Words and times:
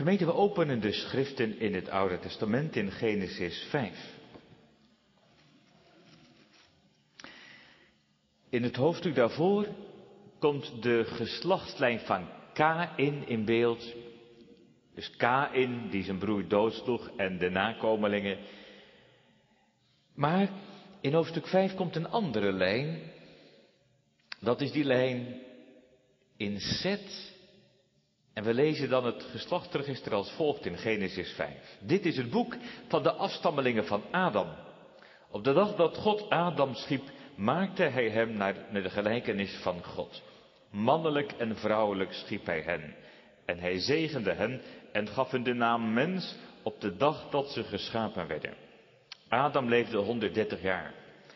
Gemeente, 0.00 0.24
we 0.24 0.34
openen 0.34 0.80
de 0.80 0.92
schriften 0.92 1.58
in 1.58 1.74
het 1.74 1.88
Oude 1.88 2.18
Testament 2.18 2.76
in 2.76 2.90
Genesis 2.90 3.66
5. 3.68 4.14
In 8.48 8.62
het 8.62 8.76
hoofdstuk 8.76 9.14
daarvoor 9.14 9.66
komt 10.38 10.82
de 10.82 11.04
geslachtslijn 11.04 12.00
van 12.00 12.28
Kain 12.52 13.26
in 13.26 13.44
beeld. 13.44 13.94
Dus 14.94 15.16
Kain 15.16 15.90
die 15.90 16.02
zijn 16.02 16.18
broer 16.18 16.48
doodsloeg 16.48 17.10
en 17.16 17.38
de 17.38 17.50
nakomelingen. 17.50 18.38
Maar 20.14 20.48
in 21.00 21.12
hoofdstuk 21.12 21.46
5 21.46 21.74
komt 21.74 21.96
een 21.96 22.08
andere 22.08 22.52
lijn. 22.52 23.00
Dat 24.38 24.60
is 24.60 24.72
die 24.72 24.84
lijn 24.84 25.40
in 26.36 26.60
Zet. 26.60 27.29
En 28.40 28.46
we 28.46 28.54
lezen 28.54 28.88
dan 28.88 29.04
het 29.04 29.22
geslachtsregister 29.30 30.14
als 30.14 30.30
volgt 30.30 30.66
in 30.66 30.78
Genesis 30.78 31.32
5. 31.32 31.50
Dit 31.80 32.06
is 32.06 32.16
het 32.16 32.30
boek 32.30 32.56
van 32.88 33.02
de 33.02 33.12
afstammelingen 33.12 33.86
van 33.86 34.02
Adam. 34.10 34.46
Op 35.30 35.44
de 35.44 35.52
dag 35.52 35.76
dat 35.76 35.96
God 35.96 36.30
Adam 36.30 36.74
schiep, 36.74 37.02
maakte 37.36 37.82
hij 37.82 38.08
hem 38.08 38.32
naar 38.32 38.54
de 38.72 38.90
gelijkenis 38.90 39.58
van 39.62 39.84
God. 39.84 40.22
Mannelijk 40.70 41.32
en 41.32 41.56
vrouwelijk 41.56 42.12
schiep 42.12 42.46
hij 42.46 42.60
hen. 42.60 42.94
En 43.44 43.58
hij 43.58 43.78
zegende 43.78 44.32
hen 44.32 44.60
en 44.92 45.08
gaf 45.08 45.30
hun 45.30 45.42
de 45.42 45.54
naam 45.54 45.92
mens 45.92 46.36
op 46.62 46.80
de 46.80 46.96
dag 46.96 47.30
dat 47.30 47.50
ze 47.50 47.64
geschapen 47.64 48.26
werden. 48.26 48.54
Adam 49.28 49.68
leefde 49.68 49.96
130 49.96 50.62
jaar 50.62 50.94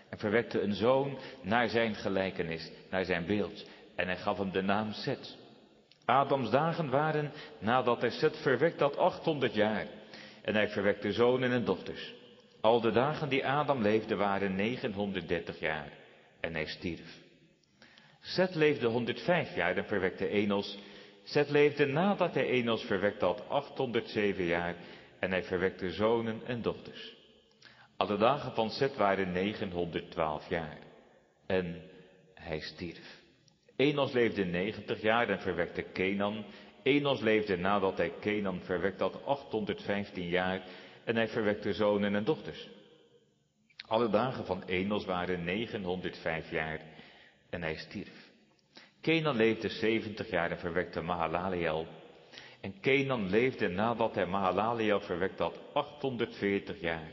en 0.08 0.18
verwekte 0.18 0.60
een 0.60 0.74
zoon 0.74 1.18
naar 1.42 1.68
zijn 1.68 1.94
gelijkenis, 1.94 2.70
naar 2.90 3.04
zijn 3.04 3.26
beeld. 3.26 3.64
En 3.96 4.06
hij 4.06 4.16
gaf 4.16 4.38
hem 4.38 4.52
de 4.52 4.62
naam 4.62 4.92
Seth. 4.92 5.42
Adams 6.04 6.50
dagen 6.50 6.90
waren, 6.90 7.32
nadat 7.58 8.00
hij 8.00 8.10
Seth 8.10 8.36
verwekt 8.36 8.80
had, 8.80 8.96
800 8.96 9.54
jaar. 9.54 9.86
En 10.42 10.54
hij 10.54 10.68
verwekte 10.68 11.12
zonen 11.12 11.52
en 11.52 11.64
dochters. 11.64 12.14
Al 12.60 12.80
de 12.80 12.90
dagen 12.90 13.28
die 13.28 13.46
Adam 13.46 13.82
leefde 13.82 14.16
waren 14.16 14.54
930 14.54 15.58
jaar. 15.58 15.92
En 16.40 16.54
hij 16.54 16.66
stierf. 16.66 17.18
Seth 18.20 18.54
leefde 18.54 18.86
105 18.86 19.54
jaar 19.54 19.76
en 19.76 19.84
verwekte 19.84 20.28
Enos. 20.28 20.78
Seth 21.22 21.50
leefde 21.50 21.86
nadat 21.86 22.34
hij 22.34 22.46
Enos 22.46 22.82
verwekt 22.82 23.20
had 23.20 23.48
807 23.48 24.44
jaar. 24.44 24.74
En 25.18 25.30
hij 25.30 25.44
verwekte 25.44 25.90
zonen 25.90 26.40
en 26.46 26.62
dochters. 26.62 27.14
Alle 27.96 28.16
dagen 28.16 28.52
van 28.54 28.70
Seth 28.70 28.96
waren 28.96 29.32
912 29.32 30.48
jaar. 30.48 30.78
En 31.46 31.82
hij 32.34 32.60
stierf. 32.60 33.22
Enos 33.76 34.12
leefde 34.12 34.44
90 34.44 35.02
jaar 35.02 35.28
en 35.28 35.40
verwekte 35.40 35.82
Kenan. 35.82 36.44
Enos 36.82 37.20
leefde 37.20 37.56
nadat 37.56 37.96
hij 37.96 38.12
Kenan 38.20 38.60
verwekt 38.60 39.00
had 39.00 39.24
815 39.24 40.28
jaar 40.28 40.62
en 41.04 41.16
hij 41.16 41.28
verwekte 41.28 41.72
zonen 41.72 42.14
en 42.14 42.24
dochters. 42.24 42.68
Alle 43.86 44.10
dagen 44.10 44.46
van 44.46 44.62
Enos 44.62 45.04
waren 45.04 45.44
905 45.44 46.50
jaar 46.50 46.80
en 47.50 47.62
hij 47.62 47.76
stierf. 47.76 48.32
Kenan 49.00 49.36
leefde 49.36 49.68
70 49.68 50.30
jaar 50.30 50.50
en 50.50 50.58
verwekte 50.58 51.00
Mahalaleel. 51.00 51.86
En 52.60 52.80
Kenan 52.80 53.30
leefde 53.30 53.68
nadat 53.68 54.14
hij 54.14 54.26
Mahalaleel 54.26 55.00
verwekt 55.00 55.38
had 55.38 55.60
840 55.72 56.80
jaar 56.80 57.10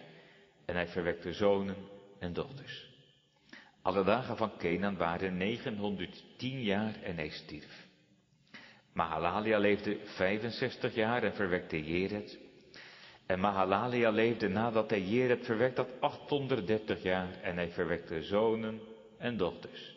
en 0.66 0.76
hij 0.76 0.88
verwekte 0.88 1.34
zonen 1.34 1.76
en 2.20 2.34
dochters. 2.34 2.91
Alle 3.82 4.04
dagen 4.04 4.38
van 4.38 4.58
Kenan 4.58 4.98
waren 4.98 5.38
910 5.38 6.64
jaar 6.64 6.96
en 7.04 7.16
hij 7.16 7.30
stierf. 7.30 7.88
Mahalalia 8.94 9.58
leefde 9.58 10.00
65 10.04 10.96
jaar 10.96 11.24
en 11.24 11.34
verwekte 11.34 11.84
Jered. 11.84 12.40
En 13.26 13.40
Mahalalia 13.40 14.10
leefde 14.10 14.48
nadat 14.48 14.90
hij 14.90 15.02
Jered 15.02 15.46
verwekt 15.46 15.78
had 15.78 15.90
830 16.00 17.04
jaar 17.04 17.42
en 17.42 17.56
hij 17.56 17.72
verwekte 17.72 18.24
zonen 18.24 18.82
en 19.18 19.38
dochters. 19.38 19.96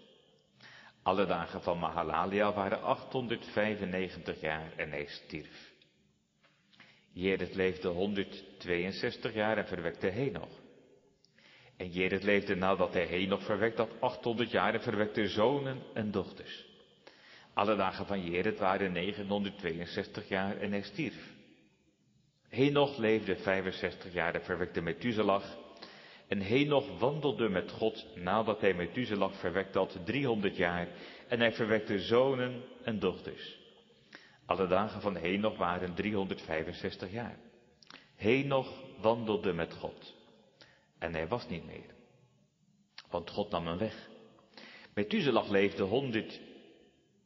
Alle 1.03 1.27
dagen 1.27 1.63
van 1.63 1.79
Mahalalia 1.79 2.53
waren 2.53 2.83
895 2.83 4.41
jaar 4.41 4.73
en 4.77 4.91
hij 4.91 5.07
stierf. 5.07 5.73
Jered 7.13 7.55
leefde 7.55 7.89
162 7.89 9.35
jaar 9.35 9.59
en 9.59 9.67
verwekte 9.67 10.07
Henoch. 10.07 10.63
En 11.77 11.91
Jered 11.91 12.23
leefde 12.23 12.55
nadat 12.55 12.93
hij 12.93 13.07
Henoch 13.07 13.43
verwekt 13.43 13.79
had 13.79 13.91
800 14.01 14.51
jaar 14.51 14.75
en 14.75 14.83
verwekte 14.83 15.29
zonen 15.29 15.83
en 15.95 16.11
dochters. 16.11 16.65
Alle 17.55 17.77
dagen 17.77 18.07
van 18.07 18.25
Jered 18.25 18.59
waren 18.59 18.93
962 18.93 20.29
jaar 20.29 20.57
en 20.57 20.71
hij 20.71 20.83
stierf. 20.83 21.33
Henoch 22.49 22.97
leefde 22.97 23.37
65 23.37 24.13
jaar 24.13 24.35
en 24.35 24.45
verwekte 24.45 24.81
Methuselah. 24.81 25.43
En 26.29 26.41
Henoch 26.41 26.99
wandelde 26.99 27.49
met 27.49 27.71
God 27.71 28.07
nadat 28.15 28.61
hij 28.61 28.75
Methuselah 28.75 29.33
verwekt 29.33 29.75
had 29.75 29.99
300 30.05 30.57
jaar 30.57 30.89
en 31.29 31.41
hij 31.41 31.53
verwekte 31.53 31.99
zonen 31.99 32.63
en 32.83 32.99
dochters. 32.99 33.59
Alle 34.47 34.67
dagen 34.67 35.01
van 35.01 35.17
Henoch 35.17 35.57
waren 35.57 35.95
365 35.95 37.13
jaar. 37.13 37.37
Henoch 38.17 38.83
wandelde 39.01 39.53
met 39.53 39.75
God. 39.75 40.15
En 41.05 41.15
hij 41.15 41.29
was 41.29 41.49
niet 41.49 41.67
meer. 41.67 41.95
Want 43.11 43.31
God 43.31 43.51
nam 43.51 43.67
hem 43.67 43.79
weg. 43.79 44.09
Methuselah 44.95 45.51
leefde 45.51 45.83
100, 45.83 46.41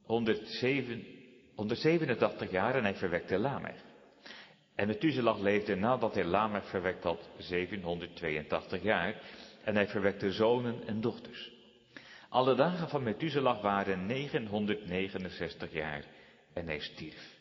107, 0.03 1.07
187 1.55 2.51
jaar 2.51 2.75
en 2.75 2.83
hij 2.83 2.95
verwekte 2.95 3.39
Lamech. 3.39 3.85
En 4.75 4.87
Methuselah 4.87 5.41
leefde 5.41 5.75
nadat 5.75 6.15
hij 6.15 6.25
Lamech 6.25 6.69
verwekt 6.69 7.05
had 7.05 7.29
782 7.37 8.83
jaar 8.83 9.23
en 9.65 9.75
hij 9.75 9.89
verwekte 9.89 10.33
zonen 10.33 10.87
en 10.87 11.01
dochters. 11.01 11.53
Alle 12.29 12.55
dagen 12.55 12.89
van 12.89 13.03
Methuselah 13.03 13.63
waren 13.63 14.07
969 14.07 15.73
jaar 15.73 16.05
en 16.53 16.67
hij 16.67 16.81
stierf. 16.81 17.37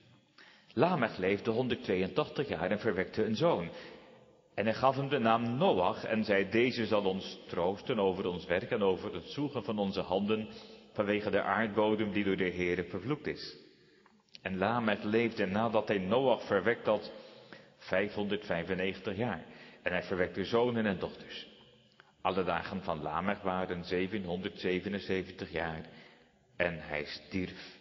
Lamech 0.74 1.18
leefde 1.18 1.52
182 1.52 2.48
jaar 2.48 2.72
en 2.72 2.80
verwekte 2.80 3.24
een 3.24 3.36
zoon. 3.36 3.70
En 4.58 4.66
hij 4.66 4.74
gaf 4.74 4.96
hem 4.96 5.10
de 5.10 5.20
naam 5.20 5.58
Noach 5.58 6.04
en 6.04 6.24
zei, 6.24 6.50
deze 6.50 6.86
zal 6.86 7.06
ons 7.06 7.40
troosten 7.48 8.00
over 8.00 8.28
ons 8.28 8.46
werk 8.46 8.72
en 8.72 8.84
over 8.84 9.14
het 9.14 9.30
zoegen 9.30 9.64
van 9.64 9.80
onze 9.80 10.02
handen 10.02 10.48
vanwege 10.94 11.30
de 11.30 11.42
aardbodem 11.42 12.12
die 12.12 12.24
door 12.24 12.38
de 12.38 12.52
Heere 12.52 12.84
vervloekt 12.84 13.28
is. 13.28 13.58
En 14.42 14.58
Lamech 14.58 15.04
leefde 15.04 15.46
nadat 15.46 15.88
hij 15.88 15.98
Noach 15.98 16.44
verwekt 16.46 16.86
had 16.86 17.12
595 17.78 19.18
jaar. 19.18 19.46
En 19.82 19.92
hij 19.92 20.04
verwekte 20.04 20.46
zonen 20.46 20.86
en 20.86 21.00
dochters. 21.00 21.48
Alle 22.22 22.44
dagen 22.44 22.84
van 22.84 23.02
Lamech 23.02 23.42
waren 23.42 23.84
777 23.84 25.52
jaar. 25.52 25.82
En 26.56 26.80
hij 26.82 27.06
stierf. 27.06 27.78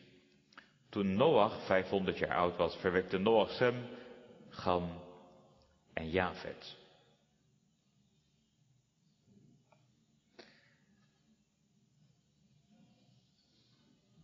Toen 0.88 1.16
Noach 1.16 1.64
500 1.66 2.18
jaar 2.18 2.36
oud 2.36 2.56
was, 2.56 2.76
verwekte 2.76 3.18
Noach 3.18 3.50
Sem, 3.50 3.74
Gam 4.48 5.04
en 5.96 6.10
Jafet. 6.10 6.76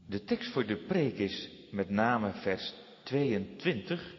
De 0.06 0.24
tekst 0.24 0.52
voor 0.52 0.66
de 0.66 0.76
preek 0.76 1.18
is 1.18 1.50
met 1.70 1.90
name 1.90 2.32
vers 2.32 2.74
22 3.04 4.14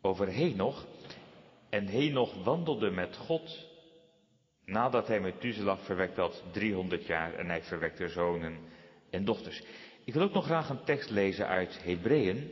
over 0.00 0.28
Henoch. 0.28 0.86
En 1.70 1.86
Henoch 1.86 2.44
wandelde 2.44 2.90
met 2.90 3.16
God 3.16 3.68
nadat 4.64 5.06
hij 5.06 5.20
met 5.20 5.40
verwekt 5.84 6.16
had 6.16 6.42
300 6.52 7.06
jaar 7.06 7.34
en 7.34 7.46
hij 7.46 7.62
verwekte 7.62 8.08
zonen 8.08 8.58
en 9.10 9.24
dochters. 9.24 9.62
Ik 10.04 10.14
wil 10.14 10.22
ook 10.22 10.32
nog 10.32 10.44
graag 10.44 10.68
een 10.68 10.84
tekst 10.84 11.10
lezen 11.10 11.46
uit 11.46 11.82
Hebreeën. 11.82 12.50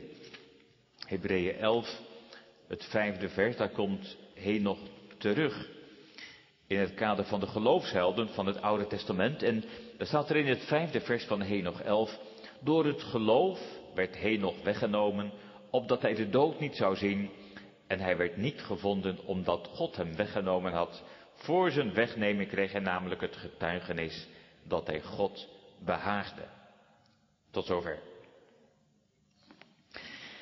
Hebreeën 1.05 1.55
11, 1.55 2.08
het 2.69 2.85
vijfde 2.85 3.29
vers, 3.29 3.57
daar 3.57 3.69
komt 3.69 4.17
Henoch 4.33 4.79
terug. 5.17 5.69
In 6.67 6.79
het 6.79 6.93
kader 6.93 7.25
van 7.25 7.39
de 7.39 7.47
geloofshelden 7.47 8.29
van 8.29 8.45
het 8.45 8.61
Oude 8.61 8.87
Testament. 8.87 9.43
En 9.43 9.63
daar 9.97 10.07
staat 10.07 10.29
er 10.29 10.35
in 10.35 10.47
het 10.47 10.65
vijfde 10.65 11.01
vers 11.01 11.25
van 11.25 11.41
Henoch 11.41 11.81
11. 11.81 12.19
Door 12.59 12.85
het 12.85 13.03
geloof 13.03 13.59
werd 13.95 14.17
Henoch 14.17 14.63
weggenomen, 14.63 15.31
opdat 15.69 16.01
hij 16.01 16.15
de 16.15 16.29
dood 16.29 16.59
niet 16.59 16.75
zou 16.75 16.95
zien. 16.95 17.29
En 17.87 17.99
hij 17.99 18.17
werd 18.17 18.37
niet 18.37 18.61
gevonden 18.61 19.25
omdat 19.25 19.69
God 19.73 19.95
hem 19.95 20.15
weggenomen 20.15 20.71
had. 20.71 21.03
Voor 21.33 21.71
zijn 21.71 21.93
wegneming 21.93 22.49
kreeg 22.49 22.71
hij 22.71 22.81
namelijk 22.81 23.21
het 23.21 23.35
getuigenis 23.35 24.27
dat 24.63 24.87
hij 24.87 25.01
God 25.01 25.47
behaagde. 25.79 26.43
Tot 27.51 27.65
zover. 27.65 27.99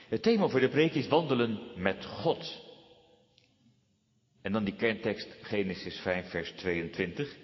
Het 0.07 0.21
thema 0.21 0.47
voor 0.47 0.59
de 0.59 0.69
preek 0.69 0.93
is 0.93 1.07
wandelen 1.07 1.59
met 1.75 2.05
God. 2.05 2.65
En 4.41 4.51
dan 4.51 4.63
die 4.63 4.75
kerntekst 4.75 5.27
Genesis 5.41 5.99
5 5.99 6.29
vers 6.29 6.51
22. 6.51 7.35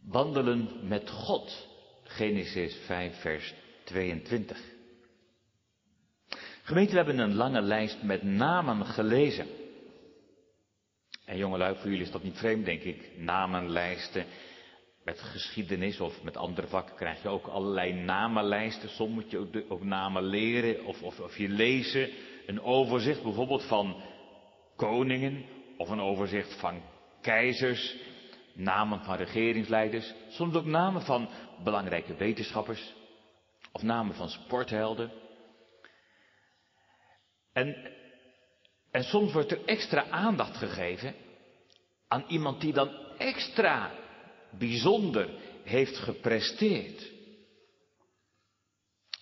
Wandelen 0.00 0.88
met 0.88 1.10
God. 1.10 1.68
Genesis 2.04 2.76
5 2.86 3.20
vers 3.20 3.54
22. 3.84 4.70
Gemeente, 6.62 6.90
we 6.90 6.96
hebben 6.96 7.18
een 7.18 7.34
lange 7.34 7.60
lijst 7.60 8.02
met 8.02 8.22
namen 8.22 8.86
gelezen. 8.86 9.46
En 11.24 11.36
jongelui, 11.36 11.76
voor 11.76 11.90
jullie 11.90 12.04
is 12.04 12.10
dat 12.10 12.22
niet 12.22 12.38
vreemd, 12.38 12.64
denk 12.64 12.82
ik. 12.82 13.18
Namenlijsten. 13.18 14.26
Met 15.04 15.20
geschiedenis 15.20 16.00
of 16.00 16.22
met 16.22 16.36
andere 16.36 16.66
vakken 16.66 16.96
krijg 16.96 17.22
je 17.22 17.28
ook 17.28 17.46
allerlei 17.46 17.92
namenlijsten. 17.92 18.88
Soms 18.88 19.12
moet 19.12 19.30
je 19.30 19.64
ook, 19.68 19.84
namen 19.84 20.22
leren 20.22 20.84
of, 20.84 21.02
of, 21.02 21.20
of 21.20 21.36
je 21.36 21.48
lezen. 21.48 22.10
Een 22.46 22.62
overzicht 22.62 23.22
bijvoorbeeld 23.22 23.64
van 23.64 24.02
koningen 24.76 25.44
of 25.76 25.88
een 25.88 26.00
overzicht 26.00 26.60
van 26.60 26.82
keizers. 27.20 27.96
Namen 28.54 29.04
van 29.04 29.16
regeringsleiders. 29.16 30.14
Soms 30.28 30.54
ook 30.54 30.64
namen 30.64 31.02
van 31.02 31.28
belangrijke 31.64 32.14
wetenschappers. 32.14 32.94
Of 33.72 33.82
namen 33.82 34.14
van 34.14 34.28
sporthelden. 34.28 35.10
En, 37.52 37.90
en 38.90 39.04
soms 39.04 39.32
wordt 39.32 39.50
er 39.50 39.64
extra 39.64 40.06
aandacht 40.08 40.56
gegeven 40.56 41.14
aan 42.08 42.24
iemand 42.28 42.60
die 42.60 42.72
dan 42.72 42.90
extra 43.18 44.01
bijzonder 44.58 45.28
heeft 45.64 45.96
gepresteerd. 45.96 47.10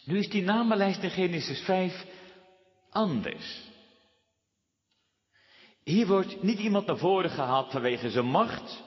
Nu 0.04 0.18
is 0.18 0.28
die 0.28 0.42
namenlijst 0.42 1.02
in 1.02 1.10
Genesis 1.10 1.60
5 1.60 2.06
anders. 2.90 3.68
Hier 5.84 6.06
wordt 6.06 6.42
niet 6.42 6.58
iemand 6.58 6.86
naar 6.86 6.98
voren 6.98 7.30
gehaald 7.30 7.70
vanwege 7.70 8.10
zijn 8.10 8.26
macht, 8.26 8.82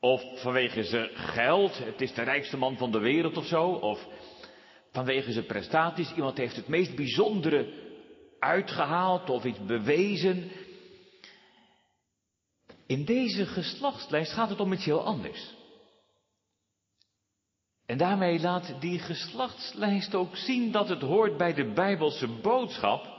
of 0.00 0.22
vanwege 0.34 0.82
zijn 0.82 1.08
geld, 1.14 1.78
het 1.78 2.00
is 2.00 2.14
de 2.14 2.22
rijkste 2.22 2.56
man 2.56 2.76
van 2.76 2.92
de 2.92 2.98
wereld 2.98 3.36
of 3.36 3.46
zo, 3.46 3.64
of 3.68 4.06
vanwege 4.92 5.32
zijn 5.32 5.46
prestaties, 5.46 6.14
iemand 6.14 6.36
heeft 6.38 6.56
het 6.56 6.68
meest 6.68 6.94
bijzondere 6.94 7.72
uitgehaald 8.38 9.30
of 9.30 9.44
iets 9.44 9.64
bewezen. 9.66 10.50
In 12.86 13.04
deze 13.04 13.46
geslachtslijst 13.46 14.32
gaat 14.32 14.48
het 14.48 14.60
om 14.60 14.72
iets 14.72 14.84
heel 14.84 15.04
anders. 15.04 15.54
En 17.86 17.98
daarmee 17.98 18.40
laat 18.40 18.80
die 18.80 18.98
geslachtslijst 18.98 20.14
ook 20.14 20.36
zien 20.36 20.72
dat 20.72 20.88
het 20.88 21.00
hoort 21.00 21.36
bij 21.36 21.54
de 21.54 21.72
Bijbelse 21.72 22.28
boodschap. 22.28 23.12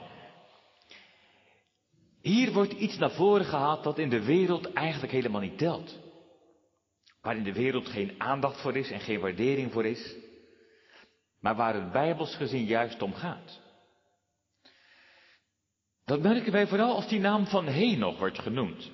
Hier 2.22 2.54
wordt 2.54 2.74
iets 2.74 2.98
naar 2.98 3.12
voren 3.12 3.46
gehaald 3.46 3.84
dat 3.84 3.98
in 3.98 4.10
de 4.10 4.24
wereld 4.24 4.74
eigenlijk 4.74 5.12
helemaal 5.12 5.42
niet 5.42 5.58
telt. 5.58 5.98
Waar 7.22 7.38
in 7.38 7.44
de 7.44 7.54
wereld 7.54 7.88
geen 7.88 8.16
aandacht 8.18 8.62
voor 8.62 8.78
is 8.78 8.92
en 8.92 9.00
geen 9.00 9.20
waardering 9.20 9.72
voor 9.72 9.86
is. 9.86 10.16
Maar 11.40 11.56
waar 11.56 11.74
het 11.74 11.92
Bijbels 11.92 12.36
gezien 12.36 12.66
juist 12.66 13.02
om 13.02 13.14
gaat. 13.14 13.60
Dat 16.06 16.22
merken 16.22 16.52
wij 16.52 16.68
vooral 16.68 16.96
als 16.96 17.08
die 17.08 17.20
naam 17.20 17.48
van 17.48 17.68
Henoch 17.68 18.18
wordt 18.20 18.40
genoemd. 18.40 18.92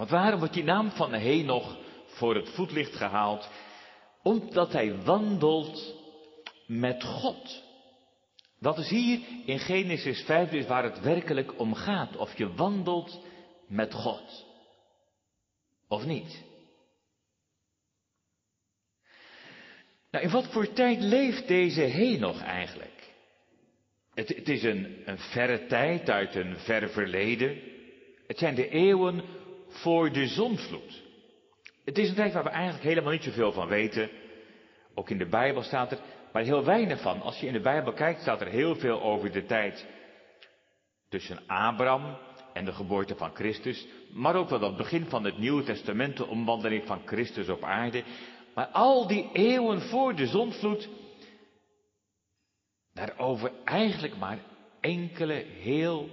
Want 0.00 0.12
waarom 0.12 0.38
wordt 0.38 0.54
die 0.54 0.64
naam 0.64 0.90
van 0.90 1.12
Henoch 1.12 1.76
voor 2.06 2.34
het 2.34 2.48
voetlicht 2.48 2.96
gehaald? 2.96 3.48
Omdat 4.22 4.72
hij 4.72 5.02
wandelt 5.02 5.94
met 6.66 7.04
God. 7.04 7.62
Dat 8.58 8.78
is 8.78 8.88
hier 8.88 9.20
in 9.44 9.58
Genesis 9.58 10.22
5 10.22 10.50
dus 10.50 10.66
waar 10.66 10.84
het 10.84 11.00
werkelijk 11.00 11.58
om 11.58 11.74
gaat. 11.74 12.16
Of 12.16 12.38
je 12.38 12.54
wandelt 12.54 13.20
met 13.68 13.94
God. 13.94 14.46
Of 15.88 16.04
niet. 16.04 16.42
Nou, 20.10 20.24
in 20.24 20.30
wat 20.30 20.46
voor 20.46 20.72
tijd 20.72 21.00
leeft 21.00 21.48
deze 21.48 21.80
Henoch 21.82 22.42
eigenlijk? 22.42 23.12
Het, 24.14 24.28
het 24.28 24.48
is 24.48 24.62
een, 24.62 25.02
een 25.04 25.18
verre 25.18 25.66
tijd 25.66 26.10
uit 26.10 26.34
een 26.34 26.58
ver 26.58 26.90
verleden. 26.90 27.60
Het 28.26 28.38
zijn 28.38 28.54
de 28.54 28.68
eeuwen 28.68 29.38
voor 29.70 30.12
de 30.12 30.26
zonvloed. 30.26 31.02
Het 31.84 31.98
is 31.98 32.08
een 32.08 32.14
tijd 32.14 32.32
waar 32.32 32.44
we 32.44 32.50
eigenlijk 32.50 32.84
helemaal 32.84 33.12
niet 33.12 33.22
zoveel 33.22 33.52
van 33.52 33.68
weten. 33.68 34.10
Ook 34.94 35.10
in 35.10 35.18
de 35.18 35.28
Bijbel 35.28 35.62
staat 35.62 35.92
er 35.92 35.98
maar 36.32 36.42
heel 36.42 36.64
weinig 36.64 37.00
van. 37.00 37.22
Als 37.22 37.40
je 37.40 37.46
in 37.46 37.52
de 37.52 37.60
Bijbel 37.60 37.92
kijkt, 37.92 38.20
staat 38.20 38.40
er 38.40 38.46
heel 38.46 38.76
veel 38.76 39.02
over 39.02 39.32
de 39.32 39.44
tijd 39.44 39.86
tussen 41.08 41.46
Abraham 41.46 42.16
en 42.52 42.64
de 42.64 42.72
geboorte 42.72 43.16
van 43.16 43.34
Christus. 43.34 43.86
Maar 44.12 44.36
ook 44.36 44.48
wel 44.48 44.60
het 44.60 44.76
begin 44.76 45.04
van 45.04 45.24
het 45.24 45.38
Nieuwe 45.38 45.62
Testament, 45.62 46.16
de 46.16 46.26
omwandeling 46.26 46.86
van 46.86 47.02
Christus 47.04 47.48
op 47.48 47.62
aarde. 47.62 48.04
Maar 48.54 48.66
al 48.66 49.06
die 49.06 49.30
eeuwen 49.32 49.80
voor 49.80 50.14
de 50.14 50.26
zonvloed, 50.26 50.88
daarover 52.92 53.52
eigenlijk 53.64 54.16
maar 54.16 54.38
enkele 54.80 55.44
heel 55.60 56.08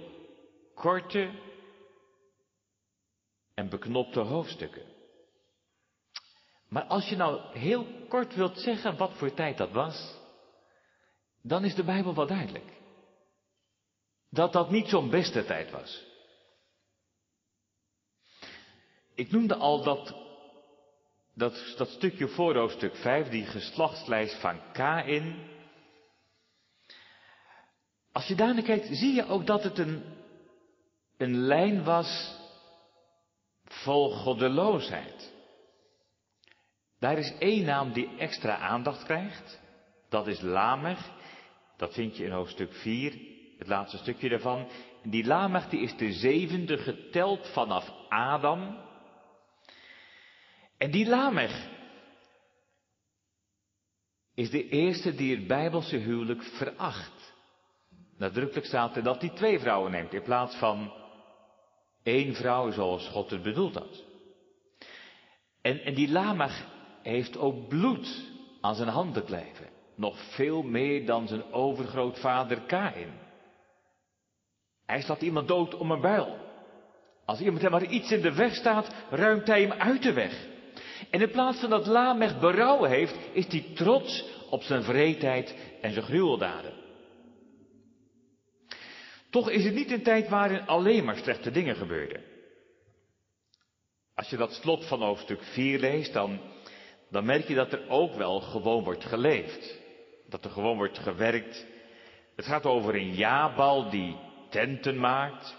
korte 0.74 1.30
en 3.58 3.68
beknopte 3.68 4.20
hoofdstukken. 4.20 4.82
Maar 6.68 6.84
als 6.84 7.08
je 7.08 7.16
nou 7.16 7.58
heel 7.58 7.86
kort 8.08 8.34
wilt 8.34 8.58
zeggen 8.58 8.96
wat 8.96 9.12
voor 9.12 9.34
tijd 9.34 9.56
dat 9.56 9.70
was, 9.70 10.16
dan 11.42 11.64
is 11.64 11.74
de 11.74 11.84
Bijbel 11.84 12.14
wel 12.14 12.26
duidelijk. 12.26 12.72
Dat 14.30 14.52
dat 14.52 14.70
niet 14.70 14.88
zo'n 14.88 15.10
beste 15.10 15.44
tijd 15.44 15.70
was. 15.70 16.04
Ik 19.14 19.30
noemde 19.30 19.54
al 19.54 19.82
dat, 19.82 20.14
dat, 21.34 21.74
dat 21.76 21.88
stukje 21.88 22.28
voor 22.28 22.56
hoofdstuk 22.56 22.96
5, 22.96 23.28
die 23.28 23.46
geslachtslijst 23.46 24.40
van 24.40 24.72
Kain. 24.72 25.48
Als 28.12 28.26
je 28.26 28.34
daarnaar 28.34 28.64
kijkt, 28.64 28.88
zie 28.90 29.14
je 29.14 29.26
ook 29.26 29.46
dat 29.46 29.62
het 29.62 29.78
een, 29.78 30.04
een 31.16 31.36
lijn 31.36 31.84
was 31.84 32.37
vol 33.68 34.10
goddeloosheid. 34.10 35.32
Daar 36.98 37.18
is 37.18 37.32
één 37.38 37.64
naam 37.64 37.92
die 37.92 38.16
extra 38.18 38.56
aandacht 38.56 39.04
krijgt. 39.04 39.60
Dat 40.08 40.26
is 40.26 40.40
Lamech. 40.40 41.10
Dat 41.76 41.94
vind 41.94 42.16
je 42.16 42.24
in 42.24 42.30
hoofdstuk 42.30 42.72
4, 42.72 43.18
het 43.58 43.68
laatste 43.68 43.96
stukje 43.96 44.28
daarvan. 44.28 44.68
Die 45.02 45.24
Lamech 45.24 45.68
die 45.68 45.80
is 45.80 45.96
de 45.96 46.12
zevende 46.12 46.78
geteld 46.78 47.48
vanaf 47.48 47.92
Adam. 48.08 48.78
En 50.78 50.90
die 50.90 51.08
Lamech 51.08 51.68
is 54.34 54.50
de 54.50 54.68
eerste 54.68 55.14
die 55.14 55.36
het 55.36 55.46
Bijbelse 55.46 55.96
huwelijk 55.96 56.42
veracht. 56.42 57.34
Nadrukkelijk 58.16 58.66
staat 58.66 58.96
er 58.96 59.02
dat 59.02 59.20
hij 59.20 59.30
twee 59.30 59.58
vrouwen 59.58 59.90
neemt 59.90 60.14
in 60.14 60.22
plaats 60.22 60.56
van 60.56 60.92
één 62.08 62.34
vrouw 62.34 62.70
zoals 62.70 63.08
God 63.08 63.30
het 63.30 63.42
bedoeld 63.42 63.74
had. 63.74 64.04
En, 65.62 65.80
en 65.80 65.94
die 65.94 66.10
Lamech 66.10 66.66
heeft 67.02 67.38
ook 67.38 67.68
bloed 67.68 68.26
aan 68.60 68.74
zijn 68.74 68.88
handen 68.88 69.24
kleven. 69.24 69.68
Nog 69.94 70.18
veel 70.34 70.62
meer 70.62 71.06
dan 71.06 71.28
zijn 71.28 71.52
overgrootvader 71.52 72.60
Kain. 72.60 73.12
Hij 74.86 75.00
slaat 75.00 75.22
iemand 75.22 75.48
dood 75.48 75.74
om 75.74 75.90
een 75.90 76.00
bijl. 76.00 76.36
Als 77.24 77.40
iemand 77.40 77.62
hem 77.62 77.70
maar 77.70 77.84
iets 77.84 78.10
in 78.10 78.20
de 78.20 78.34
weg 78.34 78.54
staat, 78.54 78.94
ruimt 79.10 79.46
hij 79.46 79.60
hem 79.60 79.72
uit 79.72 80.02
de 80.02 80.12
weg. 80.12 80.46
En 81.10 81.20
in 81.20 81.30
plaats 81.30 81.60
van 81.60 81.70
dat 81.70 81.86
Lamech 81.86 82.40
berouwen 82.40 82.90
heeft, 82.90 83.16
is 83.32 83.46
hij 83.46 83.66
trots 83.74 84.24
op 84.50 84.62
zijn 84.62 84.82
vreedheid 84.82 85.56
en 85.80 85.92
zijn 85.92 86.04
gruweldaden. 86.04 86.87
Toch 89.30 89.50
is 89.50 89.64
het 89.64 89.74
niet 89.74 89.90
een 89.90 90.02
tijd 90.02 90.28
waarin 90.28 90.66
alleen 90.66 91.04
maar 91.04 91.16
slechte 91.16 91.50
dingen 91.50 91.76
gebeurden. 91.76 92.22
Als 94.14 94.28
je 94.28 94.36
dat 94.36 94.52
slot 94.52 94.86
van 94.86 95.02
hoofdstuk 95.02 95.42
4 95.42 95.78
leest, 95.78 96.12
dan, 96.12 96.40
dan 97.10 97.24
merk 97.24 97.48
je 97.48 97.54
dat 97.54 97.72
er 97.72 97.88
ook 97.88 98.14
wel 98.14 98.40
gewoon 98.40 98.84
wordt 98.84 99.04
geleefd. 99.04 99.78
Dat 100.28 100.44
er 100.44 100.50
gewoon 100.50 100.76
wordt 100.76 100.98
gewerkt. 100.98 101.66
Het 102.36 102.46
gaat 102.46 102.66
over 102.66 102.94
een 102.94 103.14
Jabal 103.14 103.90
die 103.90 104.16
tenten 104.50 104.98
maakt. 104.98 105.56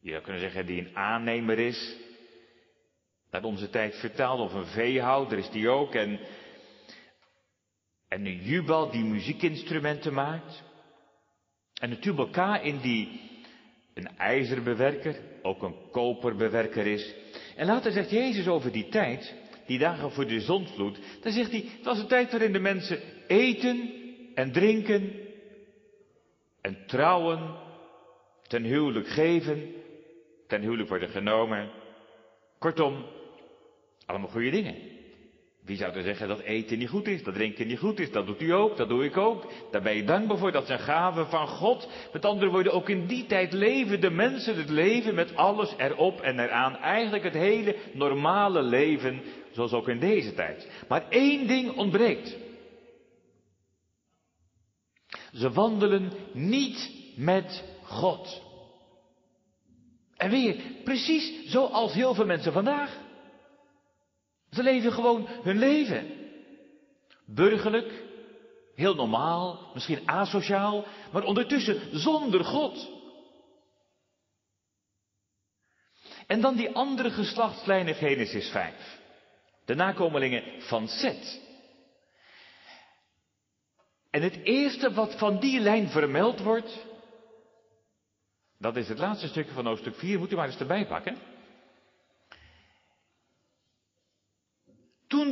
Je 0.00 0.10
zou 0.10 0.22
kunnen 0.22 0.40
zeggen 0.40 0.66
die 0.66 0.80
een 0.80 0.96
aannemer 0.96 1.58
is. 1.58 1.96
Naar 3.30 3.44
onze 3.44 3.70
tijd 3.70 3.96
vertaald, 3.96 4.40
of 4.40 4.52
een 4.52 4.66
veehouder 4.66 5.38
is 5.38 5.50
die 5.50 5.68
ook. 5.68 5.94
En, 5.94 6.20
en 8.08 8.26
een 8.26 8.42
Jubal 8.42 8.90
die 8.90 9.04
muziekinstrumenten 9.04 10.14
maakt. 10.14 10.62
En 11.84 11.90
de 11.90 11.98
tubal 11.98 12.60
in 12.62 12.78
die 12.80 13.20
een 13.94 14.16
ijzerbewerker, 14.16 15.16
ook 15.42 15.62
een 15.62 15.74
koperbewerker 15.90 16.86
is. 16.86 17.14
En 17.56 17.66
later 17.66 17.92
zegt 17.92 18.10
Jezus 18.10 18.48
over 18.48 18.72
die 18.72 18.88
tijd, 18.88 19.34
die 19.66 19.78
dagen 19.78 20.12
voor 20.12 20.26
de 20.26 20.40
zondvloed, 20.40 20.98
dan 21.22 21.32
zegt 21.32 21.50
hij, 21.50 21.64
het 21.76 21.84
was 21.84 21.98
een 21.98 22.06
tijd 22.06 22.30
waarin 22.30 22.52
de 22.52 22.58
mensen 22.58 23.00
eten 23.26 23.92
en 24.34 24.52
drinken 24.52 25.12
en 26.60 26.86
trouwen, 26.86 27.56
ten 28.46 28.62
huwelijk 28.62 29.08
geven, 29.08 29.74
ten 30.46 30.60
huwelijk 30.62 30.88
worden 30.88 31.08
genomen. 31.08 31.70
Kortom, 32.58 33.06
allemaal 34.06 34.30
goede 34.30 34.50
dingen. 34.50 34.93
Wie 35.64 35.76
zou 35.76 35.94
er 35.94 36.02
zeggen 36.02 36.28
dat 36.28 36.40
eten 36.40 36.78
niet 36.78 36.88
goed 36.88 37.06
is, 37.06 37.22
dat 37.22 37.34
drinken 37.34 37.66
niet 37.66 37.78
goed 37.78 38.00
is, 38.00 38.10
dat 38.10 38.26
doet 38.26 38.40
u 38.42 38.52
ook, 38.52 38.76
dat 38.76 38.88
doe 38.88 39.04
ik 39.04 39.16
ook. 39.16 39.52
Daar 39.70 39.82
ben 39.82 39.96
je 39.96 40.04
dankbaar 40.04 40.38
voor, 40.38 40.52
dat 40.52 40.66
zijn 40.66 40.78
gaven 40.78 41.26
van 41.26 41.46
God. 41.46 41.88
Met 42.12 42.24
andere 42.24 42.50
woorden, 42.50 42.72
ook 42.72 42.88
in 42.88 43.06
die 43.06 43.26
tijd 43.26 43.52
leven 43.52 44.00
de 44.00 44.10
mensen 44.10 44.56
het 44.56 44.70
leven 44.70 45.14
met 45.14 45.36
alles 45.36 45.74
erop 45.76 46.20
en 46.20 46.38
eraan. 46.38 46.76
Eigenlijk 46.76 47.24
het 47.24 47.34
hele 47.34 47.76
normale 47.92 48.62
leven, 48.62 49.22
zoals 49.52 49.72
ook 49.72 49.88
in 49.88 49.98
deze 49.98 50.34
tijd. 50.34 50.70
Maar 50.88 51.08
één 51.08 51.46
ding 51.46 51.76
ontbreekt. 51.76 52.36
Ze 55.32 55.50
wandelen 55.50 56.12
niet 56.32 56.90
met 57.16 57.64
God. 57.82 58.42
En 60.16 60.30
weer, 60.30 60.56
precies 60.84 61.50
zoals 61.50 61.92
heel 61.92 62.14
veel 62.14 62.26
mensen 62.26 62.52
vandaag. 62.52 63.03
Ze 64.54 64.62
leven 64.62 64.92
gewoon 64.92 65.26
hun 65.28 65.58
leven. 65.58 66.22
Burgerlijk, 67.26 68.04
heel 68.74 68.94
normaal, 68.94 69.70
misschien 69.74 70.08
asociaal, 70.08 70.84
maar 71.12 71.22
ondertussen 71.22 71.98
zonder 71.98 72.44
God. 72.44 72.90
En 76.26 76.40
dan 76.40 76.56
die 76.56 76.74
andere 76.74 77.10
geslachtslijn 77.10 77.88
in 77.88 77.94
Genesis 77.94 78.48
5. 78.50 78.98
De 79.64 79.74
nakomelingen 79.74 80.62
van 80.62 80.88
Seth. 80.88 81.40
En 84.10 84.22
het 84.22 84.40
eerste 84.42 84.92
wat 84.92 85.18
van 85.18 85.40
die 85.40 85.60
lijn 85.60 85.88
vermeld 85.88 86.40
wordt, 86.40 86.86
dat 88.58 88.76
is 88.76 88.88
het 88.88 88.98
laatste 88.98 89.28
stukje 89.28 89.52
van 89.52 89.66
hoofdstuk 89.66 89.94
4, 89.94 90.18
moet 90.18 90.32
u 90.32 90.36
maar 90.36 90.46
eens 90.46 90.58
erbij 90.58 90.86
pakken. 90.86 91.33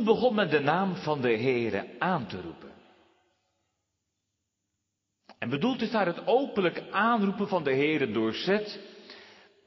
Begon 0.03 0.35
men 0.35 0.49
de 0.49 0.59
naam 0.59 0.95
van 0.95 1.21
de 1.21 1.37
Heere 1.37 1.85
aan 1.99 2.27
te 2.27 2.41
roepen. 2.41 2.71
En 5.39 5.49
bedoeld 5.49 5.81
is 5.81 5.91
daar 5.91 6.05
het 6.05 6.27
openlijk 6.27 6.83
aanroepen 6.91 7.47
van 7.47 7.63
de 7.63 7.73
Heere 7.73 8.11
door 8.11 8.33
Zet. 8.33 8.79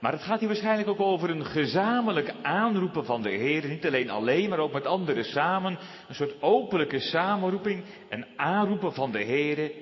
Maar 0.00 0.12
het 0.12 0.23
gaat 0.23 0.38
hier 0.38 0.49
waarschijnlijk 0.49 0.88
ook 0.88 1.00
over 1.00 1.31
een 1.31 1.45
gezamenlijk 1.45 2.35
aanroepen 2.43 3.05
van 3.05 3.23
de 3.23 3.31
Heer. 3.31 3.69
Niet 3.69 3.87
alleen 3.87 4.11
alleen, 4.11 4.49
maar 4.49 4.59
ook 4.59 4.73
met 4.73 4.87
anderen 4.87 5.25
samen. 5.25 5.78
Een 6.09 6.14
soort 6.14 6.43
openlijke 6.43 7.00
samenroeping. 7.00 7.85
Een 8.09 8.26
aanroepen 8.37 8.93
van 8.93 9.12
de 9.12 9.23
Heer. 9.23 9.73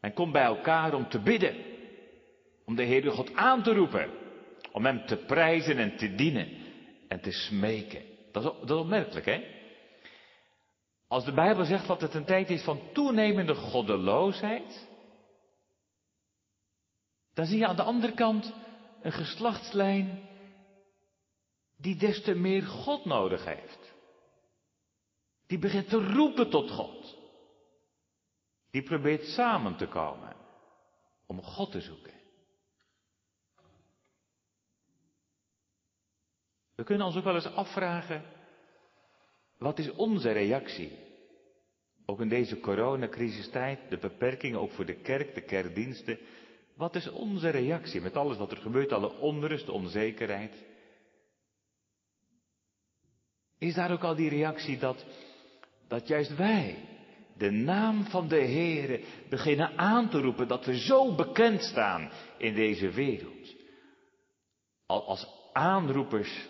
Men 0.00 0.12
komt 0.12 0.32
bij 0.32 0.44
elkaar 0.44 0.94
om 0.94 1.08
te 1.08 1.18
bidden. 1.18 1.54
Om 2.64 2.76
de 2.76 2.82
Heer 2.82 3.10
God 3.10 3.34
aan 3.34 3.62
te 3.62 3.74
roepen. 3.74 4.10
Om 4.72 4.84
Hem 4.84 5.06
te 5.06 5.16
prijzen 5.16 5.78
en 5.78 5.96
te 5.96 6.14
dienen. 6.14 6.48
En 7.08 7.20
te 7.20 7.32
smeken. 7.32 8.07
Dat 8.32 8.44
is, 8.44 8.50
dat 8.60 8.70
is 8.70 8.82
opmerkelijk, 8.82 9.26
hè? 9.26 9.56
Als 11.08 11.24
de 11.24 11.32
Bijbel 11.32 11.64
zegt 11.64 11.86
dat 11.86 12.00
het 12.00 12.14
een 12.14 12.24
tijd 12.24 12.50
is 12.50 12.62
van 12.62 12.80
toenemende 12.92 13.54
goddeloosheid, 13.54 14.88
dan 17.34 17.46
zie 17.46 17.58
je 17.58 17.66
aan 17.66 17.76
de 17.76 17.82
andere 17.82 18.14
kant 18.14 18.54
een 19.02 19.12
geslachtslijn 19.12 20.28
die 21.76 21.96
des 21.96 22.22
te 22.22 22.34
meer 22.34 22.62
God 22.62 23.04
nodig 23.04 23.44
heeft. 23.44 23.94
Die 25.46 25.58
begint 25.58 25.88
te 25.88 26.12
roepen 26.12 26.50
tot 26.50 26.70
God. 26.70 27.16
Die 28.70 28.82
probeert 28.82 29.24
samen 29.24 29.76
te 29.76 29.86
komen 29.86 30.36
om 31.26 31.42
God 31.42 31.70
te 31.70 31.80
zoeken. 31.80 32.17
We 36.78 36.84
kunnen 36.84 37.06
ons 37.06 37.16
ook 37.16 37.24
wel 37.24 37.34
eens 37.34 37.54
afvragen, 37.54 38.22
wat 39.56 39.78
is 39.78 39.90
onze 39.90 40.30
reactie? 40.30 40.92
Ook 42.06 42.20
in 42.20 42.28
deze 42.28 42.60
coronacrisistijd, 42.60 43.78
de 43.90 43.98
beperkingen 43.98 44.60
ook 44.60 44.70
voor 44.70 44.84
de 44.84 44.94
kerk, 44.94 45.34
de 45.34 45.40
kerkdiensten. 45.40 46.18
Wat 46.76 46.94
is 46.94 47.10
onze 47.10 47.48
reactie 47.48 48.00
met 48.00 48.16
alles 48.16 48.36
wat 48.36 48.50
er 48.50 48.56
gebeurt, 48.56 48.92
alle 48.92 49.12
onrust, 49.12 49.66
de 49.66 49.72
onzekerheid? 49.72 50.54
Is 53.58 53.74
daar 53.74 53.92
ook 53.92 54.04
al 54.04 54.14
die 54.14 54.28
reactie 54.28 54.78
dat, 54.78 55.04
dat 55.88 56.08
juist 56.08 56.36
wij 56.36 56.76
de 57.36 57.50
naam 57.50 58.04
van 58.04 58.28
de 58.28 58.40
Heere 58.40 59.04
beginnen 59.28 59.78
aan 59.78 60.08
te 60.08 60.20
roepen, 60.20 60.48
dat 60.48 60.64
we 60.64 60.78
zo 60.78 61.14
bekend 61.14 61.62
staan 61.62 62.10
in 62.36 62.54
deze 62.54 62.90
wereld? 62.90 63.54
Als 64.86 65.26
aanroepers 65.52 66.48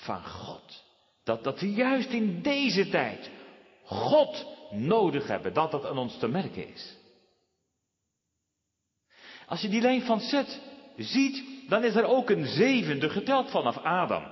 van 0.00 0.24
God. 0.24 0.84
Dat, 1.24 1.44
dat 1.44 1.60
we 1.60 1.72
juist 1.72 2.10
in 2.10 2.42
deze 2.42 2.88
tijd 2.88 3.30
God 3.84 4.46
nodig 4.70 5.26
hebben, 5.26 5.52
dat 5.52 5.70
dat 5.70 5.86
aan 5.86 5.98
ons 5.98 6.18
te 6.18 6.28
merken 6.28 6.68
is. 6.68 6.96
Als 9.46 9.60
je 9.60 9.68
die 9.68 9.80
lijn 9.80 10.02
van 10.02 10.20
Zet 10.20 10.60
ziet, 10.96 11.44
dan 11.68 11.84
is 11.84 11.94
er 11.94 12.04
ook 12.04 12.30
een 12.30 12.46
zevende 12.46 13.10
geteld 13.10 13.50
vanaf 13.50 13.76
Adam. 13.76 14.24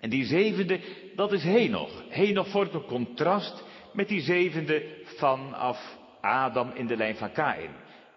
En 0.00 0.10
die 0.10 0.24
zevende, 0.24 0.80
dat 1.14 1.32
is 1.32 1.42
Henoch. 1.42 2.02
Henoch 2.08 2.48
vormt 2.48 2.74
een 2.74 2.84
contrast 2.84 3.64
met 3.92 4.08
die 4.08 4.20
zevende 4.20 5.02
vanaf 5.04 5.96
Adam 6.20 6.70
in 6.74 6.86
de 6.86 6.96
lijn 6.96 7.16
van 7.16 7.32
Kain. 7.32 7.70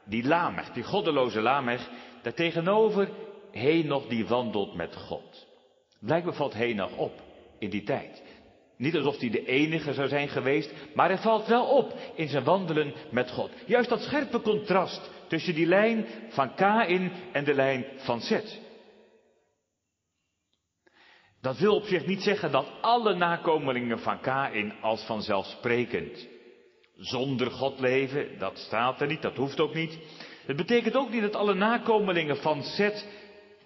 Die 0.05 0.27
Lamech, 0.27 0.71
die 0.71 0.83
goddeloze 0.83 1.41
Lamech, 1.41 1.89
daartegenover 2.21 3.09
Henoch 3.51 4.07
die 4.07 4.27
wandelt 4.27 4.75
met 4.75 4.95
God. 4.95 5.48
Blijkbaar 5.99 6.33
valt 6.33 6.53
Henoch 6.53 6.97
op 6.97 7.21
in 7.59 7.69
die 7.69 7.83
tijd. 7.83 8.23
Niet 8.77 8.95
alsof 8.95 9.17
hij 9.17 9.29
de 9.29 9.45
enige 9.45 9.93
zou 9.93 10.07
zijn 10.07 10.27
geweest, 10.27 10.73
maar 10.93 11.09
hij 11.09 11.17
valt 11.17 11.47
wel 11.47 11.65
op 11.65 11.93
in 12.15 12.27
zijn 12.27 12.43
wandelen 12.43 12.93
met 13.11 13.31
God. 13.31 13.51
Juist 13.65 13.89
dat 13.89 14.01
scherpe 14.01 14.41
contrast 14.41 15.11
tussen 15.27 15.55
die 15.55 15.65
lijn 15.65 16.05
van 16.29 16.55
Kain 16.55 17.11
en 17.31 17.43
de 17.43 17.53
lijn 17.53 17.85
van 17.97 18.21
Zet. 18.21 18.59
Dat 21.41 21.57
wil 21.57 21.75
op 21.75 21.83
zich 21.83 22.05
niet 22.05 22.21
zeggen 22.21 22.51
dat 22.51 22.71
alle 22.81 23.15
nakomelingen 23.15 23.99
van 23.99 24.19
Kain 24.19 24.73
als 24.81 25.03
vanzelfsprekend 25.05 26.27
zonder 26.95 27.51
God 27.51 27.79
leven. 27.79 28.37
Dat 28.37 28.57
staat 28.57 29.01
er 29.01 29.07
niet, 29.07 29.21
dat 29.21 29.35
hoeft 29.35 29.59
ook 29.59 29.73
niet. 29.73 29.99
Het 30.45 30.57
betekent 30.57 30.95
ook 30.95 31.09
niet 31.09 31.21
dat 31.21 31.35
alle 31.35 31.53
nakomelingen 31.53 32.37
van 32.37 32.63
Zet 32.63 33.07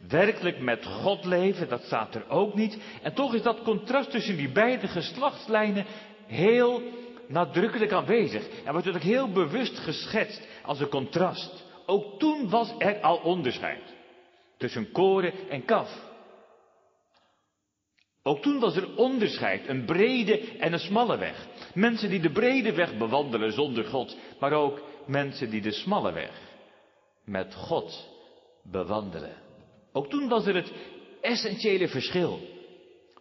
werkelijk 0.07 0.59
met 0.59 0.85
God 0.85 1.25
leven, 1.25 1.69
dat 1.69 1.83
staat 1.83 2.15
er 2.15 2.29
ook 2.29 2.53
niet. 2.53 2.77
En 3.01 3.13
toch 3.13 3.33
is 3.33 3.41
dat 3.41 3.61
contrast 3.61 4.11
tussen 4.11 4.37
die 4.37 4.51
beide 4.51 4.87
geslachtslijnen 4.87 5.85
heel 6.27 6.81
nadrukkelijk 7.27 7.91
aanwezig. 7.91 8.47
En 8.65 8.71
wordt 8.71 8.87
ook 8.87 9.01
heel 9.01 9.31
bewust 9.31 9.79
geschetst 9.79 10.47
als 10.63 10.79
een 10.79 10.89
contrast. 10.89 11.63
Ook 11.85 12.19
toen 12.19 12.49
was 12.49 12.73
er 12.77 12.99
al 12.99 13.17
onderscheid 13.17 13.81
tussen 14.57 14.91
koren 14.91 15.49
en 15.49 15.65
kaf. 15.65 16.11
Ook 18.23 18.41
toen 18.41 18.59
was 18.59 18.75
er 18.75 18.95
onderscheid, 18.95 19.67
een 19.67 19.85
brede 19.85 20.39
en 20.57 20.73
een 20.73 20.79
smalle 20.79 21.17
weg. 21.17 21.47
Mensen 21.73 22.09
die 22.09 22.19
de 22.19 22.31
brede 22.31 22.73
weg 22.73 22.97
bewandelen 22.97 23.51
zonder 23.51 23.85
God, 23.85 24.17
maar 24.39 24.51
ook 24.51 24.81
mensen 25.05 25.49
die 25.49 25.61
de 25.61 25.71
smalle 25.71 26.11
weg 26.11 26.41
met 27.25 27.55
God 27.55 28.09
bewandelen. 28.63 29.42
Ook 29.93 30.09
toen 30.09 30.27
was 30.27 30.45
er 30.45 30.55
het 30.55 30.73
essentiële 31.21 31.87
verschil 31.87 32.39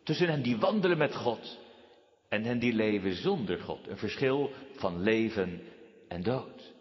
tussen 0.04 0.28
hen 0.28 0.42
die 0.42 0.56
wandelen 0.56 0.98
met 0.98 1.14
God 1.14 1.58
en 2.28 2.42
hen 2.42 2.58
die 2.58 2.72
leven 2.72 3.14
zonder 3.14 3.58
God. 3.58 3.88
Een 3.88 3.98
verschil 3.98 4.50
van 4.76 5.02
leven 5.02 5.62
en 6.08 6.22
dood. 6.22 6.72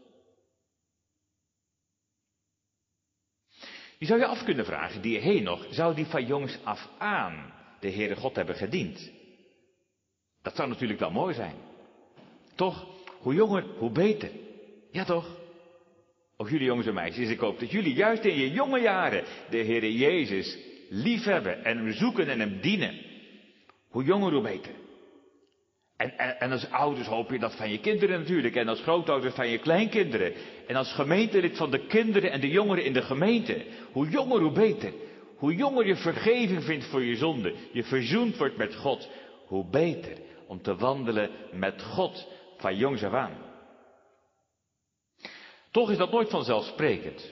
Je 3.98 4.06
zou 4.06 4.20
je 4.20 4.26
af 4.26 4.44
kunnen 4.44 4.66
vragen, 4.66 5.02
die 5.02 5.20
Henoch, 5.20 5.66
zou 5.70 5.96
die 5.96 6.06
van 6.06 6.26
jongs 6.26 6.60
af 6.64 6.90
aan 6.98 7.54
de 7.80 7.92
Heere 7.92 8.16
God 8.16 8.36
hebben 8.36 8.56
gediend? 8.56 9.12
Dat 10.42 10.56
zou 10.56 10.70
natuurlijk 10.70 11.00
wel 11.00 11.12
mooi 11.12 11.34
zijn. 11.34 11.56
Toch, 12.56 12.88
hoe 13.20 13.34
jonger, 13.34 13.66
hoe 13.78 13.92
beter. 13.92 14.32
Ja 14.92 15.06
toch? 15.06 15.41
Ook 16.42 16.50
jullie 16.50 16.66
jongens 16.66 16.88
en 16.88 16.94
meisjes, 16.94 17.30
ik 17.30 17.40
hoop 17.40 17.60
dat 17.60 17.72
jullie 17.72 17.94
juist 17.94 18.24
in 18.24 18.36
je 18.36 18.52
jonge 18.52 18.80
jaren 18.80 19.24
de 19.50 19.58
Heere 19.58 19.94
Jezus 19.98 20.58
liefhebben 20.90 21.64
en 21.64 21.78
hem 21.78 21.92
zoeken 21.92 22.30
en 22.30 22.40
hem 22.40 22.60
dienen. 22.62 23.02
Hoe 23.90 24.04
jonger, 24.04 24.32
hoe 24.32 24.42
beter. 24.42 24.72
En, 25.98 26.18
en, 26.18 26.40
en, 26.40 26.52
als 26.52 26.70
ouders 26.70 27.08
hoop 27.08 27.32
je 27.32 27.40
dat 27.40 27.56
van 27.56 27.72
je 27.72 27.80
kinderen 27.80 28.20
natuurlijk. 28.20 28.56
En 28.56 28.68
als 28.68 28.82
grootouders 28.82 29.36
van 29.36 29.48
je 29.48 29.58
kleinkinderen. 29.58 30.34
En 30.68 30.76
als 30.76 30.94
gemeentelid 30.94 31.58
van 31.58 31.72
de 31.72 31.86
kinderen 31.86 32.32
en 32.32 32.42
de 32.42 32.50
jongeren 32.50 32.84
in 32.84 32.94
de 32.94 33.02
gemeente. 33.02 33.66
Hoe 33.92 34.10
jonger, 34.10 34.42
hoe 34.42 34.52
beter. 34.52 34.94
Hoe 35.36 35.56
jonger 35.56 35.88
je 35.88 35.96
vergeving 35.96 36.64
vindt 36.64 36.86
voor 36.86 37.04
je 37.04 37.16
zonde. 37.16 37.54
Je 37.72 37.84
verzoend 37.84 38.38
wordt 38.38 38.58
met 38.58 38.76
God. 38.76 39.10
Hoe 39.46 39.70
beter 39.70 40.18
om 40.48 40.62
te 40.62 40.76
wandelen 40.76 41.30
met 41.52 41.82
God 41.82 42.28
van 42.58 42.78
jongs 42.78 43.04
af 43.04 43.14
aan. 43.14 43.51
Toch 45.72 45.90
is 45.90 45.98
dat 45.98 46.12
nooit 46.12 46.30
vanzelfsprekend. 46.30 47.32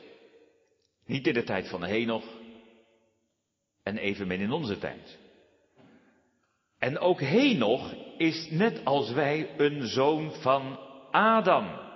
Niet 1.05 1.27
in 1.27 1.33
de 1.33 1.43
tijd 1.43 1.69
van 1.69 1.83
Henoch 1.83 2.25
en 3.83 3.97
evenmin 3.97 4.39
in 4.39 4.51
onze 4.51 4.77
tijd. 4.77 5.17
En 6.77 6.99
ook 6.99 7.19
Henoch 7.19 7.93
is 8.17 8.49
net 8.49 8.85
als 8.85 9.11
wij 9.11 9.59
een 9.59 9.87
zoon 9.87 10.31
van 10.31 10.79
Adam. 11.11 11.87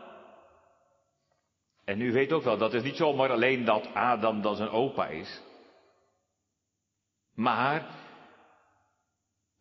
En 1.86 2.02
u 2.02 2.12
weet 2.12 2.32
ook 2.32 2.44
wel, 2.44 2.58
dat 2.58 2.74
is 2.74 2.84
niet 2.84 2.96
zomaar 2.96 3.32
alleen 3.32 3.66
dat 3.66 3.94
Adam 3.94 4.42
dan 4.42 4.56
zijn 4.56 4.70
opa 4.70 5.08
is. 5.08 5.42
Maar 7.34 7.88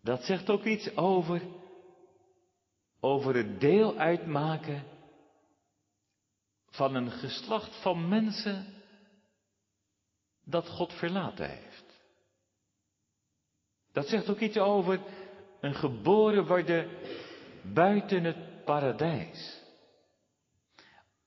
dat 0.02 0.24
zegt 0.24 0.50
ook 0.50 0.64
iets 0.64 0.96
over, 0.96 1.42
over 3.00 3.34
het 3.34 3.60
deel 3.60 3.98
uitmaken 3.98 4.91
van 6.72 6.94
een 6.94 7.10
geslacht 7.10 7.82
van 7.82 8.08
mensen 8.08 8.66
dat 10.44 10.68
God 10.68 10.92
verlaten 10.92 11.48
heeft. 11.48 11.84
Dat 13.92 14.08
zegt 14.08 14.30
ook 14.30 14.40
iets 14.40 14.58
over 14.58 15.00
een 15.60 15.74
geboren 15.74 16.46
worden 16.46 16.88
buiten 17.62 18.24
het 18.24 18.64
paradijs. 18.64 19.60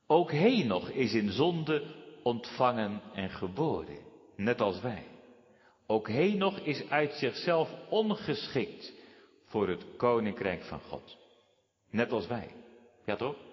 Ook 0.07 0.31
Henoch 0.31 0.89
is 0.89 1.13
in 1.13 1.31
zonde 1.31 2.03
ontvangen 2.23 3.01
en 3.13 3.29
geboren, 3.29 3.99
net 4.35 4.61
als 4.61 4.81
wij. 4.81 5.07
Ook 5.87 6.07
Henoch 6.07 6.59
is 6.59 6.89
uit 6.89 7.13
zichzelf 7.13 7.69
ongeschikt 7.89 8.93
voor 9.45 9.67
het 9.67 9.85
koninkrijk 9.97 10.63
van 10.63 10.79
God. 10.79 11.17
Net 11.89 12.11
als 12.11 12.27
wij. 12.27 12.55
Ja 13.05 13.15
toch? 13.15 13.44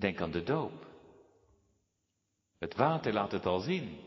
Denk 0.00 0.20
aan 0.20 0.30
de 0.30 0.42
doop. 0.42 0.86
Het 2.58 2.76
water 2.76 3.12
laat 3.12 3.32
het 3.32 3.46
al 3.46 3.58
zien. 3.60 3.98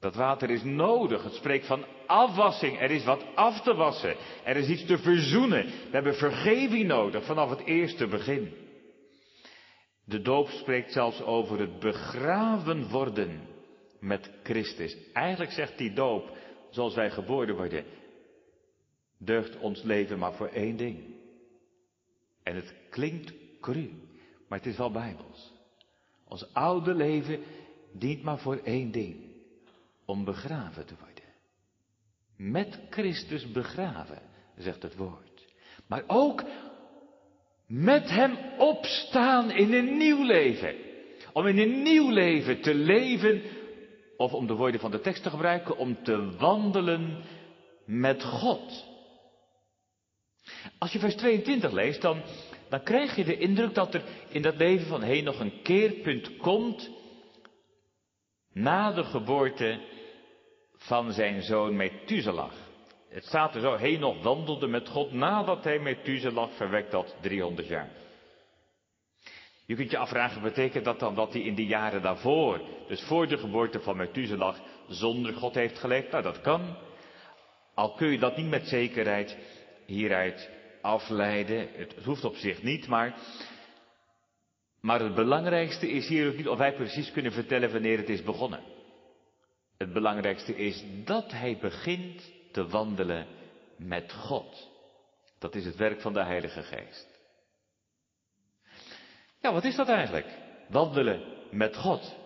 Dat 0.00 0.14
water 0.14 0.50
is 0.50 0.62
nodig. 0.62 1.22
Het 1.22 1.34
spreekt 1.34 1.66
van 1.66 1.84
afwassing. 2.06 2.80
Er 2.80 2.90
is 2.90 3.04
wat 3.04 3.24
af 3.34 3.62
te 3.62 3.74
wassen. 3.74 4.16
Er 4.44 4.56
is 4.56 4.68
iets 4.68 4.86
te 4.86 4.98
verzoenen. 4.98 5.64
We 5.64 5.90
hebben 5.90 6.14
vergeving 6.14 6.86
nodig 6.86 7.24
vanaf 7.24 7.50
het 7.50 7.64
eerste 7.64 8.06
begin. 8.06 8.52
De 10.04 10.22
doop 10.22 10.48
spreekt 10.48 10.92
zelfs 10.92 11.22
over 11.22 11.58
het 11.60 11.78
begraven 11.78 12.88
worden 12.88 13.40
met 14.00 14.30
Christus. 14.42 14.96
Eigenlijk 15.12 15.50
zegt 15.50 15.78
die 15.78 15.92
doop, 15.92 16.36
zoals 16.70 16.94
wij 16.94 17.10
geboren 17.10 17.56
worden, 17.56 17.84
deugt 19.18 19.58
ons 19.58 19.82
leven 19.82 20.18
maar 20.18 20.34
voor 20.34 20.48
één 20.48 20.76
ding. 20.76 21.16
En 22.42 22.54
het 22.54 22.74
klinkt 22.90 23.32
cru, 23.60 23.90
maar 24.48 24.58
het 24.58 24.66
is 24.66 24.76
wel 24.76 24.90
bijbels. 24.90 25.52
Ons 26.24 26.52
oude 26.52 26.94
leven 26.94 27.40
dient 27.92 28.22
maar 28.22 28.38
voor 28.38 28.56
één 28.56 28.90
ding 28.90 29.16
om 30.04 30.24
begraven 30.24 30.86
te 30.86 30.94
worden. 31.00 31.24
Met 32.36 32.80
Christus 32.90 33.50
begraven, 33.52 34.22
zegt 34.56 34.82
het 34.82 34.96
woord. 34.96 35.46
Maar 35.86 36.04
ook 36.06 36.44
met 37.66 38.08
Hem 38.10 38.36
opstaan 38.58 39.50
in 39.50 39.72
een 39.72 39.96
nieuw 39.96 40.24
leven. 40.24 40.74
Om 41.32 41.46
in 41.46 41.58
een 41.58 41.82
nieuw 41.82 42.10
leven 42.10 42.60
te 42.60 42.74
leven, 42.74 43.42
of 44.16 44.32
om 44.32 44.46
de 44.46 44.54
woorden 44.54 44.80
van 44.80 44.90
de 44.90 45.00
tekst 45.00 45.22
te 45.22 45.30
gebruiken, 45.30 45.76
om 45.76 46.02
te 46.02 46.36
wandelen 46.36 47.22
met 47.84 48.24
God. 48.24 48.86
Als 50.78 50.92
je 50.92 50.98
vers 50.98 51.14
22 51.14 51.72
leest, 51.72 52.02
dan, 52.02 52.22
dan 52.68 52.82
krijg 52.82 53.16
je 53.16 53.24
de 53.24 53.38
indruk 53.38 53.74
dat 53.74 53.94
er 53.94 54.02
in 54.28 54.42
dat 54.42 54.56
leven 54.56 54.86
van 54.86 55.02
heen 55.02 55.24
nog 55.24 55.40
een 55.40 55.62
keerpunt 55.62 56.36
komt 56.36 56.90
na 58.52 58.92
de 58.92 59.04
geboorte 59.04 59.80
van 60.76 61.12
zijn 61.12 61.42
zoon 61.42 61.76
Methuselah. 61.76 62.50
Het 63.08 63.24
staat 63.24 63.54
er 63.54 63.60
zo, 63.60 63.76
Henoch 63.76 64.22
wandelde 64.22 64.66
met 64.66 64.88
God 64.88 65.12
nadat 65.12 65.64
hij 65.64 65.78
Methuselah 65.78 66.48
verwekt 66.50 66.92
had 66.92 67.16
300 67.20 67.68
jaar. 67.68 67.88
Je 69.66 69.74
kunt 69.74 69.90
je 69.90 69.98
afvragen, 69.98 70.42
betekent 70.42 70.84
dat 70.84 70.98
dan 70.98 71.14
dat 71.14 71.32
hij 71.32 71.42
in 71.42 71.54
de 71.54 71.66
jaren 71.66 72.02
daarvoor, 72.02 72.60
dus 72.88 73.02
voor 73.02 73.28
de 73.28 73.38
geboorte 73.38 73.80
van 73.80 73.96
Methuselah, 73.96 74.56
zonder 74.88 75.34
God 75.34 75.54
heeft 75.54 75.78
geleefd? 75.78 76.10
Nou, 76.10 76.22
dat 76.22 76.40
kan. 76.40 76.76
Al 77.74 77.92
kun 77.92 78.08
je 78.10 78.18
dat 78.18 78.36
niet 78.36 78.48
met 78.48 78.66
zekerheid 78.66 79.38
hieruit 79.86 80.50
afleiden. 80.88 81.68
Het 81.72 81.94
hoeft 82.04 82.24
op 82.24 82.34
zich 82.34 82.62
niet, 82.62 82.86
maar, 82.86 83.18
maar 84.80 85.00
het 85.00 85.14
belangrijkste 85.14 85.90
is 85.90 86.08
hier 86.08 86.28
ook 86.28 86.36
niet 86.36 86.48
of 86.48 86.58
wij 86.58 86.74
precies 86.74 87.12
kunnen 87.12 87.32
vertellen 87.32 87.72
wanneer 87.72 87.98
het 87.98 88.08
is 88.08 88.22
begonnen. 88.22 88.62
Het 89.76 89.92
belangrijkste 89.92 90.56
is 90.56 90.84
dat 91.04 91.30
hij 91.30 91.58
begint 91.60 92.32
te 92.52 92.66
wandelen 92.66 93.26
met 93.76 94.12
God. 94.12 94.70
Dat 95.38 95.54
is 95.54 95.64
het 95.64 95.76
werk 95.76 96.00
van 96.00 96.12
de 96.12 96.24
Heilige 96.24 96.62
Geest. 96.62 97.06
Ja, 99.40 99.52
wat 99.52 99.64
is 99.64 99.76
dat 99.76 99.88
eigenlijk? 99.88 100.26
Wandelen 100.68 101.22
met 101.50 101.76
God. 101.76 102.16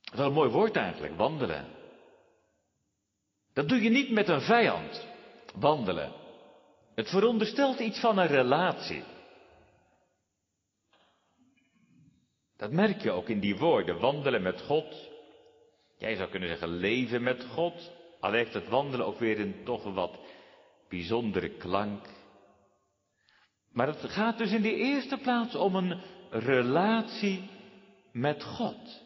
Dat 0.00 0.18
is 0.18 0.26
een 0.26 0.32
mooi 0.32 0.50
woord 0.50 0.76
eigenlijk, 0.76 1.16
wandelen. 1.16 1.66
Dat 3.52 3.68
doe 3.68 3.82
je 3.82 3.90
niet 3.90 4.10
met 4.10 4.28
een 4.28 4.40
vijand, 4.40 5.09
wandelen. 5.54 6.12
Het 6.94 7.08
veronderstelt 7.08 7.78
iets 7.78 8.00
van 8.00 8.18
een 8.18 8.26
relatie. 8.26 9.04
Dat 12.56 12.72
merk 12.72 13.02
je 13.02 13.10
ook 13.10 13.28
in 13.28 13.40
die 13.40 13.56
woorden, 13.56 14.00
wandelen 14.00 14.42
met 14.42 14.60
God. 14.60 15.10
Jij 15.98 16.16
zou 16.16 16.30
kunnen 16.30 16.48
zeggen 16.48 16.68
leven 16.68 17.22
met 17.22 17.44
God. 17.44 17.92
Al 18.20 18.32
heeft 18.32 18.54
het 18.54 18.68
wandelen 18.68 19.06
ook 19.06 19.18
weer 19.18 19.40
een 19.40 19.64
toch 19.64 19.94
wat 19.94 20.18
bijzondere 20.88 21.56
klank. 21.56 22.08
Maar 23.72 23.86
het 23.86 24.00
gaat 24.00 24.38
dus 24.38 24.52
in 24.52 24.62
de 24.62 24.74
eerste 24.74 25.16
plaats 25.16 25.54
om 25.54 25.74
een 25.74 26.02
relatie 26.30 27.50
met 28.12 28.44
God. 28.44 29.02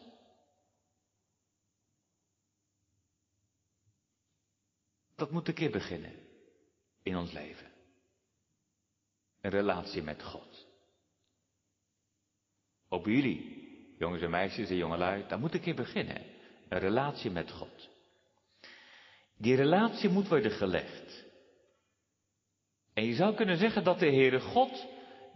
Dat 5.15 5.31
moet 5.31 5.47
een 5.47 5.53
keer 5.53 5.71
beginnen 5.71 6.24
in 7.05 7.17
ons 7.17 7.31
leven. 7.31 7.67
Een 9.41 9.51
relatie 9.51 10.01
met 10.01 10.23
God. 10.23 10.67
Op 12.89 13.05
jullie, 13.05 13.67
jongens 13.97 14.21
en 14.21 14.29
meisjes 14.29 14.69
en 14.69 14.75
jongelui, 14.75 15.27
daar 15.27 15.39
moet 15.39 15.53
een 15.53 15.61
keer 15.61 15.75
beginnen. 15.75 16.21
Een 16.69 16.79
relatie 16.79 17.31
met 17.31 17.51
God. 17.51 17.89
Die 19.37 19.55
relatie 19.55 20.09
moet 20.09 20.27
worden 20.27 20.51
gelegd. 20.51 21.25
En 22.93 23.05
je 23.05 23.13
zou 23.13 23.35
kunnen 23.35 23.57
zeggen 23.57 23.83
dat 23.83 23.99
de 23.99 24.09
Heere 24.09 24.39
God 24.39 24.85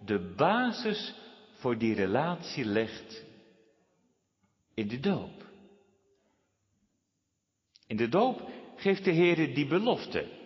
de 0.05 0.33
basis 0.35 1.13
voor 1.53 1.77
die 1.77 1.93
relatie 1.93 2.65
legt 2.65 3.25
in 4.73 4.87
de 4.87 4.99
doop. 4.99 5.45
In 7.87 7.97
de 7.97 8.07
doop 8.07 8.49
geeft 8.75 9.03
de 9.03 9.13
Heere 9.13 9.53
die 9.53 9.67
belofte. 9.67 10.38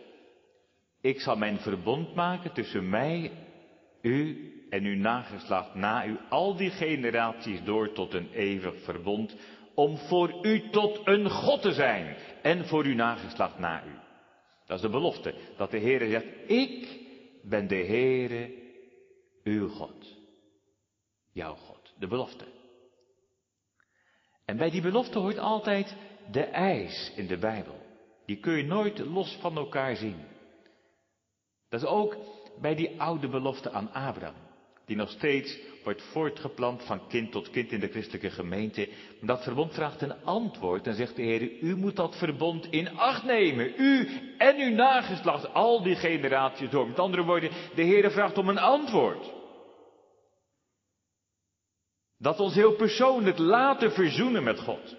Ik 1.03 1.19
zal 1.19 1.35
mijn 1.35 1.59
verbond 1.59 2.15
maken 2.15 2.53
tussen 2.53 2.89
mij, 2.89 3.31
u 4.01 4.51
en 4.69 4.83
uw 4.83 4.95
nageslacht 4.95 5.75
na 5.75 6.05
u, 6.05 6.17
al 6.29 6.55
die 6.55 6.69
generaties 6.69 7.63
door 7.63 7.91
tot 7.91 8.13
een 8.13 8.29
eeuwig 8.31 8.83
verbond, 8.83 9.35
om 9.75 9.97
voor 9.97 10.45
u 10.45 10.69
tot 10.69 11.07
een 11.07 11.29
God 11.29 11.61
te 11.61 11.71
zijn 11.71 12.15
en 12.41 12.65
voor 12.65 12.83
uw 12.83 12.95
nageslacht 12.95 13.59
na 13.59 13.83
u. 13.85 13.91
Dat 14.65 14.77
is 14.77 14.81
de 14.81 14.89
belofte, 14.89 15.35
dat 15.57 15.71
de 15.71 15.79
Heere 15.79 16.09
zegt, 16.09 16.25
ik 16.47 16.99
ben 17.43 17.67
de 17.67 17.85
Heere, 17.85 18.53
uw 19.43 19.67
God. 19.67 20.17
Jouw 21.31 21.55
God, 21.55 21.93
de 21.99 22.07
belofte. 22.07 22.45
En 24.45 24.57
bij 24.57 24.69
die 24.69 24.81
belofte 24.81 25.19
hoort 25.19 25.37
altijd 25.37 25.95
de 26.31 26.43
eis 26.43 27.13
in 27.15 27.27
de 27.27 27.37
Bijbel. 27.37 27.81
Die 28.25 28.39
kun 28.39 28.53
je 28.53 28.63
nooit 28.63 28.99
los 28.99 29.37
van 29.41 29.57
elkaar 29.57 29.95
zien. 29.95 30.31
Dat 31.73 31.81
is 31.81 31.87
ook 31.87 32.17
bij 32.61 32.75
die 32.75 33.01
oude 33.01 33.27
belofte 33.27 33.71
aan 33.71 33.93
Abraham 33.93 34.33
die 34.85 34.95
nog 34.95 35.09
steeds 35.09 35.59
wordt 35.83 36.01
voortgeplant 36.01 36.83
van 36.83 37.07
kind 37.07 37.31
tot 37.31 37.49
kind 37.49 37.71
in 37.71 37.79
de 37.79 37.87
christelijke 37.87 38.29
gemeente. 38.29 38.89
Dat 39.21 39.43
verbond 39.43 39.73
vraagt 39.73 40.01
een 40.01 40.23
antwoord 40.23 40.87
en 40.87 40.95
zegt 40.95 41.15
de 41.15 41.21
Heer, 41.21 41.61
u 41.61 41.75
moet 41.75 41.95
dat 41.95 42.17
verbond 42.17 42.65
in 42.71 42.97
acht 42.97 43.23
nemen. 43.23 43.73
U 43.77 44.07
en 44.37 44.57
uw 44.57 44.75
nageslacht, 44.75 45.53
al 45.53 45.83
die 45.83 45.95
generaties 45.95 46.69
door. 46.69 46.87
Met 46.87 46.99
andere 46.99 47.23
woorden, 47.23 47.49
de 47.75 47.81
Heer 47.81 48.11
vraagt 48.11 48.37
om 48.37 48.49
een 48.49 48.59
antwoord. 48.59 49.31
Dat 52.17 52.39
ons 52.39 52.55
heel 52.55 52.75
persoonlijk 52.75 53.37
laten 53.37 53.91
verzoenen 53.91 54.43
met 54.43 54.59
God. 54.59 54.95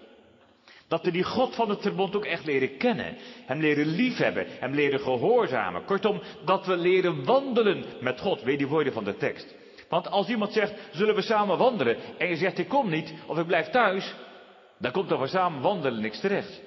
Dat 0.87 1.03
we 1.03 1.11
die 1.11 1.23
God 1.23 1.55
van 1.55 1.69
het 1.69 1.81
verbond 1.81 2.15
ook 2.15 2.25
echt 2.25 2.45
leren 2.45 2.77
kennen. 2.77 3.17
Hem 3.45 3.59
leren 3.59 3.85
liefhebben. 3.85 4.45
Hem 4.59 4.73
leren 4.73 4.99
gehoorzamen. 4.99 5.85
Kortom, 5.85 6.21
dat 6.45 6.65
we 6.65 6.77
leren 6.77 7.25
wandelen 7.25 7.85
met 8.01 8.19
God. 8.19 8.41
Weet 8.41 8.57
die 8.57 8.67
woorden 8.67 8.93
van 8.93 9.03
de 9.03 9.17
tekst. 9.17 9.55
Want 9.89 10.09
als 10.09 10.27
iemand 10.27 10.53
zegt, 10.53 10.73
zullen 10.91 11.15
we 11.15 11.21
samen 11.21 11.57
wandelen? 11.57 11.97
En 12.17 12.27
je 12.27 12.35
zegt, 12.35 12.57
ik 12.57 12.67
kom 12.67 12.89
niet, 12.89 13.13
of 13.27 13.37
ik 13.37 13.47
blijf 13.47 13.69
thuis. 13.69 14.15
Daar 14.79 14.91
komt 14.91 15.11
er 15.11 15.17
voor 15.17 15.27
samen 15.27 15.61
wandelen 15.61 16.01
niks 16.01 16.19
terecht. 16.19 16.61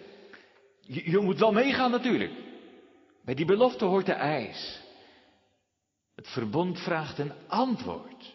Je, 0.80 1.10
je 1.10 1.18
moet 1.18 1.38
wel 1.38 1.52
meegaan 1.52 1.90
natuurlijk. 1.90 2.32
Bij 3.24 3.34
die 3.34 3.44
belofte 3.44 3.84
hoort 3.84 4.06
de 4.06 4.12
eis. 4.12 4.80
Het 6.14 6.28
verbond 6.28 6.80
vraagt 6.80 7.18
een 7.18 7.32
antwoord. 7.48 8.34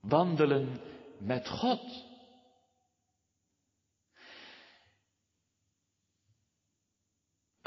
Wandelen 0.00 0.80
met 1.18 1.48
God. 1.48 2.09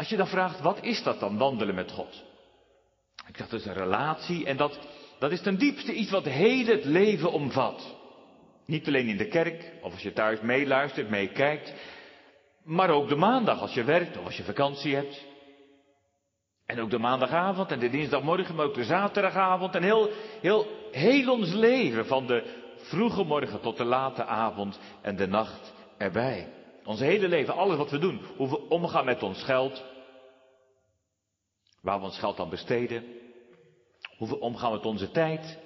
Als 0.03 0.11
je 0.11 0.17
dan 0.17 0.27
vraagt, 0.27 0.61
wat 0.61 0.81
is 0.81 1.03
dat 1.03 1.19
dan, 1.19 1.37
wandelen 1.37 1.75
met 1.75 1.91
God? 1.91 2.23
Ik 3.27 3.37
dacht, 3.37 3.49
dat 3.49 3.59
is 3.59 3.65
een 3.65 3.73
relatie 3.73 4.45
en 4.45 4.57
dat, 4.57 4.79
dat 5.19 5.31
is 5.31 5.41
ten 5.41 5.57
diepste 5.57 5.93
iets 5.93 6.11
wat 6.11 6.25
heel 6.25 6.65
het 6.65 6.85
leven 6.85 7.31
omvat. 7.31 7.95
Niet 8.65 8.87
alleen 8.87 9.07
in 9.07 9.17
de 9.17 9.27
kerk, 9.27 9.71
of 9.81 9.91
als 9.93 10.01
je 10.01 10.13
thuis 10.13 10.41
meeluistert, 10.41 11.09
meekijkt, 11.09 11.73
maar 12.63 12.89
ook 12.89 13.09
de 13.09 13.15
maandag 13.15 13.61
als 13.61 13.73
je 13.73 13.83
werkt 13.83 14.17
of 14.17 14.25
als 14.25 14.37
je 14.37 14.43
vakantie 14.43 14.95
hebt. 14.95 15.25
En 16.65 16.79
ook 16.79 16.89
de 16.89 16.99
maandagavond 16.99 17.71
en 17.71 17.79
de 17.79 17.89
dinsdagmorgen, 17.89 18.55
maar 18.55 18.65
ook 18.65 18.75
de 18.75 18.83
zaterdagavond 18.83 19.75
en 19.75 19.83
heel, 19.83 20.09
heel, 20.41 20.67
heel 20.91 21.31
ons 21.31 21.53
leven 21.53 22.05
van 22.05 22.27
de 22.27 22.43
vroege 22.77 23.23
morgen 23.23 23.61
tot 23.61 23.77
de 23.77 23.85
late 23.85 24.25
avond 24.25 24.79
en 25.01 25.15
de 25.15 25.27
nacht 25.27 25.73
erbij. 25.97 26.47
Ons 26.85 26.99
hele 26.99 27.27
leven, 27.27 27.55
alles 27.55 27.77
wat 27.77 27.91
we 27.91 27.97
doen, 27.97 28.21
hoe 28.37 28.49
we 28.49 28.69
omgaan 28.69 29.05
met 29.05 29.23
ons 29.23 29.43
geld, 29.43 29.91
waar 31.83 31.99
we 31.99 32.05
ons 32.05 32.19
geld 32.19 32.39
aan 32.39 32.49
besteden, 32.49 33.03
hoe 34.17 34.27
we 34.27 34.39
omgaan 34.39 34.71
met 34.71 34.85
onze 34.85 35.11
tijd, 35.11 35.59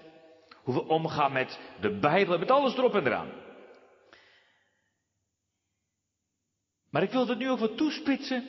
hoe 0.63 0.73
we 0.73 0.87
omgaan 0.87 1.31
met 1.31 1.59
de 1.81 1.99
Bijbel, 1.99 2.37
met 2.37 2.51
alles 2.51 2.77
erop 2.77 2.95
en 2.95 3.05
eraan. 3.05 3.31
Maar 6.89 7.03
ik 7.03 7.11
wil 7.11 7.27
het 7.27 7.37
nu 7.37 7.49
over 7.49 7.75
toespitsen 7.75 8.45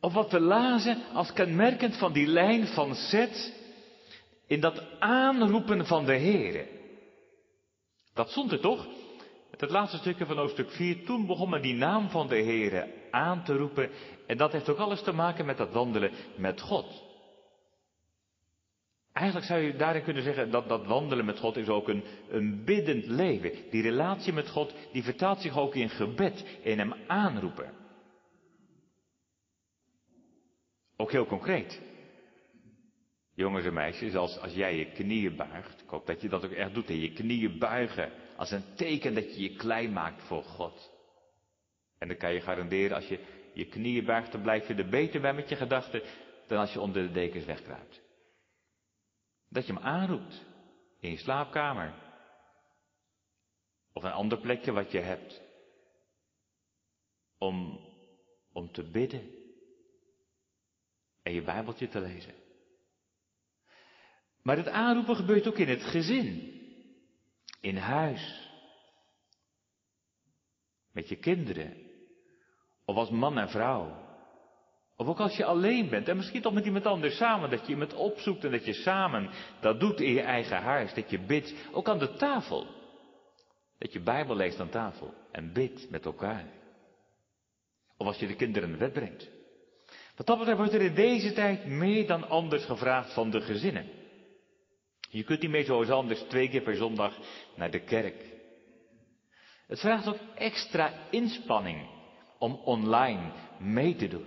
op 0.00 0.12
wat 0.12 0.30
we 0.30 0.40
lazen 0.40 1.02
als 1.12 1.32
kenmerkend 1.32 1.96
van 1.96 2.12
die 2.12 2.26
lijn 2.26 2.66
van 2.66 2.94
zet 2.94 3.60
in 4.46 4.60
dat 4.60 5.00
aanroepen 5.00 5.86
van 5.86 6.04
de 6.04 6.18
Here. 6.18 6.68
Dat 8.14 8.30
stond 8.30 8.52
er 8.52 8.60
toch? 8.60 8.86
Het 9.50 9.70
laatste 9.70 9.98
stukje 9.98 10.26
van 10.26 10.36
hoofdstuk 10.36 10.70
4. 10.70 11.04
Toen 11.04 11.26
begon 11.26 11.50
men 11.50 11.62
die 11.62 11.74
naam 11.74 12.10
van 12.10 12.28
de 12.28 12.42
Here 12.42 13.01
aan 13.12 13.44
te 13.44 13.56
roepen. 13.56 13.90
En 14.26 14.36
dat 14.36 14.52
heeft 14.52 14.68
ook 14.68 14.78
alles 14.78 15.02
te 15.02 15.12
maken 15.12 15.46
met 15.46 15.56
dat 15.56 15.72
wandelen 15.72 16.10
met 16.36 16.60
God. 16.60 17.10
Eigenlijk 19.12 19.46
zou 19.46 19.60
je 19.60 19.76
daarin 19.76 20.02
kunnen 20.02 20.22
zeggen 20.22 20.50
dat 20.50 20.68
dat 20.68 20.86
wandelen 20.86 21.24
met 21.24 21.38
God 21.38 21.56
is 21.56 21.68
ook 21.68 21.88
een, 21.88 22.04
een 22.28 22.64
biddend 22.64 23.06
leven. 23.06 23.52
Die 23.70 23.82
relatie 23.82 24.32
met 24.32 24.48
God, 24.48 24.74
die 24.92 25.02
vertaalt 25.02 25.40
zich 25.40 25.58
ook 25.58 25.74
in 25.74 25.88
gebed, 25.88 26.58
in 26.62 26.78
hem 26.78 26.94
aanroepen. 27.06 27.72
Ook 30.96 31.12
heel 31.12 31.26
concreet. 31.26 31.80
Jongens 33.34 33.64
en 33.64 33.72
meisjes, 33.72 34.14
als, 34.14 34.38
als 34.38 34.54
jij 34.54 34.76
je 34.76 34.92
knieën 34.92 35.36
buigt, 35.36 35.80
ik 35.80 35.88
hoop 35.88 36.06
dat 36.06 36.20
je 36.20 36.28
dat 36.28 36.44
ook 36.44 36.52
echt 36.52 36.74
doet, 36.74 36.88
en 36.88 37.00
je 37.00 37.12
knieën 37.12 37.58
buigen 37.58 38.12
als 38.36 38.50
een 38.50 38.74
teken 38.74 39.14
dat 39.14 39.34
je 39.34 39.42
je 39.42 39.56
klein 39.56 39.92
maakt 39.92 40.22
voor 40.22 40.42
God. 40.42 40.91
En 42.02 42.08
dan 42.08 42.16
kan 42.16 42.34
je 42.34 42.40
garanderen, 42.40 42.96
als 42.96 43.08
je 43.08 43.18
je 43.54 43.66
knieën 43.66 44.04
buigt, 44.04 44.32
dan 44.32 44.42
blijf 44.42 44.68
je 44.68 44.74
er 44.74 44.88
beter 44.88 45.20
bij 45.20 45.34
met 45.34 45.48
je 45.48 45.56
gedachten 45.56 46.02
dan 46.46 46.58
als 46.58 46.72
je 46.72 46.80
onder 46.80 47.02
de 47.02 47.12
dekens 47.12 47.44
wegkruipt. 47.44 48.00
Dat 49.48 49.66
je 49.66 49.72
hem 49.72 49.82
aanroept 49.82 50.44
in 51.00 51.10
je 51.10 51.16
slaapkamer. 51.16 51.94
Of 53.92 54.02
een 54.02 54.12
ander 54.12 54.38
plekje 54.38 54.72
wat 54.72 54.90
je 54.90 54.98
hebt. 54.98 55.40
Om, 57.38 57.80
om 58.52 58.72
te 58.72 58.82
bidden. 58.90 59.30
En 61.22 61.32
je 61.32 61.42
Bijbeltje 61.42 61.88
te 61.88 62.00
lezen. 62.00 62.34
Maar 64.42 64.56
het 64.56 64.68
aanroepen 64.68 65.16
gebeurt 65.16 65.46
ook 65.46 65.58
in 65.58 65.68
het 65.68 65.82
gezin. 65.82 66.60
In 67.60 67.76
huis. 67.76 68.50
Met 70.90 71.08
je 71.08 71.16
kinderen. 71.16 71.81
Of 72.84 72.96
als 72.96 73.10
man 73.10 73.38
en 73.38 73.48
vrouw. 73.48 74.02
Of 74.96 75.06
ook 75.06 75.20
als 75.20 75.36
je 75.36 75.44
alleen 75.44 75.88
bent 75.88 76.08
en 76.08 76.16
misschien 76.16 76.42
toch 76.42 76.52
met 76.52 76.64
iemand 76.64 76.86
anders 76.86 77.16
samen, 77.16 77.50
dat 77.50 77.60
je 77.60 77.72
iemand 77.72 77.94
opzoekt 77.94 78.44
en 78.44 78.50
dat 78.50 78.64
je 78.64 78.72
samen 78.72 79.30
dat 79.60 79.80
doet 79.80 80.00
in 80.00 80.12
je 80.12 80.20
eigen 80.20 80.62
huis, 80.62 80.94
dat 80.94 81.10
je 81.10 81.18
bidt, 81.18 81.54
ook 81.72 81.88
aan 81.88 81.98
de 81.98 82.14
tafel. 82.14 82.66
Dat 83.78 83.92
je 83.92 84.00
Bijbel 84.00 84.36
leest 84.36 84.60
aan 84.60 84.68
tafel 84.68 85.14
en 85.32 85.52
bidt 85.52 85.90
met 85.90 86.04
elkaar. 86.04 86.44
Of 87.96 88.06
als 88.06 88.18
je 88.18 88.26
de 88.26 88.36
kinderen 88.36 88.70
naar 88.70 88.78
bed 88.78 88.92
brengt. 88.92 89.30
Wat 90.16 90.26
dat 90.26 90.38
betreft 90.38 90.58
wordt 90.58 90.74
er 90.74 90.80
in 90.80 90.94
deze 90.94 91.32
tijd 91.32 91.66
meer 91.66 92.06
dan 92.06 92.28
anders 92.28 92.64
gevraagd 92.64 93.12
van 93.14 93.30
de 93.30 93.40
gezinnen. 93.40 93.86
Je 95.10 95.24
kunt 95.24 95.40
niet 95.40 95.50
meer 95.50 95.64
zoals 95.64 95.90
anders 95.90 96.20
twee 96.20 96.48
keer 96.48 96.62
per 96.62 96.76
zondag 96.76 97.18
naar 97.56 97.70
de 97.70 97.84
kerk. 97.84 98.24
Het 99.66 99.80
vraagt 99.80 100.08
ook 100.08 100.18
extra 100.34 100.92
inspanning 101.10 102.01
om 102.42 102.60
online 102.64 103.20
mee 103.58 103.96
te 103.96 104.08
doen. 104.08 104.24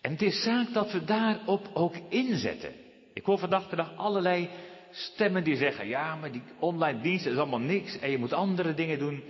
En 0.00 0.12
het 0.12 0.22
is 0.22 0.42
zaak 0.42 0.72
dat 0.72 0.92
we 0.92 1.04
daarop 1.04 1.70
ook 1.74 1.94
inzetten. 2.08 2.72
Ik 3.14 3.24
hoor 3.24 3.38
vandaag 3.38 3.68
de 3.68 3.76
dag 3.76 3.96
allerlei 3.96 4.48
stemmen 4.90 5.44
die 5.44 5.56
zeggen, 5.56 5.88
ja, 5.88 6.16
maar 6.16 6.32
die 6.32 6.42
online 6.58 7.00
diensten 7.00 7.32
is 7.32 7.38
allemaal 7.38 7.58
niks 7.58 7.98
en 7.98 8.10
je 8.10 8.18
moet 8.18 8.32
andere 8.32 8.74
dingen 8.74 8.98
doen. 8.98 9.22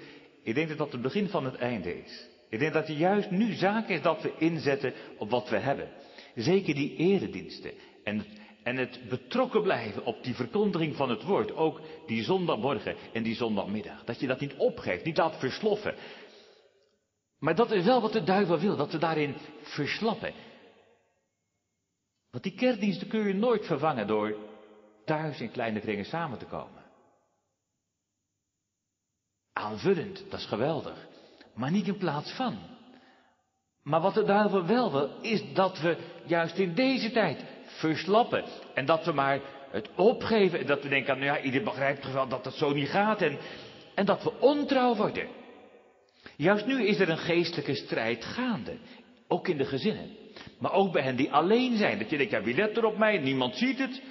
Ik 0.42 0.54
denk 0.54 0.68
dat 0.68 0.78
dat 0.78 0.92
het 0.92 1.02
begin 1.02 1.28
van 1.28 1.44
het 1.44 1.56
einde 1.56 2.02
is. 2.02 2.26
Ik 2.48 2.58
denk 2.58 2.72
dat 2.72 2.88
het 2.88 2.96
juist 2.96 3.30
nu 3.30 3.52
zaak 3.52 3.88
is 3.88 4.02
dat 4.02 4.22
we 4.22 4.32
inzetten 4.38 4.92
op 5.18 5.30
wat 5.30 5.48
we 5.48 5.56
hebben. 5.56 5.88
Zeker 6.34 6.74
die 6.74 6.96
erediensten. 6.96 7.70
En, 8.04 8.24
en 8.62 8.76
het 8.76 9.00
betrokken 9.08 9.62
blijven 9.62 10.04
op 10.04 10.24
die 10.24 10.34
verkondiging 10.34 10.96
van 10.96 11.10
het 11.10 11.22
woord. 11.22 11.54
Ook 11.54 11.80
die 12.06 12.22
zondagmorgen 12.22 12.94
en 13.12 13.22
die 13.22 13.34
zondagmiddag. 13.34 14.04
Dat 14.04 14.20
je 14.20 14.26
dat 14.26 14.40
niet 14.40 14.54
opgeeft, 14.56 15.04
niet 15.04 15.16
laat 15.16 15.38
versloffen. 15.38 15.94
Maar 17.46 17.54
dat 17.54 17.70
is 17.70 17.84
wel 17.84 18.00
wat 18.00 18.12
de 18.12 18.22
duivel 18.22 18.58
wil, 18.58 18.76
dat 18.76 18.92
we 18.92 18.98
daarin 18.98 19.36
verslappen. 19.62 20.32
Want 22.30 22.44
die 22.44 22.54
kerkdiensten 22.54 23.08
kun 23.08 23.26
je 23.26 23.34
nooit 23.34 23.66
vervangen 23.66 24.06
door 24.06 24.36
thuis 25.04 25.40
in 25.40 25.50
kleine 25.50 25.80
kringen 25.80 26.04
samen 26.04 26.38
te 26.38 26.44
komen. 26.44 26.82
Aanvullend, 29.52 30.30
dat 30.30 30.40
is 30.40 30.46
geweldig. 30.46 31.06
Maar 31.54 31.70
niet 31.70 31.86
in 31.86 31.96
plaats 31.96 32.32
van. 32.32 32.58
Maar 33.82 34.00
wat 34.00 34.14
de 34.14 34.24
duivel 34.24 34.66
wel 34.66 34.92
wil, 34.92 35.20
is 35.20 35.52
dat 35.54 35.80
we 35.80 35.96
juist 36.24 36.58
in 36.58 36.74
deze 36.74 37.10
tijd 37.10 37.44
verslappen. 37.64 38.44
En 38.74 38.86
dat 38.86 39.04
we 39.04 39.12
maar 39.12 39.40
het 39.70 39.90
opgeven. 39.96 40.58
En 40.58 40.66
dat 40.66 40.82
we 40.82 40.88
denken, 40.88 41.18
nou 41.18 41.36
ja, 41.36 41.40
ieder 41.40 41.62
begrijpt 41.62 42.02
toch 42.02 42.12
wel 42.12 42.28
dat 42.28 42.44
dat 42.44 42.54
zo 42.54 42.72
niet 42.72 42.88
gaat. 42.88 43.22
En, 43.22 43.38
en 43.94 44.04
dat 44.04 44.22
we 44.22 44.40
ontrouw 44.40 44.94
worden. 44.94 45.35
Juist 46.36 46.66
nu 46.66 46.86
is 46.86 46.98
er 46.98 47.08
een 47.08 47.18
geestelijke 47.18 47.74
strijd 47.74 48.24
gaande. 48.24 48.76
Ook 49.28 49.48
in 49.48 49.56
de 49.56 49.64
gezinnen. 49.64 50.10
Maar 50.58 50.72
ook 50.72 50.92
bij 50.92 51.02
hen 51.02 51.16
die 51.16 51.32
alleen 51.32 51.76
zijn. 51.76 51.98
Dat 51.98 52.10
je 52.10 52.16
denkt, 52.16 52.32
ja, 52.32 52.42
wie 52.42 52.54
let 52.54 52.76
er 52.76 52.84
op 52.84 52.98
mij? 52.98 53.18
Niemand 53.18 53.56
ziet 53.56 53.78
het. 53.78 54.02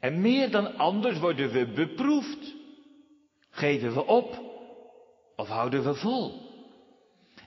En 0.00 0.20
meer 0.20 0.50
dan 0.50 0.76
anders 0.76 1.18
worden 1.18 1.50
we 1.50 1.66
beproefd. 1.66 2.54
Geven 3.50 3.94
we 3.94 4.06
op? 4.06 4.42
Of 5.36 5.48
houden 5.48 5.84
we 5.84 5.94
vol? 5.94 6.44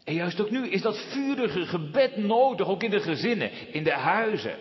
En 0.04 0.13
juist 0.13 0.41
ook 0.41 0.50
nu 0.50 0.67
is 0.67 0.82
dat 0.82 1.12
vurige 1.12 1.65
gebed 1.65 2.17
nodig, 2.17 2.67
ook 2.67 2.84
in 2.84 2.89
de 2.89 3.00
gezinnen, 3.00 3.74
in 3.74 3.84
de 3.84 3.93
huizen. 3.93 4.58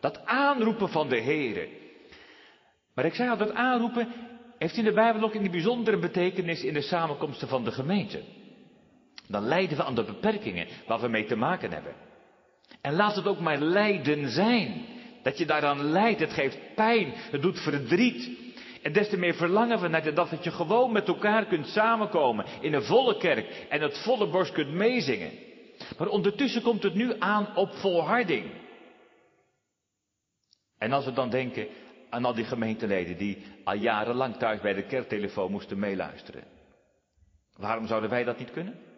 Dat 0.00 0.24
aanroepen 0.24 0.88
van 0.88 1.08
de 1.08 1.20
Here. 1.20 1.68
Maar 2.94 3.04
ik 3.04 3.14
zei 3.14 3.30
al, 3.30 3.36
dat 3.36 3.52
aanroepen 3.52 4.08
heeft 4.58 4.76
in 4.76 4.84
de 4.84 4.92
Bijbel 4.92 5.22
ook 5.22 5.34
in 5.34 5.50
bijzondere 5.50 5.98
betekenis 5.98 6.62
in 6.62 6.74
de 6.74 6.80
samenkomsten 6.80 7.48
van 7.48 7.64
de 7.64 7.72
gemeente. 7.72 8.22
Dan 9.28 9.42
lijden 9.42 9.76
we 9.76 9.84
aan 9.84 9.94
de 9.94 10.04
beperkingen 10.04 10.66
waar 10.86 11.00
we 11.00 11.08
mee 11.08 11.24
te 11.24 11.36
maken 11.36 11.72
hebben. 11.72 11.94
En 12.80 12.94
laat 12.94 13.16
het 13.16 13.26
ook 13.26 13.40
maar 13.40 13.58
lijden 13.58 14.30
zijn. 14.30 14.84
Dat 15.22 15.38
je 15.38 15.46
daaraan 15.46 15.82
lijdt, 15.82 16.20
het 16.20 16.32
geeft 16.32 16.58
pijn, 16.74 17.12
het 17.14 17.42
doet 17.42 17.60
verdriet. 17.60 18.30
En 18.82 18.92
des 18.92 19.08
te 19.08 19.18
meer 19.18 19.34
verlangen 19.34 19.80
we 19.80 19.88
naar 19.88 20.14
dat, 20.14 20.30
dat 20.30 20.44
je 20.44 20.50
gewoon 20.50 20.92
met 20.92 21.08
elkaar 21.08 21.46
kunt 21.46 21.66
samenkomen 21.66 22.46
in 22.60 22.72
een 22.72 22.82
volle 22.82 23.16
kerk 23.16 23.66
en 23.68 23.80
het 23.80 23.98
volle 23.98 24.28
borst 24.30 24.52
kunt 24.52 24.72
meezingen. 24.72 25.30
Maar 25.98 26.08
ondertussen 26.08 26.62
komt 26.62 26.82
het 26.82 26.94
nu 26.94 27.14
aan 27.18 27.56
op 27.56 27.72
volharding. 27.72 28.50
En 30.78 30.92
als 30.92 31.04
we 31.04 31.12
dan 31.12 31.30
denken 31.30 31.66
aan 32.10 32.24
al 32.24 32.34
die 32.34 32.44
gemeenteleden 32.44 33.16
die 33.16 33.42
al 33.64 33.74
jarenlang 33.74 34.36
thuis 34.36 34.60
bij 34.60 34.72
de 34.72 34.86
kerktelefoon 34.86 35.50
moesten 35.50 35.78
meeluisteren. 35.78 36.44
Waarom 37.56 37.86
zouden 37.86 38.10
wij 38.10 38.24
dat 38.24 38.38
niet 38.38 38.50
kunnen? 38.50 38.91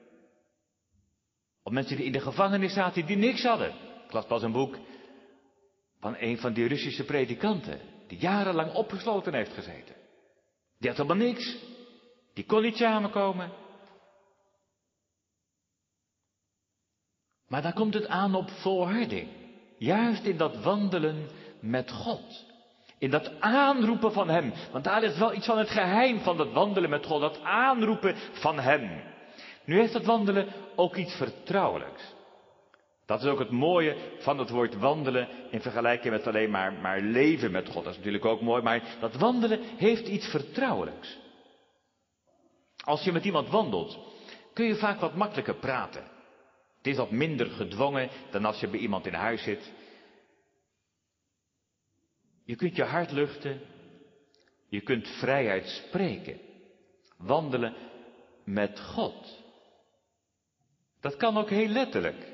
Op 1.67 1.73
mensen 1.73 1.97
die 1.97 2.07
in 2.07 2.13
de 2.13 2.21
gevangenis 2.21 2.73
zaten 2.73 3.07
die 3.07 3.17
niks 3.17 3.43
hadden. 3.43 3.73
Ik 4.05 4.13
las 4.13 4.27
pas 4.27 4.43
een 4.43 4.53
boek 4.53 4.79
van 6.01 6.17
een 6.19 6.39
van 6.39 6.53
die 6.53 6.69
Russische 6.69 7.05
predikanten. 7.05 7.81
Die 8.07 8.19
jarenlang 8.19 8.75
opgesloten 8.75 9.35
heeft 9.35 9.53
gezeten. 9.53 9.95
Die 10.79 10.89
had 10.89 10.99
helemaal 10.99 11.27
niks. 11.27 11.57
Die 12.35 12.45
kon 12.45 12.63
niet 12.63 12.77
samenkomen. 12.77 13.53
Maar 17.49 17.63
dan 17.63 17.73
komt 17.73 17.95
het 17.95 18.07
aan 18.07 18.35
op 18.35 18.51
volharding. 18.51 19.29
Juist 19.79 20.25
in 20.25 20.37
dat 20.37 20.63
wandelen 20.63 21.29
met 21.61 21.91
God. 21.91 22.45
In 22.99 23.11
dat 23.11 23.41
aanroepen 23.41 24.13
van 24.13 24.29
Hem. 24.29 24.53
Want 24.73 24.85
daar 24.85 25.03
is 25.03 25.19
wel 25.19 25.35
iets 25.35 25.47
van 25.47 25.59
het 25.59 25.71
geheim 25.71 26.21
van 26.21 26.37
dat 26.37 26.53
wandelen 26.53 26.91
met 26.91 27.07
God. 27.07 27.21
Dat 27.21 27.41
aanroepen 27.41 28.17
van 28.33 28.59
Hem. 28.59 29.14
Nu 29.65 29.79
heeft 29.79 29.93
dat 29.93 30.05
wandelen 30.05 30.49
ook 30.77 30.97
iets 30.97 31.15
vertrouwelijks. 31.15 32.15
Dat 33.07 33.23
is 33.23 33.29
ook 33.29 33.39
het 33.39 33.51
mooie 33.51 33.97
van 34.19 34.39
het 34.39 34.51
woord 34.51 34.75
wandelen 34.75 35.29
in 35.51 35.61
vergelijking 35.61 36.15
met 36.15 36.27
alleen 36.27 36.51
maar, 36.51 36.73
maar 36.73 37.01
leven 37.01 37.51
met 37.51 37.69
God. 37.69 37.85
Dat 37.85 37.93
is 37.93 37.99
natuurlijk 37.99 38.25
ook 38.25 38.41
mooi, 38.41 38.63
maar 38.63 38.97
dat 39.01 39.15
wandelen 39.15 39.61
heeft 39.63 40.09
iets 40.09 40.27
vertrouwelijks. 40.27 41.19
Als 42.85 43.05
je 43.05 43.13
met 43.13 43.25
iemand 43.25 43.49
wandelt, 43.49 43.99
kun 44.53 44.67
je 44.67 44.77
vaak 44.77 45.01
wat 45.01 45.15
makkelijker 45.15 45.55
praten. 45.55 46.03
Het 46.77 46.87
is 46.87 46.97
wat 46.97 47.11
minder 47.11 47.47
gedwongen 47.47 48.11
dan 48.31 48.45
als 48.45 48.61
je 48.61 48.69
bij 48.69 48.81
iemand 48.81 49.07
in 49.07 49.15
huis 49.15 49.43
zit. 49.43 49.73
Je 52.45 52.57
kunt 52.57 52.77
je 52.77 52.85
hart 52.85 53.11
luchten. 53.11 53.61
Je 54.69 54.81
kunt 54.81 55.09
vrijheid 55.09 55.67
spreken. 55.67 56.41
Wandelen 57.17 57.75
met 58.45 58.81
God. 58.81 59.44
Dat 61.05 61.17
kan 61.17 61.37
ook 61.37 61.51
heel 61.51 61.69
letterlijk. 61.69 62.33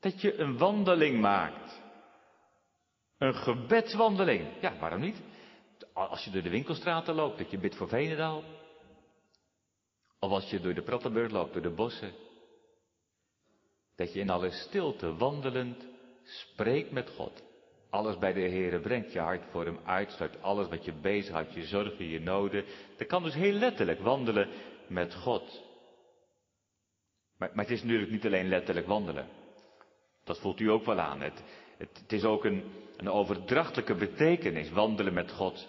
Dat 0.00 0.20
je 0.20 0.38
een 0.38 0.58
wandeling 0.58 1.20
maakt. 1.20 1.80
Een 3.18 3.34
gebedswandeling. 3.34 4.46
Ja, 4.60 4.78
waarom 4.78 5.00
niet? 5.00 5.22
Als 5.92 6.24
je 6.24 6.30
door 6.30 6.42
de 6.42 6.50
winkelstraten 6.50 7.14
loopt, 7.14 7.38
dat 7.38 7.50
je 7.50 7.58
bidt 7.58 7.76
voor 7.76 7.88
Venendaal. 7.88 8.44
Of 10.18 10.30
als 10.30 10.50
je 10.50 10.60
door 10.60 10.74
de 10.74 10.82
Prattenburg 10.82 11.30
loopt, 11.30 11.52
door 11.52 11.62
de 11.62 11.70
bossen. 11.70 12.12
Dat 13.96 14.12
je 14.12 14.20
in 14.20 14.30
alle 14.30 14.50
stilte 14.50 15.14
wandelend 15.14 15.86
spreekt 16.24 16.90
met 16.90 17.10
God. 17.10 17.42
Alles 17.90 18.18
bij 18.18 18.32
de 18.32 18.40
Heer 18.40 18.80
brengt 18.80 19.12
je 19.12 19.18
hart 19.18 19.50
voor 19.50 19.64
hem 19.64 19.78
uit, 19.84 20.10
sluit 20.10 20.42
alles 20.42 20.68
wat 20.68 20.84
je 20.84 20.92
bezighoudt, 20.92 21.54
je 21.54 21.66
zorgen, 21.66 22.08
je 22.08 22.20
noden. 22.20 22.64
Dat 22.96 23.06
kan 23.06 23.22
dus 23.22 23.34
heel 23.34 23.52
letterlijk 23.52 24.00
wandelen 24.00 24.48
met 24.88 25.14
God. 25.14 25.70
Maar, 27.54 27.64
het 27.64 27.70
is 27.70 27.82
natuurlijk 27.82 28.10
niet 28.10 28.26
alleen 28.26 28.48
letterlijk 28.48 28.86
wandelen. 28.86 29.26
Dat 30.24 30.40
voelt 30.40 30.60
u 30.60 30.70
ook 30.70 30.84
wel 30.84 31.00
aan. 31.00 31.20
Het, 31.20 31.42
het, 31.78 31.98
het 32.02 32.12
is 32.12 32.24
ook 32.24 32.44
een, 32.44 32.62
een 32.96 33.10
overdrachtelijke 33.10 33.94
betekenis, 33.94 34.70
wandelen 34.70 35.12
met 35.12 35.32
God. 35.32 35.68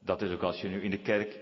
Dat 0.00 0.22
is 0.22 0.32
ook 0.32 0.42
als 0.42 0.60
je 0.60 0.68
nu 0.68 0.82
in 0.82 0.90
de 0.90 1.02
kerk 1.02 1.38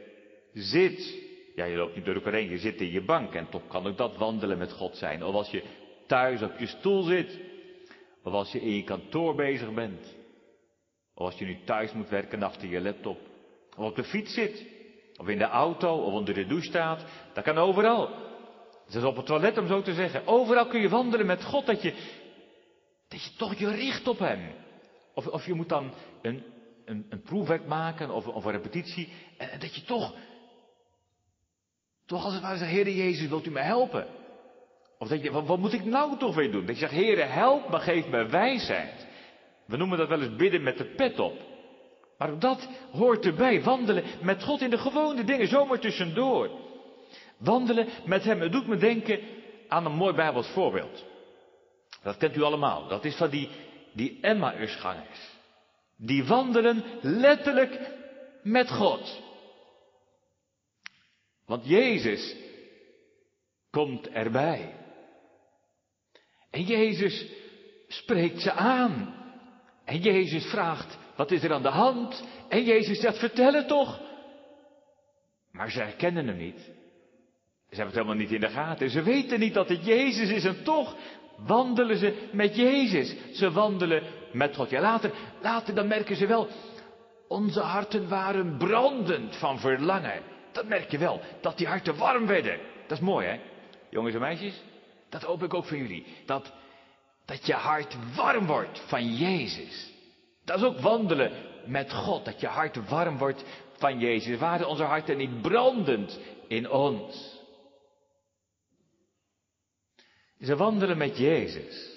zit. 0.52 1.26
Ja, 1.54 1.64
je 1.64 1.76
loopt 1.76 1.94
niet 1.96 2.04
door 2.04 2.14
elkaar 2.14 2.32
heen, 2.32 2.50
je 2.50 2.58
zit 2.58 2.80
in 2.80 2.90
je 2.90 3.04
bank 3.04 3.34
en 3.34 3.48
toch 3.48 3.66
kan 3.68 3.86
ook 3.86 3.96
dat 3.96 4.16
wandelen 4.16 4.58
met 4.58 4.72
God 4.72 4.96
zijn. 4.96 5.24
Of 5.24 5.34
als 5.34 5.50
je 5.50 5.62
thuis 6.06 6.42
op 6.42 6.58
je 6.58 6.66
stoel 6.66 7.02
zit. 7.02 7.38
Of 8.22 8.32
als 8.32 8.52
je 8.52 8.60
in 8.60 8.76
je 8.76 8.84
kantoor 8.84 9.34
bezig 9.34 9.74
bent. 9.74 10.16
Of 11.14 11.26
als 11.26 11.38
je 11.38 11.44
nu 11.44 11.58
thuis 11.64 11.92
moet 11.92 12.08
werken 12.08 12.42
achter 12.42 12.68
je 12.68 12.80
laptop. 12.80 13.18
Of 13.76 13.84
op 13.84 13.96
de 13.96 14.04
fiets 14.04 14.34
zit. 14.34 14.66
Of 15.16 15.28
in 15.28 15.38
de 15.38 15.44
auto 15.44 15.94
of 15.96 16.12
onder 16.12 16.34
de 16.34 16.46
douche 16.46 16.68
staat. 16.68 17.04
Dat 17.32 17.44
kan 17.44 17.58
overal. 17.58 18.27
Zelfs 18.88 19.06
op 19.06 19.16
het 19.16 19.26
toilet 19.26 19.58
om 19.58 19.66
zo 19.66 19.82
te 19.82 19.94
zeggen. 19.94 20.26
Overal 20.26 20.66
kun 20.66 20.80
je 20.80 20.88
wandelen 20.88 21.26
met 21.26 21.44
God 21.44 21.66
dat 21.66 21.82
je, 21.82 21.94
dat 23.08 23.24
je 23.24 23.30
toch 23.36 23.54
je 23.54 23.70
richt 23.70 24.08
op 24.08 24.18
Hem. 24.18 24.54
Of, 25.14 25.26
of 25.26 25.46
je 25.46 25.54
moet 25.54 25.68
dan 25.68 25.92
een, 26.22 26.42
een, 26.84 27.06
een 27.08 27.22
proefwerk 27.22 27.66
maken 27.66 28.10
of, 28.10 28.26
of 28.26 28.44
een 28.44 28.52
repetitie. 28.52 29.12
En 29.36 29.60
dat 29.60 29.74
je 29.74 29.82
toch, 29.82 30.14
toch 32.06 32.24
als 32.24 32.32
het 32.32 32.42
ware 32.42 32.58
zegt, 32.58 32.70
Heer 32.70 32.90
Jezus, 32.90 33.28
wilt 33.28 33.46
u 33.46 33.50
mij 33.50 33.64
helpen? 33.64 34.06
Of 34.98 35.08
dat 35.08 35.22
je, 35.22 35.30
wat, 35.30 35.58
moet 35.58 35.72
ik 35.72 35.84
nou 35.84 36.18
toch 36.18 36.34
weer 36.34 36.52
doen? 36.52 36.66
Dat 36.66 36.74
je 36.74 36.80
zegt, 36.80 36.92
Heere, 36.92 37.22
help 37.22 37.70
me, 37.70 37.78
geef 37.78 38.08
me 38.08 38.26
wijsheid. 38.26 39.06
We 39.66 39.76
noemen 39.76 39.98
dat 39.98 40.08
wel 40.08 40.22
eens 40.22 40.36
bidden 40.36 40.62
met 40.62 40.78
de 40.78 40.84
pet 40.84 41.18
op. 41.18 41.38
Maar 42.18 42.38
dat 42.38 42.68
hoort 42.92 43.24
erbij. 43.24 43.62
Wandelen 43.62 44.04
met 44.22 44.42
God 44.42 44.60
in 44.60 44.70
de 44.70 44.78
gewone 44.78 45.24
dingen, 45.24 45.48
zomaar 45.48 45.78
tussendoor. 45.78 46.67
Wandelen 47.38 47.88
met 48.04 48.24
Hem. 48.24 48.40
Het 48.40 48.52
doet 48.52 48.66
me 48.66 48.76
denken 48.76 49.20
aan 49.68 49.86
een 49.86 49.92
mooi 49.92 50.14
Bijbels 50.14 50.48
voorbeeld. 50.48 51.04
Dat 52.02 52.16
kent 52.16 52.36
u 52.36 52.42
allemaal. 52.42 52.88
Dat 52.88 53.04
is 53.04 53.16
van 53.16 53.30
die, 53.30 53.48
die 53.92 54.18
Emmausgangers. 54.20 55.36
Die 55.96 56.24
wandelen 56.24 56.84
letterlijk 57.00 57.90
met 58.42 58.70
God. 58.70 59.22
Want 61.46 61.66
Jezus 61.66 62.36
komt 63.70 64.08
erbij. 64.08 64.74
En 66.50 66.62
Jezus 66.62 67.26
spreekt 67.88 68.40
ze 68.40 68.52
aan. 68.52 69.14
En 69.84 69.98
Jezus 69.98 70.44
vraagt, 70.44 70.98
wat 71.16 71.30
is 71.30 71.42
er 71.42 71.52
aan 71.52 71.62
de 71.62 71.68
hand? 71.68 72.24
En 72.48 72.64
Jezus 72.64 73.00
zegt, 73.00 73.18
vertel 73.18 73.52
het 73.52 73.68
toch. 73.68 74.00
Maar 75.52 75.70
ze 75.70 75.78
herkennen 75.78 76.26
hem 76.26 76.36
niet. 76.36 76.70
Ze 77.70 77.76
hebben 77.76 77.94
het 77.94 78.04
helemaal 78.04 78.26
niet 78.26 78.32
in 78.32 78.40
de 78.40 78.48
gaten. 78.48 78.90
Ze 78.90 79.02
weten 79.02 79.40
niet 79.40 79.54
dat 79.54 79.68
het 79.68 79.84
Jezus 79.84 80.30
is 80.30 80.44
en 80.44 80.64
toch 80.64 80.96
wandelen 81.46 81.96
ze 81.96 82.28
met 82.32 82.56
Jezus. 82.56 83.16
Ze 83.32 83.50
wandelen 83.50 84.02
met 84.32 84.56
God. 84.56 84.70
Ja, 84.70 84.80
later, 84.80 85.12
later 85.42 85.74
dan 85.74 85.86
merken 85.86 86.16
ze 86.16 86.26
wel, 86.26 86.48
onze 87.28 87.60
harten 87.60 88.08
waren 88.08 88.56
brandend 88.56 89.36
van 89.36 89.58
verlangen. 89.58 90.22
Dat 90.52 90.68
merk 90.68 90.90
je 90.90 90.98
wel, 90.98 91.20
dat 91.40 91.56
die 91.56 91.66
harten 91.66 91.96
warm 91.96 92.26
werden. 92.26 92.58
Dat 92.86 92.98
is 92.98 93.04
mooi, 93.04 93.26
hè? 93.26 93.40
Jongens 93.90 94.14
en 94.14 94.20
meisjes, 94.20 94.62
dat 95.08 95.22
hoop 95.22 95.42
ik 95.42 95.54
ook 95.54 95.64
voor 95.64 95.76
jullie. 95.76 96.06
Dat, 96.26 96.52
dat 97.24 97.46
je 97.46 97.52
hart 97.52 97.96
warm 98.16 98.46
wordt 98.46 98.82
van 98.86 99.14
Jezus. 99.14 99.92
Dat 100.44 100.56
is 100.56 100.64
ook 100.64 100.80
wandelen 100.80 101.32
met 101.66 101.92
God. 101.92 102.24
Dat 102.24 102.40
je 102.40 102.46
hart 102.46 102.88
warm 102.88 103.18
wordt 103.18 103.44
van 103.76 103.98
Jezus. 103.98 104.38
Waren 104.38 104.68
onze 104.68 104.82
harten 104.82 105.16
niet 105.16 105.42
brandend 105.42 106.20
in 106.46 106.70
ons? 106.70 107.37
Ze 110.40 110.56
wandelen 110.56 110.98
met 110.98 111.18
Jezus. 111.18 111.96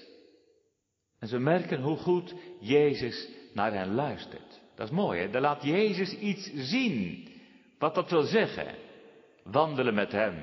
En 1.19 1.27
ze 1.27 1.39
merken 1.39 1.81
hoe 1.81 1.97
goed 1.97 2.33
Jezus 2.59 3.27
naar 3.53 3.73
hen 3.73 3.93
luistert. 3.93 4.61
Dat 4.75 4.87
is 4.87 4.95
mooi, 4.95 5.19
hè? 5.19 5.29
Dan 5.29 5.41
laat 5.41 5.63
Jezus 5.63 6.17
iets 6.17 6.51
zien. 6.53 7.29
Wat 7.79 7.95
dat 7.95 8.09
wil 8.09 8.21
zeggen. 8.21 8.75
Wandelen 9.43 9.93
met 9.93 10.11
Hem. 10.11 10.35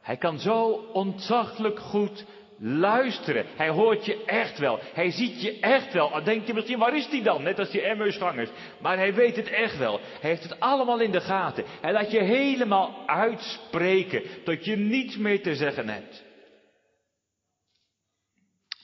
Hij 0.00 0.16
kan 0.16 0.38
zo 0.38 0.70
ontzaglijk 0.92 1.78
goed 1.78 2.24
luisteren. 2.58 3.46
Hij 3.56 3.68
hoort 3.68 4.04
je 4.04 4.24
echt 4.24 4.58
wel. 4.58 4.78
Hij 4.92 5.10
ziet 5.10 5.42
je 5.42 5.60
echt 5.60 5.92
wel. 5.92 6.10
Dan 6.10 6.24
denk 6.24 6.46
je 6.46 6.54
misschien, 6.54 6.78
waar 6.78 6.96
is 6.96 7.08
die 7.08 7.22
dan? 7.22 7.42
Net 7.42 7.58
als 7.58 7.70
die 7.70 7.80
Emmersgangers. 7.80 8.50
Maar 8.80 8.96
hij 8.96 9.14
weet 9.14 9.36
het 9.36 9.48
echt 9.48 9.78
wel. 9.78 10.00
Hij 10.20 10.30
heeft 10.30 10.42
het 10.42 10.60
allemaal 10.60 11.00
in 11.00 11.10
de 11.10 11.20
gaten. 11.20 11.64
Hij 11.80 11.92
laat 11.92 12.10
je 12.10 12.22
helemaal 12.22 13.02
uitspreken. 13.06 14.22
Tot 14.44 14.64
je 14.64 14.76
niets 14.76 15.16
meer 15.16 15.42
te 15.42 15.54
zeggen 15.54 15.88
hebt. 15.88 16.22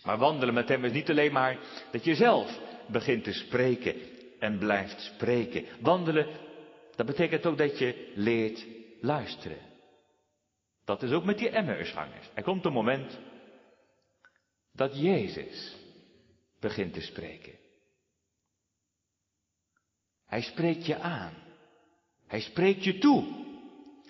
Maar 0.08 0.18
wandelen 0.18 0.54
met 0.54 0.68
hem 0.68 0.84
is 0.84 0.92
niet 0.92 1.10
alleen 1.10 1.32
maar 1.32 1.58
dat 1.90 2.04
je 2.04 2.14
zelf 2.14 2.60
begint 2.86 3.24
te 3.24 3.32
spreken 3.32 3.94
en 4.38 4.58
blijft 4.58 5.00
spreken. 5.00 5.64
Wandelen, 5.80 6.26
dat 6.96 7.06
betekent 7.06 7.46
ook 7.46 7.58
dat 7.58 7.78
je 7.78 8.12
leert 8.14 8.66
luisteren. 9.00 9.58
Dat 10.84 11.02
is 11.02 11.10
ook 11.12 11.24
met 11.24 11.38
die 11.38 11.48
Emmausgangers. 11.48 12.30
Er 12.34 12.42
komt 12.42 12.64
een 12.64 12.72
moment 12.72 13.18
dat 14.72 15.00
Jezus 15.00 15.76
begint 16.60 16.92
te 16.92 17.00
spreken. 17.00 17.58
Hij 20.26 20.40
spreekt 20.40 20.86
je 20.86 20.98
aan. 20.98 21.34
Hij 22.26 22.40
spreekt 22.40 22.84
je 22.84 22.98
toe. 22.98 23.46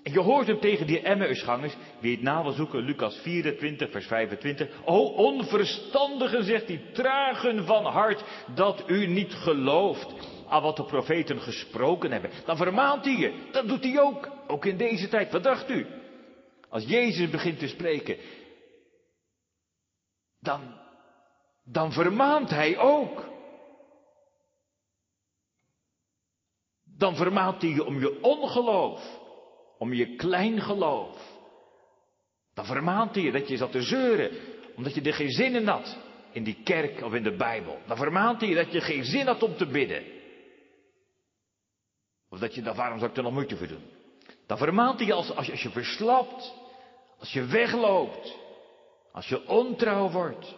En 0.09 0.14
je 0.14 0.21
hoort 0.21 0.47
hem 0.47 0.61
tegen 0.61 0.87
die 0.87 1.01
Emmausgangers, 1.01 1.77
wie 2.01 2.14
het 2.14 2.23
na 2.23 2.42
wil 2.42 2.53
zoeken, 2.53 2.81
Lucas 2.81 3.16
24, 3.16 3.90
vers 3.90 4.07
25. 4.07 4.71
O 4.85 5.05
onverstandigen, 5.05 6.44
zegt 6.44 6.68
hij, 6.68 6.83
tragen 6.92 7.66
van 7.66 7.85
hart, 7.85 8.25
dat 8.55 8.85
u 8.87 9.07
niet 9.07 9.33
gelooft 9.33 10.14
aan 10.49 10.62
wat 10.62 10.77
de 10.77 10.85
profeten 10.85 11.40
gesproken 11.40 12.12
hebben. 12.12 12.31
Dan 12.44 12.57
vermaant 12.57 13.05
hij 13.05 13.16
je. 13.16 13.49
Dat 13.53 13.68
doet 13.68 13.83
hij 13.83 14.01
ook. 14.01 14.29
Ook 14.47 14.64
in 14.64 14.77
deze 14.77 15.09
tijd. 15.09 15.33
Wat 15.33 15.42
dacht 15.42 15.71
u? 15.71 15.87
Als 16.68 16.85
Jezus 16.85 17.31
begint 17.31 17.59
te 17.59 17.68
spreken, 17.68 18.16
dan, 20.40 20.61
dan 21.64 21.92
vermaant 21.92 22.51
hij 22.51 22.79
ook. 22.79 23.29
Dan 26.85 27.16
vermaant 27.16 27.62
hij 27.62 27.71
je 27.71 27.85
om 27.85 28.01
je 28.01 28.23
ongeloof, 28.23 29.17
om 29.79 29.93
je 29.93 30.17
klein 30.17 30.61
geloof. 30.61 31.37
Dan 32.55 32.67
vermaant 32.67 33.14
hij 33.14 33.25
je 33.25 33.33
dat 33.33 33.49
je 33.49 33.57
zat 33.57 33.73
te 33.73 33.83
zeuren, 33.83 34.31
omdat 34.77 34.95
je 34.95 35.03
er 35.03 35.14
geen 35.14 35.31
zin 35.31 35.55
in 35.55 35.67
had 35.67 35.97
in 36.33 36.45
die 36.45 36.62
kerk 36.64 37.03
of 37.03 37.14
in 37.14 37.23
de 37.23 37.37
Bijbel. 37.37 37.79
Dan 37.87 37.97
vermaant 37.97 38.41
hij 38.41 38.49
je 38.49 38.55
dat 38.55 38.73
je 38.73 38.81
geen 38.81 39.05
zin 39.05 39.27
had 39.27 39.43
om 39.43 39.57
te 39.57 39.67
bidden. 39.67 40.05
Of 42.31 42.38
dat 42.38 42.55
je, 42.55 42.62
dan, 42.62 42.77
waarom 42.77 42.99
zou 42.99 43.11
ik 43.11 43.17
er 43.17 43.23
nog 43.23 43.33
moeite 43.33 43.57
voor 43.57 43.67
doen? 43.67 43.85
Dan 44.47 44.59
vermaant 44.59 44.99
hij 44.99 45.07
je 45.07 45.12
als, 45.12 45.31
als, 45.35 45.47
je, 45.47 45.53
als 45.53 45.62
je 45.62 45.71
verslapt, 45.71 46.55
als 47.19 47.33
je 47.33 47.45
wegloopt, 47.45 48.37
Als 49.12 49.29
je 49.29 49.49
ontrouw 49.49 50.11
wordt. 50.11 50.55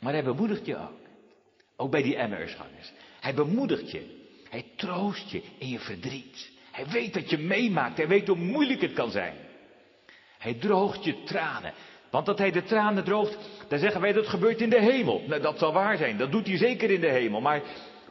Maar 0.00 0.12
hij 0.12 0.24
bemoedigt 0.24 0.66
je 0.66 0.76
ook. 0.76 1.00
Ook 1.76 1.90
bij 1.90 2.02
die 2.02 2.16
Emmersgangers. 2.16 2.92
Hij 3.20 3.34
bemoedigt 3.34 3.90
je. 3.90 4.19
Hij 4.50 4.64
troost 4.76 5.30
je 5.30 5.42
in 5.58 5.68
je 5.68 5.78
verdriet. 5.78 6.50
Hij 6.70 6.86
weet 6.86 7.14
dat 7.14 7.30
je 7.30 7.38
meemaakt. 7.38 7.96
Hij 7.96 8.08
weet 8.08 8.26
hoe 8.26 8.36
moeilijk 8.36 8.80
het 8.80 8.92
kan 8.92 9.10
zijn. 9.10 9.34
Hij 10.38 10.54
droogt 10.54 11.04
je 11.04 11.22
tranen. 11.22 11.72
Want 12.10 12.26
dat 12.26 12.38
hij 12.38 12.50
de 12.50 12.62
tranen 12.62 13.04
droogt, 13.04 13.38
dan 13.68 13.78
zeggen 13.78 14.00
wij 14.00 14.12
dat 14.12 14.28
gebeurt 14.28 14.60
in 14.60 14.70
de 14.70 14.80
hemel. 14.80 15.22
Nou, 15.26 15.40
dat 15.40 15.58
zal 15.58 15.72
waar 15.72 15.96
zijn. 15.96 16.16
Dat 16.16 16.32
doet 16.32 16.46
hij 16.46 16.56
zeker 16.56 16.90
in 16.90 17.00
de 17.00 17.08
hemel. 17.08 17.40
Maar, 17.40 17.62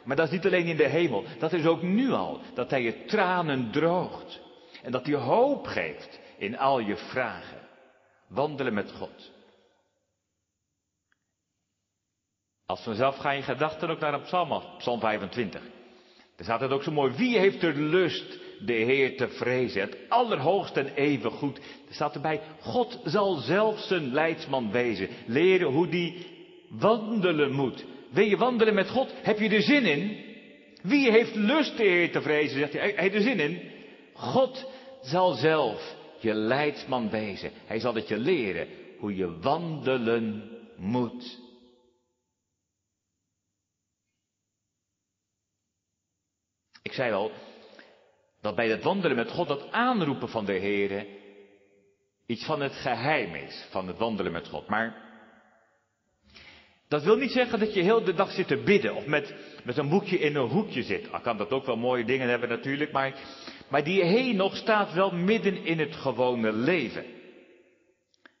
maar 0.04 0.16
dat 0.16 0.26
is 0.26 0.32
niet 0.32 0.46
alleen 0.46 0.66
in 0.66 0.76
de 0.76 0.88
hemel. 0.88 1.24
Dat 1.38 1.52
is 1.52 1.66
ook 1.66 1.82
nu 1.82 2.10
al. 2.10 2.40
Dat 2.54 2.70
hij 2.70 2.82
je 2.82 3.04
tranen 3.04 3.70
droogt. 3.70 4.40
En 4.82 4.92
dat 4.92 5.06
hij 5.06 5.14
hoop 5.14 5.66
geeft 5.66 6.20
in 6.38 6.58
al 6.58 6.78
je 6.78 6.96
vragen. 6.96 7.58
Wandelen 8.28 8.74
met 8.74 8.92
God. 8.92 9.30
Als 12.66 12.82
vanzelf 12.82 13.16
gaan 13.16 13.36
je 13.36 13.42
gedachten 13.42 13.90
ook 13.90 14.00
naar 14.00 14.14
een 14.14 14.22
psalm 14.22 14.62
Psalm 14.78 15.00
25. 15.00 15.62
Daar 16.40 16.48
staat 16.48 16.60
het 16.60 16.70
ook 16.70 16.82
zo 16.82 16.92
mooi. 16.92 17.12
Wie 17.16 17.38
heeft 17.38 17.62
er 17.62 17.76
lust 17.76 18.38
de 18.58 18.72
Heer 18.72 19.16
te 19.16 19.28
vrezen? 19.28 19.80
Het 19.80 19.96
allerhoogste 20.08 20.80
en 20.80 20.94
even 20.94 21.30
goed. 21.30 21.56
Er 21.88 21.94
staat 21.94 22.14
erbij. 22.14 22.40
God 22.60 23.00
zal 23.04 23.34
zelf 23.34 23.78
zijn 23.80 24.12
leidsman 24.12 24.70
wezen. 24.70 25.08
Leren 25.26 25.72
hoe 25.72 25.88
die 25.88 26.26
wandelen 26.68 27.52
moet. 27.52 27.84
Wil 28.10 28.24
je 28.24 28.36
wandelen 28.36 28.74
met 28.74 28.90
God? 28.90 29.14
Heb 29.22 29.38
je 29.38 29.48
er 29.48 29.62
zin 29.62 29.84
in? 29.84 30.16
Wie 30.82 31.10
heeft 31.10 31.34
lust 31.34 31.76
de 31.76 31.82
Heer 31.82 32.12
te 32.12 32.22
vrezen? 32.22 32.58
Zegt 32.58 32.72
hij. 32.72 32.92
Hij 32.96 33.12
er 33.12 33.20
zin 33.20 33.40
in. 33.40 33.60
God 34.12 34.66
zal 35.02 35.32
zelf 35.32 35.94
je 36.18 36.34
leidsman 36.34 37.10
wezen. 37.10 37.50
Hij 37.66 37.80
zal 37.80 37.94
het 37.94 38.08
je 38.08 38.18
leren 38.18 38.66
hoe 38.98 39.16
je 39.16 39.38
wandelen 39.40 40.50
moet. 40.76 41.38
Ik 46.82 46.92
zei 46.92 47.12
al 47.12 47.32
dat 48.40 48.54
bij 48.54 48.68
het 48.68 48.82
wandelen 48.82 49.16
met 49.16 49.30
God, 49.30 49.48
dat 49.48 49.70
aanroepen 49.70 50.28
van 50.28 50.44
de 50.44 50.52
Heer, 50.52 51.06
iets 52.26 52.44
van 52.44 52.60
het 52.60 52.72
geheim 52.72 53.34
is, 53.34 53.66
van 53.70 53.86
het 53.86 53.98
wandelen 53.98 54.32
met 54.32 54.48
God. 54.48 54.68
Maar 54.68 55.08
dat 56.88 57.02
wil 57.02 57.16
niet 57.16 57.30
zeggen 57.30 57.58
dat 57.58 57.74
je 57.74 57.82
heel 57.82 58.04
de 58.04 58.14
dag 58.14 58.30
zit 58.30 58.46
te 58.46 58.56
bidden 58.56 58.94
of 58.94 59.06
met, 59.06 59.34
met 59.64 59.76
een 59.76 59.88
boekje 59.88 60.18
in 60.18 60.36
een 60.36 60.48
hoekje 60.48 60.82
zit. 60.82 61.12
Al 61.12 61.20
kan 61.20 61.36
dat 61.36 61.50
ook 61.50 61.66
wel 61.66 61.76
mooie 61.76 62.04
dingen 62.04 62.28
hebben 62.28 62.48
natuurlijk, 62.48 62.92
maar, 62.92 63.14
maar 63.68 63.84
die 63.84 64.04
Henoch 64.04 64.56
staat 64.56 64.92
wel 64.92 65.10
midden 65.10 65.64
in 65.64 65.78
het 65.78 65.96
gewone 65.96 66.52
leven. 66.52 67.04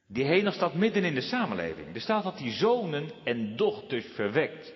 Die 0.08 0.24
Henoch 0.24 0.54
staat 0.54 0.74
midden 0.74 1.04
in 1.04 1.14
de 1.14 1.20
samenleving. 1.20 1.94
Er 1.94 2.00
staat 2.00 2.24
dat 2.24 2.38
hij 2.38 2.52
zonen 2.52 3.10
en 3.24 3.56
dochters 3.56 4.06
verwekt. 4.14 4.72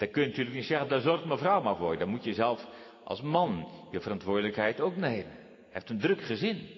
Dan 0.00 0.10
kun 0.10 0.22
je 0.22 0.28
natuurlijk 0.28 0.56
niet 0.56 0.64
zeggen, 0.64 0.88
daar 0.88 1.00
zorgt 1.00 1.24
mevrouw 1.24 1.62
maar 1.62 1.76
voor. 1.76 1.98
Dan 1.98 2.08
moet 2.08 2.24
je 2.24 2.34
zelf 2.34 2.66
als 3.04 3.20
man 3.22 3.68
je 3.90 4.00
verantwoordelijkheid 4.00 4.80
ook 4.80 4.96
nemen. 4.96 5.32
Hij 5.32 5.68
heeft 5.70 5.90
een 5.90 6.00
druk 6.00 6.22
gezin. 6.22 6.68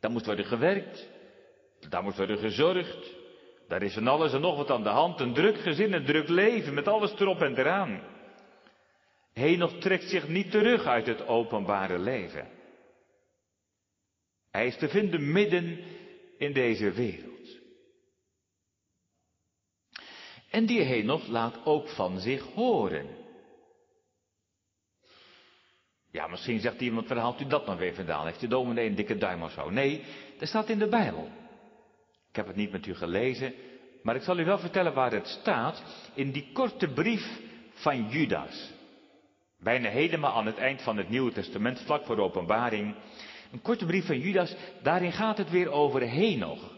Daar 0.00 0.10
moet 0.10 0.26
worden 0.26 0.44
gewerkt. 0.44 1.08
Daar 1.88 2.02
moet 2.02 2.16
worden 2.16 2.38
gezorgd. 2.38 3.14
Daar 3.68 3.82
is 3.82 3.94
van 3.94 4.08
alles 4.08 4.32
en 4.32 4.40
nog 4.40 4.56
wat 4.56 4.70
aan 4.70 4.82
de 4.82 4.88
hand. 4.88 5.20
Een 5.20 5.34
druk 5.34 5.58
gezin, 5.58 5.92
een 5.92 6.04
druk 6.04 6.28
leven, 6.28 6.74
met 6.74 6.88
alles 6.88 7.12
erop 7.18 7.42
en 7.42 7.58
eraan. 7.58 8.00
Henoch 9.32 9.78
trekt 9.78 10.08
zich 10.08 10.28
niet 10.28 10.50
terug 10.50 10.86
uit 10.86 11.06
het 11.06 11.26
openbare 11.26 11.98
leven. 11.98 12.48
Hij 14.50 14.66
is 14.66 14.76
te 14.76 14.88
vinden 14.88 15.32
midden 15.32 15.78
in 16.38 16.52
deze 16.52 16.90
wereld. 16.90 17.27
En 20.50 20.66
die 20.66 20.82
Henoch 20.82 21.26
laat 21.26 21.58
ook 21.64 21.88
van 21.88 22.20
zich 22.20 22.42
horen. 22.54 23.06
Ja, 26.10 26.26
misschien 26.26 26.60
zegt 26.60 26.80
iemand, 26.80 27.08
waar 27.08 27.18
haalt 27.18 27.40
u 27.40 27.46
dat 27.46 27.66
nou 27.66 27.78
weer 27.78 27.94
vandaan? 27.94 28.26
Heeft 28.26 28.40
de 28.40 28.48
dominee 28.48 28.88
een 28.88 28.94
dikke 28.94 29.16
duim 29.16 29.42
of 29.42 29.52
zo? 29.52 29.70
Nee, 29.70 30.04
dat 30.38 30.48
staat 30.48 30.68
in 30.68 30.78
de 30.78 30.88
Bijbel. 30.88 31.28
Ik 32.28 32.36
heb 32.36 32.46
het 32.46 32.56
niet 32.56 32.72
met 32.72 32.86
u 32.86 32.94
gelezen, 32.94 33.54
maar 34.02 34.16
ik 34.16 34.22
zal 34.22 34.38
u 34.38 34.44
wel 34.44 34.58
vertellen 34.58 34.94
waar 34.94 35.12
het 35.12 35.26
staat 35.26 35.82
in 36.14 36.30
die 36.30 36.50
korte 36.52 36.88
brief 36.88 37.40
van 37.72 38.08
Judas. 38.08 38.72
Bijna 39.58 39.88
helemaal 39.88 40.32
aan 40.32 40.46
het 40.46 40.58
eind 40.58 40.82
van 40.82 40.96
het 40.96 41.08
Nieuwe 41.08 41.32
Testament, 41.32 41.80
vlak 41.80 42.04
voor 42.04 42.18
openbaring. 42.18 42.94
Een 43.52 43.62
korte 43.62 43.86
brief 43.86 44.06
van 44.06 44.18
Judas, 44.18 44.54
daarin 44.82 45.12
gaat 45.12 45.38
het 45.38 45.50
weer 45.50 45.70
over 45.70 46.00
Henoch. 46.00 46.77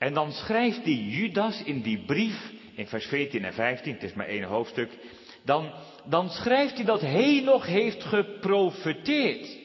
En 0.00 0.14
dan 0.14 0.32
schrijft 0.32 0.84
die 0.84 1.08
Judas 1.08 1.62
in 1.62 1.80
die 1.80 2.04
brief, 2.04 2.52
in 2.74 2.86
vers 2.86 3.06
14 3.06 3.44
en 3.44 3.52
15, 3.52 3.92
het 3.92 4.02
is 4.02 4.12
maar 4.12 4.26
één 4.26 4.44
hoofdstuk, 4.44 4.98
dan, 5.44 5.72
dan 6.04 6.28
schrijft 6.28 6.74
hij 6.74 6.84
dat 6.84 7.00
Henoch 7.00 7.66
heeft 7.66 8.04
geprofeteerd. 8.04 9.58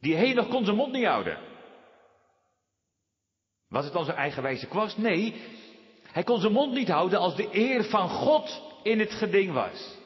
Die 0.00 0.14
Henoch 0.14 0.48
kon 0.48 0.64
zijn 0.64 0.76
mond 0.76 0.92
niet 0.92 1.04
houden. 1.04 1.38
Was 3.68 3.84
het 3.84 3.92
dan 3.92 4.04
zijn 4.04 4.16
eigenwijze 4.16 4.66
kwast? 4.66 4.98
Nee, 4.98 5.34
hij 6.02 6.22
kon 6.22 6.40
zijn 6.40 6.52
mond 6.52 6.72
niet 6.72 6.88
houden 6.88 7.18
als 7.18 7.36
de 7.36 7.48
eer 7.52 7.84
van 7.84 8.08
God 8.08 8.62
in 8.82 8.98
het 8.98 9.12
geding 9.12 9.52
was. 9.52 9.98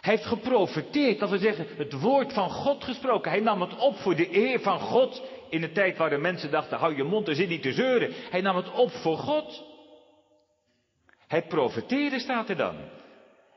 Hij 0.00 0.14
heeft 0.14 0.26
geprofeteerd, 0.26 1.18
dat 1.18 1.30
we 1.30 1.38
zeggen, 1.38 1.66
het 1.76 2.00
woord 2.00 2.32
van 2.32 2.50
God 2.50 2.84
gesproken. 2.84 3.30
Hij 3.30 3.40
nam 3.40 3.60
het 3.60 3.76
op 3.76 3.96
voor 3.96 4.16
de 4.16 4.36
eer 4.36 4.60
van 4.60 4.80
God 4.80 5.22
in 5.50 5.62
een 5.62 5.72
tijd 5.72 5.96
waar 5.96 6.10
de 6.10 6.18
mensen 6.18 6.50
dachten, 6.50 6.78
hou 6.78 6.96
je 6.96 7.04
mond, 7.04 7.28
er 7.28 7.34
zit 7.34 7.48
niet 7.48 7.62
te 7.62 7.72
zeuren. 7.72 8.12
Hij 8.30 8.40
nam 8.40 8.56
het 8.56 8.70
op 8.70 8.90
voor 8.90 9.16
God. 9.16 9.64
Hij 11.26 11.42
profeteerde, 11.42 12.18
staat 12.18 12.48
er 12.48 12.56
dan. 12.56 12.76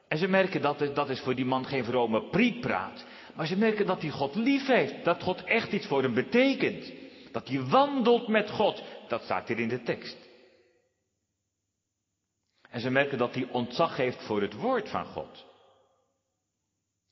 En 0.08 0.18
ze 0.18 0.28
merken 0.28 0.62
dat 0.62 0.96
dat 0.96 1.10
is 1.10 1.20
voor 1.20 1.36
die 1.36 1.46
man 1.46 1.66
geen 1.66 1.84
vrome 1.84 2.30
prietpraat. 2.30 3.06
Maar 3.36 3.48
ze 3.48 3.58
merken 3.58 3.86
dat 3.86 4.02
hij 4.02 4.10
God 4.10 4.36
lief 4.36 4.68
heeft. 4.68 5.04
Dat 5.04 5.24
God 5.24 5.44
echt 5.44 5.72
iets 5.72 5.88
voor 5.88 6.02
hem 6.02 6.14
betekent. 6.14 6.92
Dat 7.32 7.48
hij 7.48 7.62
wandelt 7.62 8.28
met 8.28 8.50
God. 8.50 8.84
Dat 9.08 9.24
staat 9.24 9.48
hier 9.48 9.60
in 9.60 9.68
de 9.68 9.84
tekst. 9.84 10.18
En 12.70 12.80
ze 12.80 12.90
merken 12.90 13.18
dat 13.18 13.34
hij 13.34 13.48
ontzag 13.52 13.98
heeft 13.98 14.24
voor 14.24 14.42
het 14.42 14.54
woord 14.54 14.90
van 14.90 15.06
God. 15.06 15.46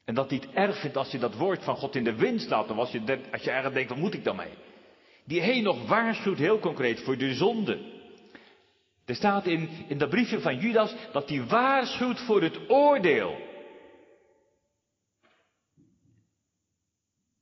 En 0.06 0.13
dat 0.13 0.30
hij 0.30 0.39
het 0.44 0.54
erg 0.54 0.80
vindt 0.80 0.98
als 0.98 1.12
je 1.12 1.20
dat 1.20 1.36
woord 1.36 1.63
van 1.63 1.76
God 1.76 1.96
in 1.96 2.04
de 2.04 2.15
wind 2.15 2.41
slaat. 2.41 2.70
Of 2.70 2.78
als 2.78 2.91
je, 2.91 3.00
als 3.32 3.41
je 3.41 3.52
eigenlijk 3.52 3.74
denkt, 3.74 3.89
wat 3.89 4.00
moet 4.00 4.13
ik 4.13 4.24
dan 4.24 4.36
mee? 4.36 4.54
Die 5.25 5.41
nog 5.62 5.88
waarschuwt 5.88 6.38
heel 6.38 6.60
concreet 6.60 6.99
voor 6.99 7.17
de 7.17 7.34
zonde. 7.34 7.79
Er 9.05 9.15
staat 9.15 9.45
in, 9.45 9.69
in 9.88 9.97
dat 9.97 10.10
briefje 10.10 10.39
van 10.39 10.57
Judas 10.57 10.95
dat 11.12 11.29
hij 11.29 11.45
waarschuwt 11.45 12.19
voor 12.19 12.41
het 12.41 12.69
oordeel. 12.69 13.49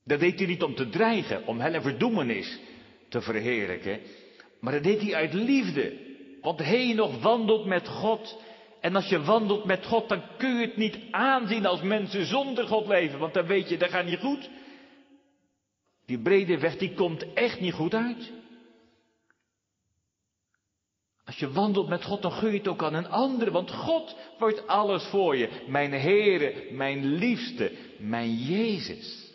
Dat 0.03 0.19
deed 0.19 0.39
hij 0.39 0.47
niet 0.47 0.63
om 0.63 0.75
te 0.75 0.89
dreigen, 0.89 1.47
om 1.47 1.59
hel 1.59 1.73
en 1.73 1.81
verdoemenis 1.81 2.59
te 3.09 3.21
verheerlijken. 3.21 3.99
Maar 4.59 4.73
dat 4.73 4.83
deed 4.83 5.01
hij 5.01 5.15
uit 5.15 5.33
liefde. 5.33 6.07
Want 6.41 6.95
nog 6.95 7.21
wandelt 7.21 7.65
met 7.65 7.87
God. 7.87 8.41
En 8.81 8.95
als 8.95 9.09
je 9.09 9.23
wandelt 9.23 9.65
met 9.65 9.85
God, 9.85 10.09
dan 10.09 10.21
kun 10.37 10.55
je 10.55 10.65
het 10.65 10.77
niet 10.77 10.99
aanzien 11.11 11.65
als 11.65 11.81
mensen 11.81 12.25
zonder 12.25 12.67
God 12.67 12.87
leven. 12.87 13.19
Want 13.19 13.33
dan 13.33 13.45
weet 13.45 13.69
je, 13.69 13.77
dat 13.77 13.89
gaat 13.89 14.05
niet 14.05 14.19
goed. 14.19 14.49
Die 16.09 16.17
brede 16.17 16.57
weg, 16.57 16.77
die 16.77 16.93
komt 16.93 17.33
echt 17.33 17.59
niet 17.59 17.73
goed 17.73 17.93
uit. 17.93 18.31
Als 21.25 21.37
je 21.37 21.51
wandelt 21.51 21.87
met 21.87 22.03
God, 22.03 22.21
dan 22.21 22.31
gun 22.31 22.51
je 22.51 22.57
het 22.57 22.67
ook 22.67 22.83
aan 22.83 22.93
een 22.93 23.07
ander, 23.07 23.51
want 23.51 23.71
God 23.71 24.15
wordt 24.39 24.67
alles 24.67 25.03
voor 25.03 25.37
je. 25.37 25.65
Mijn 25.67 25.91
Heere, 25.91 26.71
mijn 26.71 27.05
liefste, 27.05 27.71
mijn 27.99 28.35
Jezus. 28.35 29.33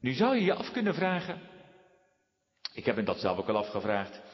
Nu 0.00 0.12
zou 0.12 0.34
je 0.36 0.44
je 0.44 0.54
af 0.54 0.72
kunnen 0.72 0.94
vragen, 0.94 1.40
ik 2.72 2.84
heb 2.84 2.96
me 2.96 3.02
dat 3.02 3.20
zelf 3.20 3.38
ook 3.38 3.48
al 3.48 3.56
afgevraagd, 3.56 4.25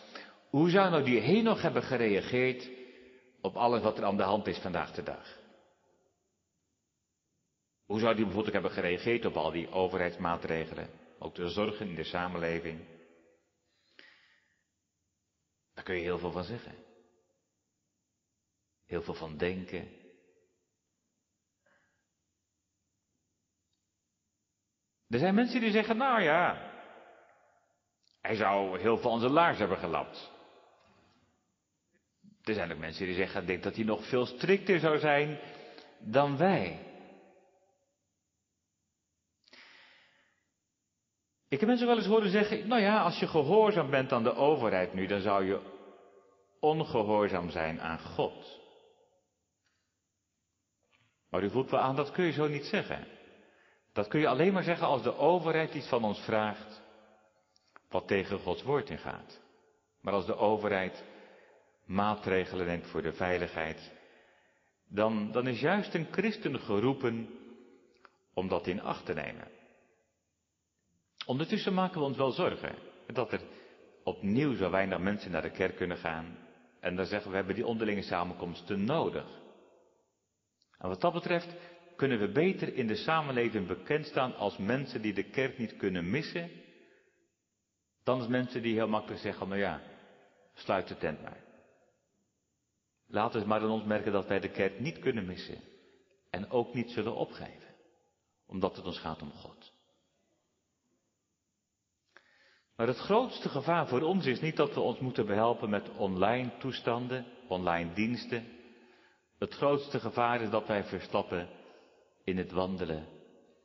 hoe 0.53 0.70
zou 0.70 0.90
nou 0.90 1.05
die 1.05 1.20
Henoch 1.20 1.62
hebben 1.62 1.82
gereageerd 1.82 2.70
op 3.40 3.57
alles 3.57 3.82
wat 3.82 3.98
er 3.98 4.05
aan 4.05 4.16
de 4.16 4.22
hand 4.22 4.46
is 4.46 4.59
vandaag 4.59 4.92
de 4.92 5.03
dag? 5.03 5.40
Hoe 7.84 8.00
zou 8.00 8.14
die 8.14 8.24
bijvoorbeeld 8.24 8.53
hebben 8.53 8.70
gereageerd 8.70 9.24
op 9.24 9.36
al 9.36 9.50
die 9.50 9.70
overheidsmaatregelen, 9.70 10.90
ook 11.18 11.34
de 11.34 11.48
zorgen 11.48 11.88
in 11.88 11.94
de 11.94 12.05
samenleving? 12.05 12.80
Daar 15.74 15.84
kun 15.84 15.94
je 15.94 16.03
heel 16.03 16.18
veel 16.18 16.32
van 16.32 16.44
zeggen. 16.44 16.74
Heel 18.86 19.03
veel 19.03 19.14
van 19.14 19.36
denken. 19.36 19.88
Er 25.09 25.18
zijn 25.18 25.34
mensen 25.34 25.61
die 25.61 25.70
zeggen, 25.70 25.96
nou 25.96 26.22
ja, 26.22 26.72
hij 28.20 28.34
zou 28.34 28.80
heel 28.80 28.98
veel 28.98 29.12
aan 29.12 29.20
zijn 29.20 29.32
laars 29.32 29.59
hebben 29.59 29.78
gelapt. 29.78 30.32
Er 32.45 32.55
zijn 32.55 32.72
ook 32.72 32.78
mensen 32.78 33.07
die 33.07 33.14
zeggen, 33.14 33.40
ik 33.40 33.47
denk 33.47 33.62
dat 33.62 33.74
hij 33.74 33.84
nog 33.84 34.09
veel 34.09 34.26
strikter 34.26 34.78
zou 34.78 34.99
zijn 34.99 35.38
dan 35.99 36.36
wij. 36.36 36.86
Ik 41.49 41.61
heb 41.61 41.68
mensen 41.68 41.86
wel 41.86 41.97
eens 41.97 42.07
horen 42.07 42.30
zeggen, 42.30 42.68
nou 42.68 42.80
ja, 42.80 43.03
als 43.03 43.18
je 43.18 43.26
gehoorzaam 43.26 43.90
bent 43.90 44.12
aan 44.12 44.22
de 44.22 44.34
overheid 44.34 44.95
nu, 44.95 45.07
dan 45.07 45.20
zou 45.20 45.45
je 45.45 45.61
ongehoorzaam 46.61 47.51
zijn 47.51 47.80
aan 47.80 48.01
God. 48.01 48.61
Maar 51.30 51.43
u 51.43 51.51
voelt 51.51 51.70
wel 51.70 51.80
aan, 51.80 51.97
dat 51.97 52.11
kun 52.11 52.24
je 52.24 52.32
zo 52.32 52.49
niet 52.49 52.64
zeggen. 52.64 53.07
Dat 53.93 54.09
kun 54.09 54.20
je 54.20 54.28
alleen 54.28 54.53
maar 54.53 54.62
zeggen 54.62 54.86
als 54.86 55.03
de 55.03 55.16
overheid 55.16 55.74
iets 55.74 55.88
van 55.88 56.05
ons 56.05 56.20
vraagt 56.20 56.82
wat 57.88 58.07
tegen 58.07 58.38
Gods 58.38 58.62
woord 58.62 58.90
ingaat. 58.90 59.40
Maar 60.01 60.12
als 60.12 60.26
de 60.26 60.36
overheid 60.36 61.05
maatregelen 61.85 62.66
neemt 62.66 62.87
voor 62.87 63.03
de 63.03 63.12
veiligheid, 63.12 63.93
dan, 64.89 65.33
dan 65.33 65.47
is 65.47 65.61
juist 65.61 65.95
een 65.95 66.07
christen 66.11 66.61
geroepen 66.61 67.28
om 68.35 68.49
dat 68.49 68.66
in 68.66 68.80
acht 68.80 69.07
te 69.07 69.12
nemen. 69.12 69.49
Ondertussen 71.26 71.74
maken 71.74 72.01
we 72.01 72.07
ons 72.07 72.16
wel 72.16 72.30
zorgen 72.30 72.74
dat 73.07 73.33
er 73.33 73.41
opnieuw 74.05 74.55
zo 74.55 74.70
weinig 74.70 74.99
mensen 74.99 75.30
naar 75.30 75.43
de 75.43 75.51
kerk 75.51 75.76
kunnen 75.76 75.97
gaan. 75.97 76.37
En 76.80 76.97
dan 76.97 77.07
zeggen 77.07 77.30
we, 77.30 77.37
hebben 77.37 77.55
die 77.55 77.66
onderlinge 77.66 78.03
samenkomsten 78.03 78.85
nodig. 78.85 79.41
En 80.78 80.89
wat 80.89 81.01
dat 81.01 81.12
betreft 81.12 81.55
kunnen 81.97 82.18
we 82.18 82.28
beter 82.28 82.74
in 82.74 82.87
de 82.87 82.97
samenleving 82.97 83.66
bekend 83.66 84.07
staan 84.07 84.37
als 84.37 84.57
mensen 84.57 85.03
die 85.03 85.12
de 85.12 85.30
kerk 85.30 85.59
niet 85.59 85.76
kunnen 85.76 86.11
missen, 86.11 86.51
dan 88.05 88.18
als 88.18 88.28
mensen 88.28 88.62
die 88.62 88.74
heel 88.74 88.89
makkelijk 88.89 89.20
zeggen, 89.20 89.49
nou 89.49 89.61
ja, 89.61 89.80
sluit 90.55 90.89
de 90.89 90.97
tent 90.97 91.22
maar. 91.22 91.51
Laten 93.12 93.40
we 93.40 93.46
maar 93.46 93.60
aan 93.60 93.70
ons 93.70 93.84
merken 93.84 94.12
dat 94.12 94.26
wij 94.26 94.40
de 94.40 94.50
kerk 94.50 94.80
niet 94.80 94.98
kunnen 94.98 95.26
missen 95.26 95.60
en 96.30 96.50
ook 96.50 96.74
niet 96.74 96.90
zullen 96.90 97.14
opgeven, 97.14 97.74
omdat 98.46 98.76
het 98.76 98.84
ons 98.84 98.98
gaat 98.98 99.22
om 99.22 99.30
God. 99.30 99.72
Maar 102.76 102.86
het 102.86 102.98
grootste 102.98 103.48
gevaar 103.48 103.88
voor 103.88 104.00
ons 104.00 104.26
is 104.26 104.40
niet 104.40 104.56
dat 104.56 104.74
we 104.74 104.80
ons 104.80 104.98
moeten 104.98 105.26
behelpen 105.26 105.70
met 105.70 105.90
online 105.96 106.56
toestanden, 106.58 107.26
online 107.48 107.92
diensten. 107.92 108.46
Het 109.38 109.54
grootste 109.54 110.00
gevaar 110.00 110.40
is 110.40 110.50
dat 110.50 110.66
wij 110.66 110.84
verstappen 110.84 111.48
in 112.24 112.38
het 112.38 112.52
wandelen 112.52 113.08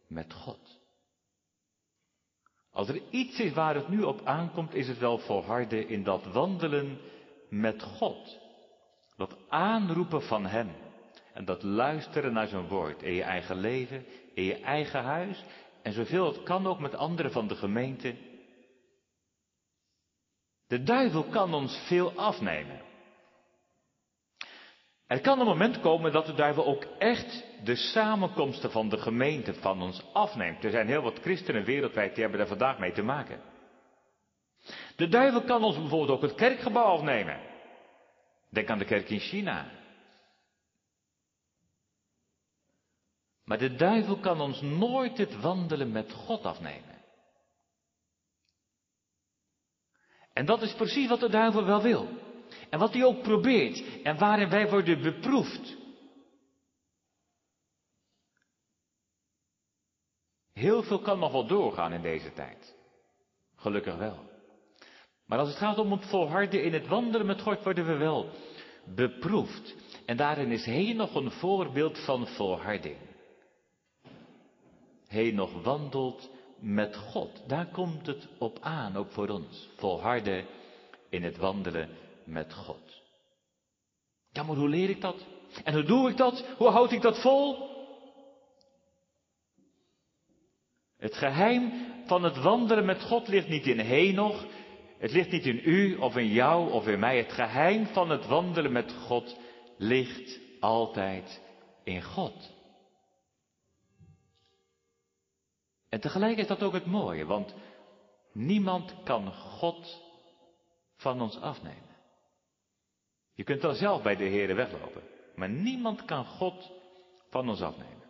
met 0.08 0.34
God. 0.34 0.80
Als 2.72 2.90
er 2.90 3.02
iets 3.10 3.40
is 3.40 3.54
waar 3.54 3.76
het 3.76 3.88
nu 3.88 4.04
op 4.04 4.22
aankomt, 4.26 4.74
is 4.74 4.88
het 4.88 4.98
wel 4.98 5.18
volharden 5.18 5.88
in 5.88 6.04
dat 6.04 6.26
wandelen 6.26 6.98
met 7.50 7.84
God. 7.84 8.46
Dat 9.18 9.38
aanroepen 9.50 10.22
van 10.22 10.46
Hem. 10.46 10.72
En 11.34 11.46
dat 11.46 11.64
luisteren 11.64 12.34
naar 12.34 12.48
zijn 12.48 12.68
woord. 12.68 13.02
In 13.02 13.14
je 13.14 13.24
eigen 13.24 13.56
leven, 13.60 14.06
in 14.34 14.44
je 14.44 14.60
eigen 14.60 15.04
huis. 15.04 15.44
En 15.82 15.94
zoveel 15.94 16.26
het 16.26 16.44
kan 16.44 16.68
ook 16.68 16.80
met 16.80 16.96
anderen 16.96 17.32
van 17.32 17.48
de 17.48 17.56
gemeente. 17.56 18.16
De 20.68 20.84
duivel 20.84 21.24
kan 21.24 21.54
ons 21.54 21.78
veel 21.88 22.12
afnemen. 22.12 22.82
Er 25.08 25.22
kan 25.22 25.40
een 25.40 25.46
moment 25.46 25.80
komen 25.80 26.12
dat 26.12 26.26
de 26.26 26.34
duivel 26.34 26.66
ook 26.66 26.84
echt 26.98 27.46
de 27.64 27.76
samenkomsten 27.76 28.72
van 28.72 28.90
de 28.90 28.98
gemeente 28.98 29.54
van 29.54 29.82
ons 29.82 30.04
afneemt. 30.14 30.64
Er 30.64 30.72
zijn 30.72 30.88
heel 30.88 31.02
wat 31.02 31.20
christenen 31.20 31.64
wereldwijd 31.64 32.12
die 32.12 32.22
hebben 32.22 32.40
daar 32.40 32.48
vandaag 32.48 32.80
mee 32.80 32.92
te 32.92 33.02
maken. 33.02 33.40
De 34.96 35.08
duivel 35.08 35.42
kan 35.42 35.64
ons 35.64 35.78
bijvoorbeeld 35.78 36.10
ook 36.10 36.22
het 36.22 36.36
kerkgebouw 36.36 36.84
afnemen. 36.84 37.47
Denk 38.50 38.70
aan 38.70 38.78
de 38.78 38.86
kerk 38.86 39.10
in 39.10 39.20
China. 39.20 39.72
Maar 43.44 43.58
de 43.58 43.76
duivel 43.76 44.20
kan 44.20 44.42
ons 44.42 44.62
nooit 44.62 45.18
het 45.18 45.42
wandelen 45.42 45.92
met 45.92 46.12
God 46.12 46.44
afnemen. 46.44 46.96
En 50.34 50.46
dat 50.46 50.62
is 50.62 50.74
precies 50.74 51.08
wat 51.08 51.20
de 51.20 51.30
duivel 51.30 51.66
wel 51.66 51.82
wil. 51.82 52.08
En 52.70 52.80
wat 52.80 52.94
hij 52.94 53.04
ook 53.04 53.22
probeert. 53.22 54.04
En 54.04 54.18
waarin 54.18 54.50
wij 54.50 54.70
worden 54.70 55.02
beproefd. 55.02 55.78
Heel 60.54 60.84
veel 60.84 61.00
kan 61.00 61.20
nog 61.20 61.32
wel 61.32 61.48
doorgaan 61.48 61.94
in 61.94 62.02
deze 62.02 62.34
tijd. 62.34 62.76
Gelukkig 63.56 63.96
wel. 63.96 64.37
Maar 65.28 65.40
als 65.40 65.50
het 65.50 65.58
gaat 65.58 65.78
om 65.78 65.92
het 65.92 66.06
volharden 66.06 66.64
in 66.64 66.74
het 66.74 66.88
wandelen 66.88 67.26
met 67.26 67.42
God, 67.42 67.64
worden 67.64 67.86
we 67.86 67.96
wel 67.96 68.30
beproefd. 68.96 69.76
En 70.06 70.18
daarin 70.18 70.52
is 70.52 70.96
nog 70.96 71.16
een 71.16 71.32
voorbeeld 71.32 72.00
van 72.00 72.28
volharding. 72.28 72.98
Nog 75.34 75.64
wandelt 75.64 76.30
met 76.60 76.96
God. 76.96 77.44
Daar 77.48 77.66
komt 77.66 78.06
het 78.06 78.28
op 78.38 78.58
aan, 78.62 78.96
ook 78.96 79.12
voor 79.12 79.28
ons. 79.28 79.70
Volharden 79.76 80.46
in 81.10 81.24
het 81.24 81.38
wandelen 81.38 81.90
met 82.24 82.54
God. 82.54 83.02
Ja, 84.32 84.44
maar 84.44 84.56
hoe 84.56 84.70
leer 84.70 84.90
ik 84.90 85.02
dat? 85.02 85.26
En 85.64 85.74
hoe 85.74 85.84
doe 85.84 86.10
ik 86.10 86.18
dat? 86.18 86.46
Hoe 86.58 86.68
houd 86.68 86.92
ik 86.92 87.02
dat 87.02 87.22
vol? 87.22 87.76
Het 90.98 91.16
geheim 91.16 91.72
van 92.06 92.24
het 92.24 92.38
wandelen 92.38 92.86
met 92.86 93.02
God 93.02 93.28
ligt 93.28 93.48
niet 93.48 93.66
in 93.66 93.80
Henoch. 93.80 94.46
Het 94.98 95.12
ligt 95.12 95.32
niet 95.32 95.46
in 95.46 95.62
u 95.64 95.96
of 95.96 96.16
in 96.16 96.28
jou 96.28 96.72
of 96.72 96.88
in 96.88 97.00
mij. 97.00 97.18
Het 97.18 97.32
geheim 97.32 97.86
van 97.86 98.10
het 98.10 98.26
wandelen 98.26 98.72
met 98.72 98.94
God 98.94 99.38
ligt 99.78 100.40
altijd 100.60 101.42
in 101.84 102.04
God. 102.04 102.56
En 105.90 106.00
tegelijk 106.00 106.38
is 106.38 106.48
dat 106.48 106.64
ook 106.64 106.74
het 106.74 106.86
mooie, 106.86 107.26
want 107.26 107.56
niemand 108.34 108.96
kan 109.04 109.34
God 109.34 110.02
van 110.96 111.22
ons 111.22 111.40
afnemen. 111.40 111.96
Je 113.34 113.44
kunt 113.44 113.62
wel 113.62 113.74
zelf 113.74 114.02
bij 114.02 114.16
de 114.16 114.24
Heer 114.24 114.56
weglopen, 114.56 115.04
maar 115.36 115.50
niemand 115.50 116.06
kan 116.06 116.26
God 116.26 116.72
van 117.30 117.50
ons 117.50 117.62
afnemen. 117.62 118.04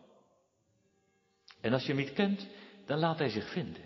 En 1.62 1.74
als 1.74 1.82
je 1.82 1.94
hem 1.94 2.02
niet 2.02 2.14
kent, 2.14 2.48
dan 2.86 3.00
laat 3.00 3.18
hij 3.18 3.30
zich 3.30 3.52
vinden. 3.52 3.84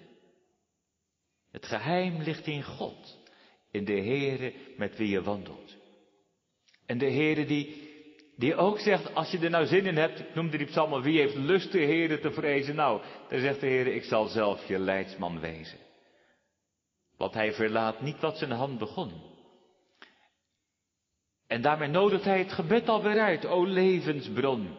Het 1.51 1.65
geheim 1.65 2.21
ligt 2.21 2.47
in 2.47 2.63
God, 2.63 3.19
in 3.71 3.85
de 3.85 4.01
Heere 4.01 4.53
met 4.77 4.97
wie 4.97 5.09
je 5.09 5.21
wandelt. 5.21 5.75
En 6.85 6.97
de 6.97 7.11
Heere 7.11 7.45
die, 7.45 7.89
die 8.35 8.55
ook 8.55 8.79
zegt, 8.79 9.15
als 9.15 9.31
je 9.31 9.39
er 9.39 9.49
nou 9.49 9.65
zin 9.65 9.85
in 9.85 9.97
hebt, 9.97 10.19
ik 10.19 10.35
noemde 10.35 10.57
die 10.57 10.67
psalm, 10.67 11.01
wie 11.01 11.19
heeft 11.19 11.35
lust 11.35 11.71
de 11.71 11.79
Heere 11.79 12.19
te 12.19 12.31
vrezen? 12.31 12.75
Nou, 12.75 13.01
dan 13.29 13.39
zegt 13.39 13.59
de 13.59 13.67
Heere, 13.67 13.93
ik 13.93 14.03
zal 14.03 14.27
zelf 14.27 14.67
je 14.67 14.79
leidsman 14.79 15.39
wezen. 15.39 15.77
Want 17.17 17.33
hij 17.33 17.53
verlaat 17.53 18.01
niet 18.01 18.19
wat 18.19 18.37
zijn 18.37 18.51
hand 18.51 18.77
begon. 18.77 19.11
En 21.47 21.61
daarmee 21.61 21.87
nodigt 21.87 22.23
hij 22.23 22.39
het 22.39 22.51
gebed 22.51 22.89
alweer 22.89 23.19
uit. 23.19 23.45
O 23.45 23.65
levensbron, 23.65 24.75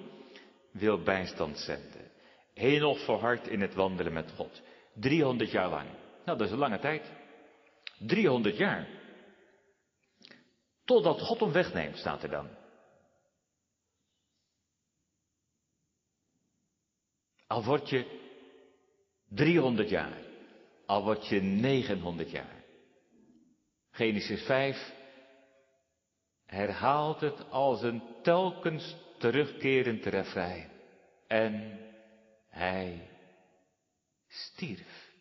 wil 0.70 1.02
bijstand 1.02 1.58
zenden. 1.58 2.10
Henoch 2.54 3.04
verhard 3.04 3.48
in 3.48 3.60
het 3.60 3.74
wandelen 3.74 4.12
met 4.12 4.32
God. 4.36 4.62
300 4.94 5.50
jaar 5.50 5.68
lang. 5.68 5.88
Nou, 6.24 6.38
dat 6.38 6.46
is 6.46 6.52
een 6.52 6.58
lange 6.58 6.78
tijd. 6.78 7.12
300 7.98 8.56
jaar. 8.56 8.88
Totdat 10.84 11.20
God 11.20 11.40
hem 11.40 11.52
wegneemt, 11.52 11.96
staat 11.96 12.22
er 12.22 12.30
dan. 12.30 12.48
Al 17.46 17.64
word 17.64 17.88
je 17.88 18.20
300 19.28 19.88
jaar. 19.88 20.18
Al 20.86 21.04
word 21.04 21.26
je 21.26 21.40
900 21.40 22.30
jaar. 22.30 22.64
Genesis 23.90 24.42
5 24.42 24.94
herhaalt 26.44 27.20
het 27.20 27.50
als 27.50 27.82
een 27.82 28.02
telkens 28.22 28.96
terugkerend 29.18 30.04
refrein. 30.04 30.70
En 31.26 31.78
hij 32.48 33.10
stierf. 34.28 35.11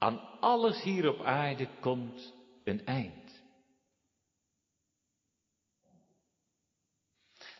Aan 0.00 0.20
alles 0.40 0.82
hier 0.82 1.08
op 1.08 1.20
aarde 1.24 1.68
komt 1.80 2.34
een 2.64 2.86
eind. 2.86 3.42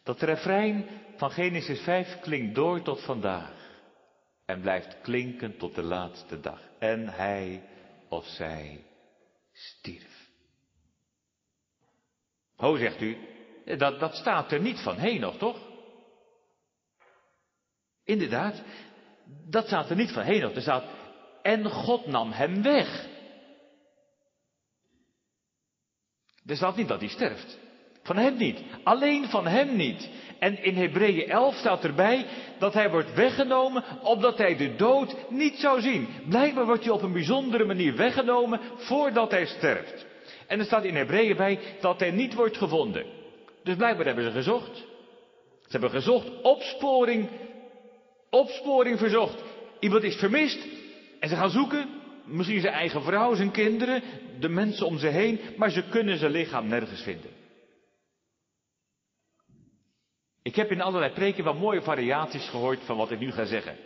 Dat 0.02 0.20
refrein 0.20 0.88
van 1.16 1.30
Genesis 1.30 1.80
5 1.80 2.20
klinkt 2.20 2.54
door 2.54 2.82
tot 2.82 3.04
vandaag 3.04 3.82
en 4.44 4.60
blijft 4.60 5.00
klinken 5.00 5.56
tot 5.56 5.74
de 5.74 5.82
laatste 5.82 6.40
dag. 6.40 6.60
En 6.78 7.08
hij 7.08 7.68
of 8.08 8.24
zij 8.26 8.84
stierf. 9.52 10.28
Ho, 12.56 12.76
zegt 12.76 13.00
u, 13.00 13.18
dat, 13.64 14.00
dat 14.00 14.14
staat 14.14 14.52
er 14.52 14.60
niet 14.60 14.80
van 14.80 14.96
Henoch, 14.96 15.36
toch? 15.38 15.58
Inderdaad, 18.04 18.62
dat 19.24 19.66
staat 19.66 19.90
er 19.90 19.96
niet 19.96 20.12
van 20.12 20.22
Henoch. 20.22 20.54
Er 20.54 20.62
staat, 20.62 20.99
en 21.42 21.70
God 21.70 22.06
nam 22.06 22.32
hem 22.32 22.62
weg. 22.62 23.08
Er 26.46 26.56
staat 26.56 26.76
niet 26.76 26.88
dat 26.88 27.00
hij 27.00 27.08
sterft. 27.08 27.58
Van 28.02 28.16
hem 28.16 28.36
niet. 28.36 28.62
Alleen 28.82 29.28
van 29.28 29.46
hem 29.46 29.76
niet. 29.76 30.08
En 30.38 30.62
in 30.62 30.76
Hebreeën 30.76 31.28
11 31.28 31.54
staat 31.54 31.84
erbij 31.84 32.26
dat 32.58 32.74
hij 32.74 32.90
wordt 32.90 33.14
weggenomen 33.14 33.84
opdat 34.02 34.38
hij 34.38 34.56
de 34.56 34.76
dood 34.76 35.16
niet 35.28 35.56
zou 35.56 35.80
zien. 35.80 36.08
Blijkbaar 36.28 36.66
wordt 36.66 36.84
hij 36.84 36.92
op 36.92 37.02
een 37.02 37.12
bijzondere 37.12 37.64
manier 37.64 37.96
weggenomen 37.96 38.60
voordat 38.76 39.30
hij 39.30 39.46
sterft. 39.46 40.06
En 40.46 40.58
er 40.58 40.64
staat 40.64 40.84
in 40.84 40.96
Hebreeën 40.96 41.36
bij 41.36 41.58
dat 41.80 42.00
hij 42.00 42.10
niet 42.10 42.34
wordt 42.34 42.56
gevonden. 42.56 43.06
Dus 43.62 43.76
blijkbaar 43.76 44.06
hebben 44.06 44.24
ze 44.24 44.30
gezocht. 44.30 44.76
Ze 45.60 45.76
hebben 45.78 45.90
gezocht, 45.90 46.40
opsporing, 46.42 47.28
opsporing 48.30 48.98
verzocht. 48.98 49.42
Iemand 49.80 50.02
is 50.02 50.16
vermist 50.16 50.66
en 51.20 51.28
ze 51.28 51.36
gaan 51.36 51.50
zoeken. 51.50 51.88
Misschien 52.24 52.60
zijn 52.60 52.74
eigen 52.74 53.02
vrouw, 53.02 53.34
zijn 53.34 53.50
kinderen, 53.50 54.02
de 54.40 54.48
mensen 54.48 54.86
om 54.86 54.98
ze 54.98 55.06
heen, 55.06 55.40
maar 55.56 55.70
ze 55.70 55.88
kunnen 55.88 56.18
zijn 56.18 56.30
lichaam 56.30 56.66
nergens 56.66 57.02
vinden. 57.02 57.30
Ik 60.42 60.56
heb 60.56 60.70
in 60.70 60.80
allerlei 60.80 61.12
preken 61.12 61.44
wel 61.44 61.54
mooie 61.54 61.82
variaties 61.82 62.48
gehoord 62.48 62.84
van 62.84 62.96
wat 62.96 63.10
ik 63.10 63.18
nu 63.18 63.32
ga 63.32 63.44
zeggen. 63.44 63.76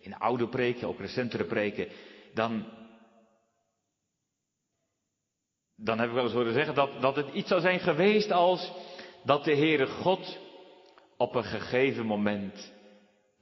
In 0.00 0.14
oude 0.14 0.48
preken, 0.48 0.88
ook 0.88 1.00
recentere 1.00 1.44
preken, 1.44 1.88
dan, 2.34 2.66
dan 5.76 5.98
heb 5.98 6.08
ik 6.08 6.14
wel 6.14 6.24
eens 6.24 6.32
horen 6.32 6.52
zeggen 6.52 6.74
dat, 6.74 7.00
dat 7.00 7.16
het 7.16 7.32
iets 7.32 7.48
zou 7.48 7.60
zijn 7.60 7.80
geweest 7.80 8.30
als 8.30 8.72
dat 9.24 9.44
de 9.44 9.56
Heere 9.56 9.86
God 9.86 10.38
op 11.16 11.34
een 11.34 11.44
gegeven 11.44 12.06
moment 12.06 12.72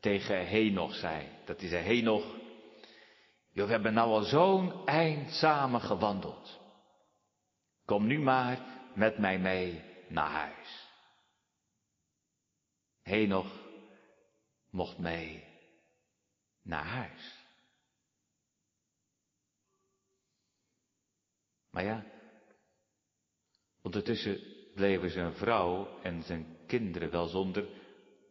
tegen 0.01 0.47
Henoch 0.47 0.95
zei. 0.95 1.27
Dat 1.45 1.61
zei, 1.61 1.85
Henoch, 1.85 2.40
we 3.67 3.73
hebben 3.73 3.95
nou 3.95 4.11
al 4.11 4.23
zo'n 4.23 4.87
eind 4.87 5.31
samen 5.31 5.81
gewandeld. 5.81 6.61
Kom 7.85 8.07
nu 8.07 8.19
maar 8.19 8.59
met 8.95 9.19
mij 9.19 9.39
mee 9.39 9.85
naar 10.09 10.31
huis. 10.31 10.89
Henoch 13.03 13.53
mocht 14.71 14.99
mee 14.99 15.45
naar 16.63 16.85
huis. 16.85 17.39
Maar 21.71 21.85
ja, 21.85 22.05
ondertussen 23.83 24.41
bleven 24.75 25.11
zijn 25.11 25.35
vrouw 25.35 26.01
en 26.03 26.23
zijn 26.23 26.57
kinderen 26.67 27.11
wel 27.11 27.27
zonder 27.27 27.69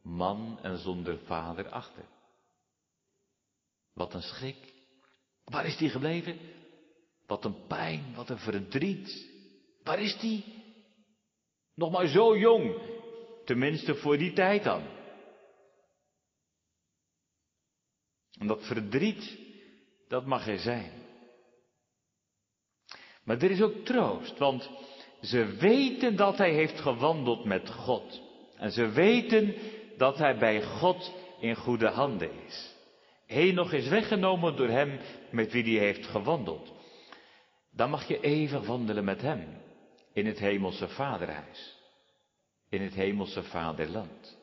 man 0.02 0.60
en 0.62 0.78
zonder 0.78 1.20
vader 1.20 1.70
achter. 1.70 2.06
Wat 3.94 4.14
een 4.14 4.22
schrik. 4.22 4.79
Waar 5.50 5.66
is 5.66 5.78
die 5.78 5.90
gebleven? 5.90 6.38
Wat 7.26 7.46
een 7.46 7.66
pijn, 7.68 8.14
wat 8.16 8.30
een 8.30 8.40
verdriet. 8.40 9.28
Waar 9.84 10.02
is 10.02 10.18
die? 10.20 10.44
Nog 11.76 11.92
maar 11.92 12.08
zo 12.08 12.38
jong. 12.38 12.82
Tenminste 13.46 13.96
voor 13.96 14.18
die 14.18 14.34
tijd 14.34 14.64
dan. 14.64 14.84
En 18.40 18.48
dat 18.48 18.66
verdriet, 18.66 19.38
dat 20.08 20.26
mag 20.26 20.48
er 20.48 20.60
zijn. 20.60 20.92
Maar 23.24 23.38
er 23.38 23.52
is 23.52 23.62
ook 23.62 23.86
troost, 23.86 24.38
want 24.38 24.70
ze 25.22 25.46
weten 25.46 26.16
dat 26.16 26.38
hij 26.38 26.54
heeft 26.54 26.80
gewandeld 26.80 27.46
met 27.46 27.70
God. 27.70 28.22
En 28.56 28.72
ze 28.72 28.90
weten 28.90 29.56
dat 29.98 30.18
hij 30.18 30.38
bij 30.38 30.64
God 30.64 31.14
in 31.40 31.56
goede 31.56 31.88
handen 31.88 32.32
is. 32.46 32.76
Henoch 33.30 33.74
is 33.74 33.88
weggenomen 33.88 34.56
door 34.56 34.68
hem 34.68 35.00
met 35.32 35.52
wie 35.52 35.64
hij 35.64 35.86
heeft 35.86 36.06
gewandeld. 36.06 36.74
Dan 37.72 37.90
mag 37.90 38.08
je 38.08 38.20
even 38.20 38.66
wandelen 38.66 39.04
met 39.04 39.22
hem 39.22 39.62
in 40.14 40.26
het 40.26 40.40
hemelse 40.40 40.88
vaderhuis. 40.88 41.78
In 42.70 42.82
het 42.82 42.94
hemelse 42.94 43.44
vaderland. 43.44 44.38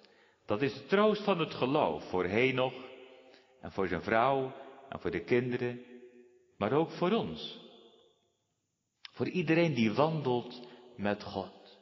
Dat 0.44 0.62
is 0.62 0.74
de 0.74 0.86
troost 0.86 1.22
van 1.22 1.38
het 1.38 1.54
geloof 1.54 2.08
voor 2.08 2.24
Henoch 2.24 2.74
en 3.60 3.72
voor 3.72 3.88
zijn 3.88 4.02
vrouw 4.02 4.52
en 4.88 5.00
voor 5.00 5.10
de 5.10 5.24
kinderen, 5.24 5.84
maar 6.56 6.72
ook 6.72 6.90
voor 6.90 7.10
ons. 7.10 7.60
Voor 9.12 9.28
iedereen 9.28 9.74
die 9.74 9.92
wandelt 9.92 10.68
met 10.96 11.22
God. 11.22 11.78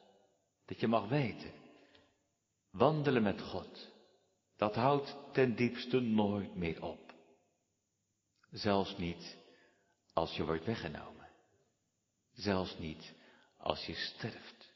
Dat 0.65 0.79
je 0.79 0.87
mag 0.87 1.07
weten, 1.07 1.51
wandelen 2.71 3.23
met 3.23 3.41
God, 3.41 3.93
dat 4.55 4.75
houdt 4.75 5.17
ten 5.33 5.55
diepste 5.55 5.99
nooit 5.99 6.55
meer 6.55 6.83
op. 6.83 7.13
Zelfs 8.51 8.97
niet 8.97 9.37
als 10.13 10.35
je 10.35 10.45
wordt 10.45 10.65
weggenomen. 10.65 11.29
Zelfs 12.33 12.77
niet 12.77 13.13
als 13.57 13.85
je 13.85 13.93
sterft. 13.93 14.73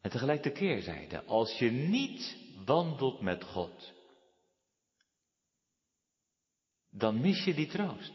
En 0.00 0.10
tegelijk 0.10 0.42
de 0.42 0.52
als 1.26 1.58
je 1.58 1.70
niet 1.70 2.36
wandelt 2.64 3.20
met 3.20 3.44
God, 3.44 3.92
dan 6.90 7.20
mis 7.20 7.44
je 7.44 7.54
die 7.54 7.68
troost. 7.68 8.12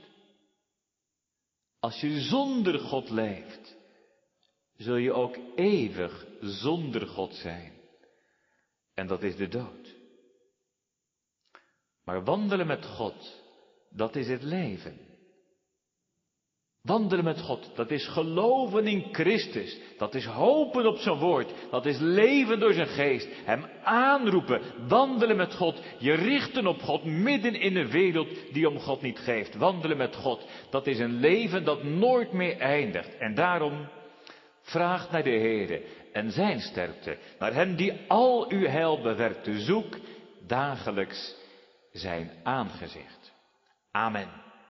Als 1.80 2.00
je 2.00 2.22
zonder 2.22 2.80
God 2.80 3.10
leeft, 3.10 3.76
zul 4.78 4.96
je 4.96 5.14
ook 5.14 5.38
eeuwig 5.56 6.26
zonder 6.42 7.08
God 7.08 7.34
zijn. 7.34 7.75
En 8.96 9.08
dat 9.08 9.24
is 9.24 9.36
de 9.36 9.48
dood. 9.48 9.96
Maar 12.04 12.24
wandelen 12.24 12.68
met 12.68 12.86
God, 12.86 13.44
dat 13.90 14.16
is 14.16 14.28
het 14.28 14.44
leven. 14.44 15.00
Wandelen 16.82 17.24
met 17.24 17.42
God, 17.42 17.72
dat 17.76 17.92
is 17.92 18.08
geloven 18.08 18.88
in 18.88 19.08
Christus. 19.12 19.80
Dat 19.98 20.16
is 20.16 20.26
hopen 20.26 20.86
op 20.86 20.98
zijn 20.98 21.18
woord. 21.18 21.54
Dat 21.72 21.86
is 21.86 21.98
leven 22.00 22.60
door 22.60 22.74
zijn 22.74 22.88
geest. 22.88 23.28
Hem 23.44 23.66
aanroepen. 23.84 24.62
Wandelen 24.88 25.38
met 25.38 25.54
God. 25.54 25.82
Je 26.00 26.14
richten 26.14 26.68
op 26.68 26.82
God 26.82 27.04
midden 27.04 27.54
in 27.54 27.76
een 27.76 27.90
wereld 27.90 28.28
die 28.54 28.70
om 28.70 28.80
God 28.80 29.02
niet 29.02 29.20
geeft. 29.20 29.56
Wandelen 29.56 29.98
met 29.98 30.16
God. 30.16 30.48
Dat 30.70 30.88
is 30.88 31.00
een 31.00 31.20
leven 31.20 31.64
dat 31.64 31.84
nooit 31.84 32.32
meer 32.32 32.58
eindigt. 32.58 33.18
En 33.18 33.36
daarom 33.36 33.88
vraag 34.62 35.12
naar 35.12 35.24
de 35.24 35.30
Heere 35.30 35.82
en 36.16 36.32
zijn 36.32 36.60
sterkte. 36.60 37.18
Naar 37.40 37.54
hem 37.54 37.76
die 37.76 38.02
al 38.08 38.52
uw 38.52 38.68
heil 38.68 39.02
bewerkte. 39.02 39.60
Zoek 39.60 39.98
dagelijks 40.48 41.36
zijn 41.92 42.32
aangezicht. 42.44 43.34
Amen. 43.92 44.45